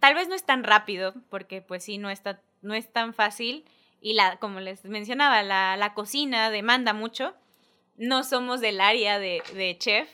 Tal 0.00 0.14
vez 0.14 0.28
no 0.28 0.34
es 0.34 0.44
tan 0.44 0.64
rápido, 0.64 1.14
porque 1.28 1.62
pues 1.62 1.84
sí, 1.84 1.98
no, 1.98 2.10
está, 2.10 2.40
no 2.62 2.74
es 2.74 2.92
tan 2.92 3.14
fácil 3.14 3.64
y 4.00 4.14
la, 4.14 4.38
como 4.38 4.60
les 4.60 4.84
mencionaba, 4.84 5.42
la, 5.42 5.76
la 5.76 5.94
cocina 5.94 6.50
demanda 6.50 6.92
mucho. 6.92 7.34
No 7.96 8.24
somos 8.24 8.60
del 8.60 8.80
área 8.80 9.18
de, 9.18 9.42
de, 9.54 9.76
chef, 9.78 10.08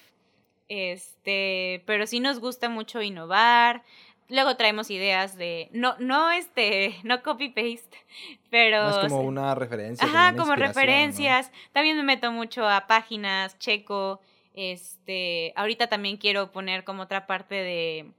este, 0.69 1.83
pero 1.87 2.07
sí 2.07 2.21
nos 2.21 2.41
gusta 2.41 2.69
mucho 2.69 3.01
innovar. 3.01 3.85
Luego 4.29 4.57
traemos 4.57 4.91
ideas 4.91 5.37
de, 5.37 5.69
no, 5.73 5.95
no 5.99 6.31
este, 6.33 6.97
no 7.05 7.23
copy 7.23 7.49
paste, 7.49 7.97
pero... 8.51 8.89
es 9.03 9.13
como 9.13 9.21
una 9.21 9.55
referencia. 9.55 10.07
Ajá, 10.07 10.37
como, 10.37 10.57
referencias. 10.57 11.51
También 11.73 11.97
me 11.97 12.03
meto 12.03 12.33
mucho 12.33 12.69
a 12.69 12.89
páginas, 12.89 13.57
checo, 13.59 14.21
este, 14.57 15.53
ahorita 15.55 15.87
también 15.89 16.17
quiero 16.17 16.51
poner 16.51 16.83
como 16.83 17.03
otra 17.03 17.27
parte 17.27 17.55
de, 17.55 18.11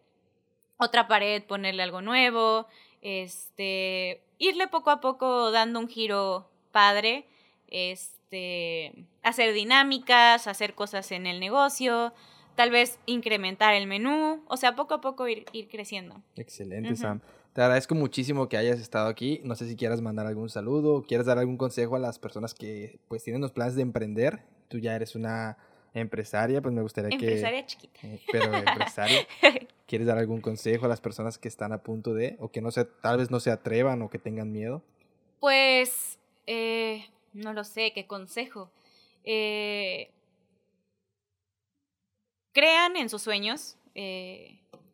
otra 0.77 1.07
pared, 1.07 1.43
ponerle 1.43 1.83
algo 1.83 2.01
nuevo, 2.01 2.67
este, 3.01 4.21
irle 4.38 4.67
poco 4.67 4.91
a 4.91 5.01
poco 5.01 5.51
dando 5.51 5.79
un 5.79 5.88
giro 5.88 6.49
padre, 6.71 7.25
este, 7.67 8.93
hacer 9.23 9.53
dinámicas, 9.53 10.47
hacer 10.47 10.75
cosas 10.75 11.11
en 11.11 11.25
el 11.25 11.39
negocio, 11.39 12.13
tal 12.55 12.69
vez 12.69 12.99
incrementar 13.07 13.73
el 13.73 13.88
menú, 13.88 14.43
o 14.47 14.57
sea, 14.57 14.75
poco 14.75 14.93
a 14.93 15.01
poco 15.01 15.27
ir, 15.27 15.45
ir 15.51 15.67
creciendo. 15.67 16.21
Excelente, 16.35 16.95
Sam. 16.95 17.19
Te 17.53 17.63
agradezco 17.63 17.95
muchísimo 17.95 18.47
que 18.47 18.57
hayas 18.57 18.79
estado 18.79 19.07
aquí. 19.07 19.41
No 19.43 19.55
sé 19.55 19.67
si 19.67 19.75
quieras 19.75 19.99
mandar 19.99 20.27
algún 20.27 20.49
saludo 20.49 20.97
o 20.97 21.01
quieres 21.01 21.25
dar 21.25 21.39
algún 21.39 21.57
consejo 21.57 21.95
a 21.95 21.99
las 21.99 22.19
personas 22.19 22.53
que 22.53 22.99
pues 23.07 23.23
tienen 23.23 23.41
los 23.41 23.51
planes 23.51 23.73
de 23.73 23.81
emprender. 23.81 24.43
Tú 24.67 24.77
ya 24.77 24.95
eres 24.95 25.15
una 25.15 25.57
empresaria, 25.99 26.61
pues 26.61 26.73
me 26.73 26.81
gustaría 26.81 27.09
que... 27.09 27.25
Empresaria 27.25 27.65
chiquita. 27.65 27.99
Eh, 28.03 28.21
pero 28.31 28.53
empresaria. 28.53 29.27
¿Quieres 29.85 30.07
dar 30.07 30.17
algún 30.17 30.41
consejo 30.41 30.85
a 30.85 30.89
las 30.89 31.01
personas 31.01 31.37
que 31.37 31.47
están 31.47 31.73
a 31.73 31.83
punto 31.83 32.13
de, 32.13 32.35
o 32.39 32.49
que 32.51 32.61
no 32.61 32.71
se, 32.71 32.85
tal 32.85 33.17
vez 33.17 33.31
no 33.31 33.39
se 33.39 33.51
atrevan 33.51 34.01
o 34.01 34.09
que 34.09 34.19
tengan 34.19 34.51
miedo? 34.51 34.83
Pues, 35.39 36.19
eh, 36.45 37.05
no 37.33 37.53
lo 37.53 37.63
sé, 37.63 37.93
¿qué 37.93 38.05
consejo? 38.05 38.71
Eh, 39.23 40.11
crean 42.53 42.95
en 42.95 43.09
sus 43.09 43.21
sueños. 43.21 43.77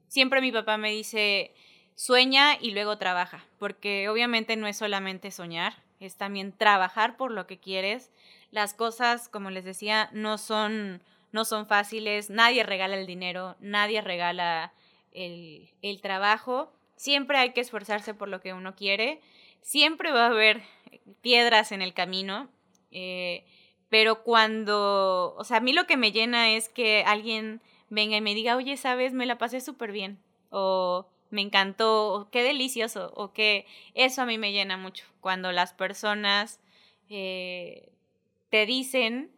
Siempre 0.08 0.42
mi 0.42 0.52
papá 0.52 0.78
me 0.78 0.92
dice, 0.92 1.54
sueña 1.96 2.58
y 2.60 2.72
luego 2.72 2.98
trabaja, 2.98 3.46
porque 3.60 4.10
obviamente 4.10 4.56
no 4.56 4.68
es 4.68 4.78
solamente 4.78 5.32
soñar, 5.32 5.74
es 6.00 6.16
también 6.18 6.52
trabajar 6.52 7.18
por 7.18 7.32
lo 7.32 7.48
que 7.48 7.60
quieres. 7.60 8.12
Las 8.54 8.76
cosas, 8.76 9.30
como 9.30 9.50
les 9.50 9.66
decía, 9.66 10.12
no 10.14 10.38
son, 10.38 11.02
no 11.32 11.44
son 11.44 11.66
fáciles, 11.66 12.30
nadie 12.30 12.62
regala 12.62 12.96
el 12.96 13.08
dinero, 13.08 13.56
nadie 13.60 14.00
regala 14.00 14.74
el, 15.12 15.72
el 15.82 16.02
trabajo. 16.02 16.72
Siempre 16.96 17.40
hay 17.40 17.54
que 17.54 17.62
esforzarse 17.62 18.14
por 18.14 18.28
lo 18.28 18.42
que 18.42 18.54
uno 18.54 18.76
quiere. 18.76 19.22
Siempre 19.62 20.12
va 20.12 20.26
a 20.26 20.28
haber 20.28 20.62
piedras 21.22 21.72
en 21.72 21.82
el 21.82 21.96
camino. 21.96 22.48
Eh, 22.92 23.44
pero 23.90 24.22
cuando, 24.22 25.34
o 25.36 25.44
sea, 25.44 25.58
a 25.58 25.62
mí 25.62 25.74
lo 25.74 25.88
que 25.88 25.98
me 25.98 26.12
llena 26.12 26.52
es 26.52 26.70
que 26.70 27.04
alguien 27.08 27.60
venga 27.90 28.18
y 28.18 28.22
me 28.22 28.36
diga, 28.36 28.56
oye, 28.56 28.78
sabes, 28.78 29.14
me 29.14 29.26
la 29.26 29.40
pasé 29.40 29.62
súper 29.62 29.92
bien. 29.92 30.20
O 30.52 31.08
me 31.32 31.42
encantó, 31.42 32.28
qué 32.32 32.44
delicioso, 32.44 33.12
o 33.16 33.34
que 33.34 33.66
eso 33.96 34.22
a 34.22 34.28
mí 34.28 34.38
me 34.38 34.52
llena 34.52 34.78
mucho. 34.78 35.06
Cuando 35.22 35.52
las 35.52 35.74
personas 35.74 36.60
eh, 37.10 37.90
te 38.54 38.68
dicen 38.68 39.32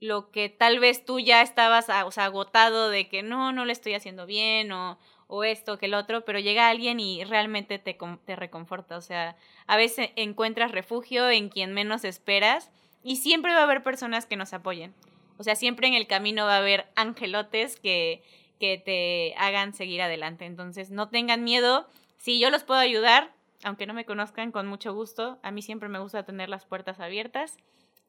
lo 0.00 0.30
que 0.30 0.50
tal 0.50 0.80
vez 0.80 1.02
tú 1.02 1.18
ya 1.18 1.40
estabas 1.40 1.88
o 1.88 2.20
agotado 2.20 2.90
de 2.90 3.08
que 3.08 3.22
no, 3.22 3.52
no 3.52 3.64
lo 3.64 3.72
estoy 3.72 3.94
haciendo 3.94 4.26
bien 4.26 4.70
o, 4.70 4.98
o 5.28 5.44
esto 5.44 5.78
que 5.78 5.86
el 5.86 5.94
otro, 5.94 6.26
pero 6.26 6.38
llega 6.38 6.68
alguien 6.68 7.00
y 7.00 7.24
realmente 7.24 7.78
te, 7.78 7.96
te 8.26 8.36
reconforta. 8.36 8.98
O 8.98 9.00
sea, 9.00 9.34
a 9.66 9.78
veces 9.78 10.10
encuentras 10.14 10.72
refugio 10.72 11.30
en 11.30 11.48
quien 11.48 11.72
menos 11.72 12.04
esperas 12.04 12.70
y 13.02 13.16
siempre 13.16 13.54
va 13.54 13.60
a 13.60 13.62
haber 13.62 13.82
personas 13.82 14.26
que 14.26 14.36
nos 14.36 14.52
apoyen. 14.52 14.92
O 15.38 15.42
sea, 15.42 15.56
siempre 15.56 15.88
en 15.88 15.94
el 15.94 16.06
camino 16.06 16.44
va 16.44 16.56
a 16.56 16.58
haber 16.58 16.86
angelotes 16.96 17.80
que, 17.80 18.22
que 18.60 18.76
te 18.76 19.34
hagan 19.38 19.72
seguir 19.72 20.02
adelante. 20.02 20.44
Entonces, 20.44 20.90
no 20.90 21.08
tengan 21.08 21.44
miedo. 21.44 21.88
Si 22.18 22.38
yo 22.38 22.50
los 22.50 22.62
puedo 22.62 22.80
ayudar, 22.80 23.32
aunque 23.64 23.86
no 23.86 23.94
me 23.94 24.04
conozcan, 24.04 24.52
con 24.52 24.66
mucho 24.66 24.92
gusto. 24.92 25.38
A 25.42 25.50
mí 25.50 25.62
siempre 25.62 25.88
me 25.88 25.98
gusta 25.98 26.24
tener 26.24 26.50
las 26.50 26.66
puertas 26.66 27.00
abiertas. 27.00 27.56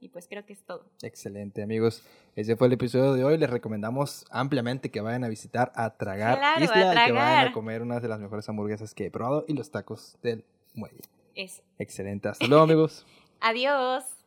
Y 0.01 0.09
pues 0.09 0.27
creo 0.27 0.45
que 0.45 0.53
es 0.53 0.63
todo. 0.63 0.85
Excelente, 1.01 1.61
amigos. 1.61 2.03
Ese 2.35 2.55
fue 2.55 2.67
el 2.67 2.73
episodio 2.73 3.13
de 3.13 3.23
hoy. 3.25 3.37
Les 3.37 3.49
recomendamos 3.49 4.25
ampliamente 4.29 4.91
que 4.91 5.01
vayan 5.01 5.25
a 5.25 5.27
visitar 5.27 5.73
a 5.75 5.97
Tragar 5.97 6.61
Isla 6.61 6.93
y 6.93 7.07
que 7.07 7.11
vayan 7.11 7.47
a 7.47 7.51
comer 7.51 7.81
una 7.81 7.99
de 7.99 8.07
las 8.07 8.19
mejores 8.19 8.47
hamburguesas 8.47 8.93
que 8.93 9.07
he 9.07 9.11
probado 9.11 9.43
y 9.47 9.53
los 9.53 9.71
tacos 9.71 10.17
del 10.21 10.45
muelle. 10.73 11.01
Eso. 11.35 11.61
Excelente. 11.77 12.29
Hasta 12.29 12.47
luego, 12.47 12.63
amigos. 12.63 13.05
Adiós. 13.41 14.18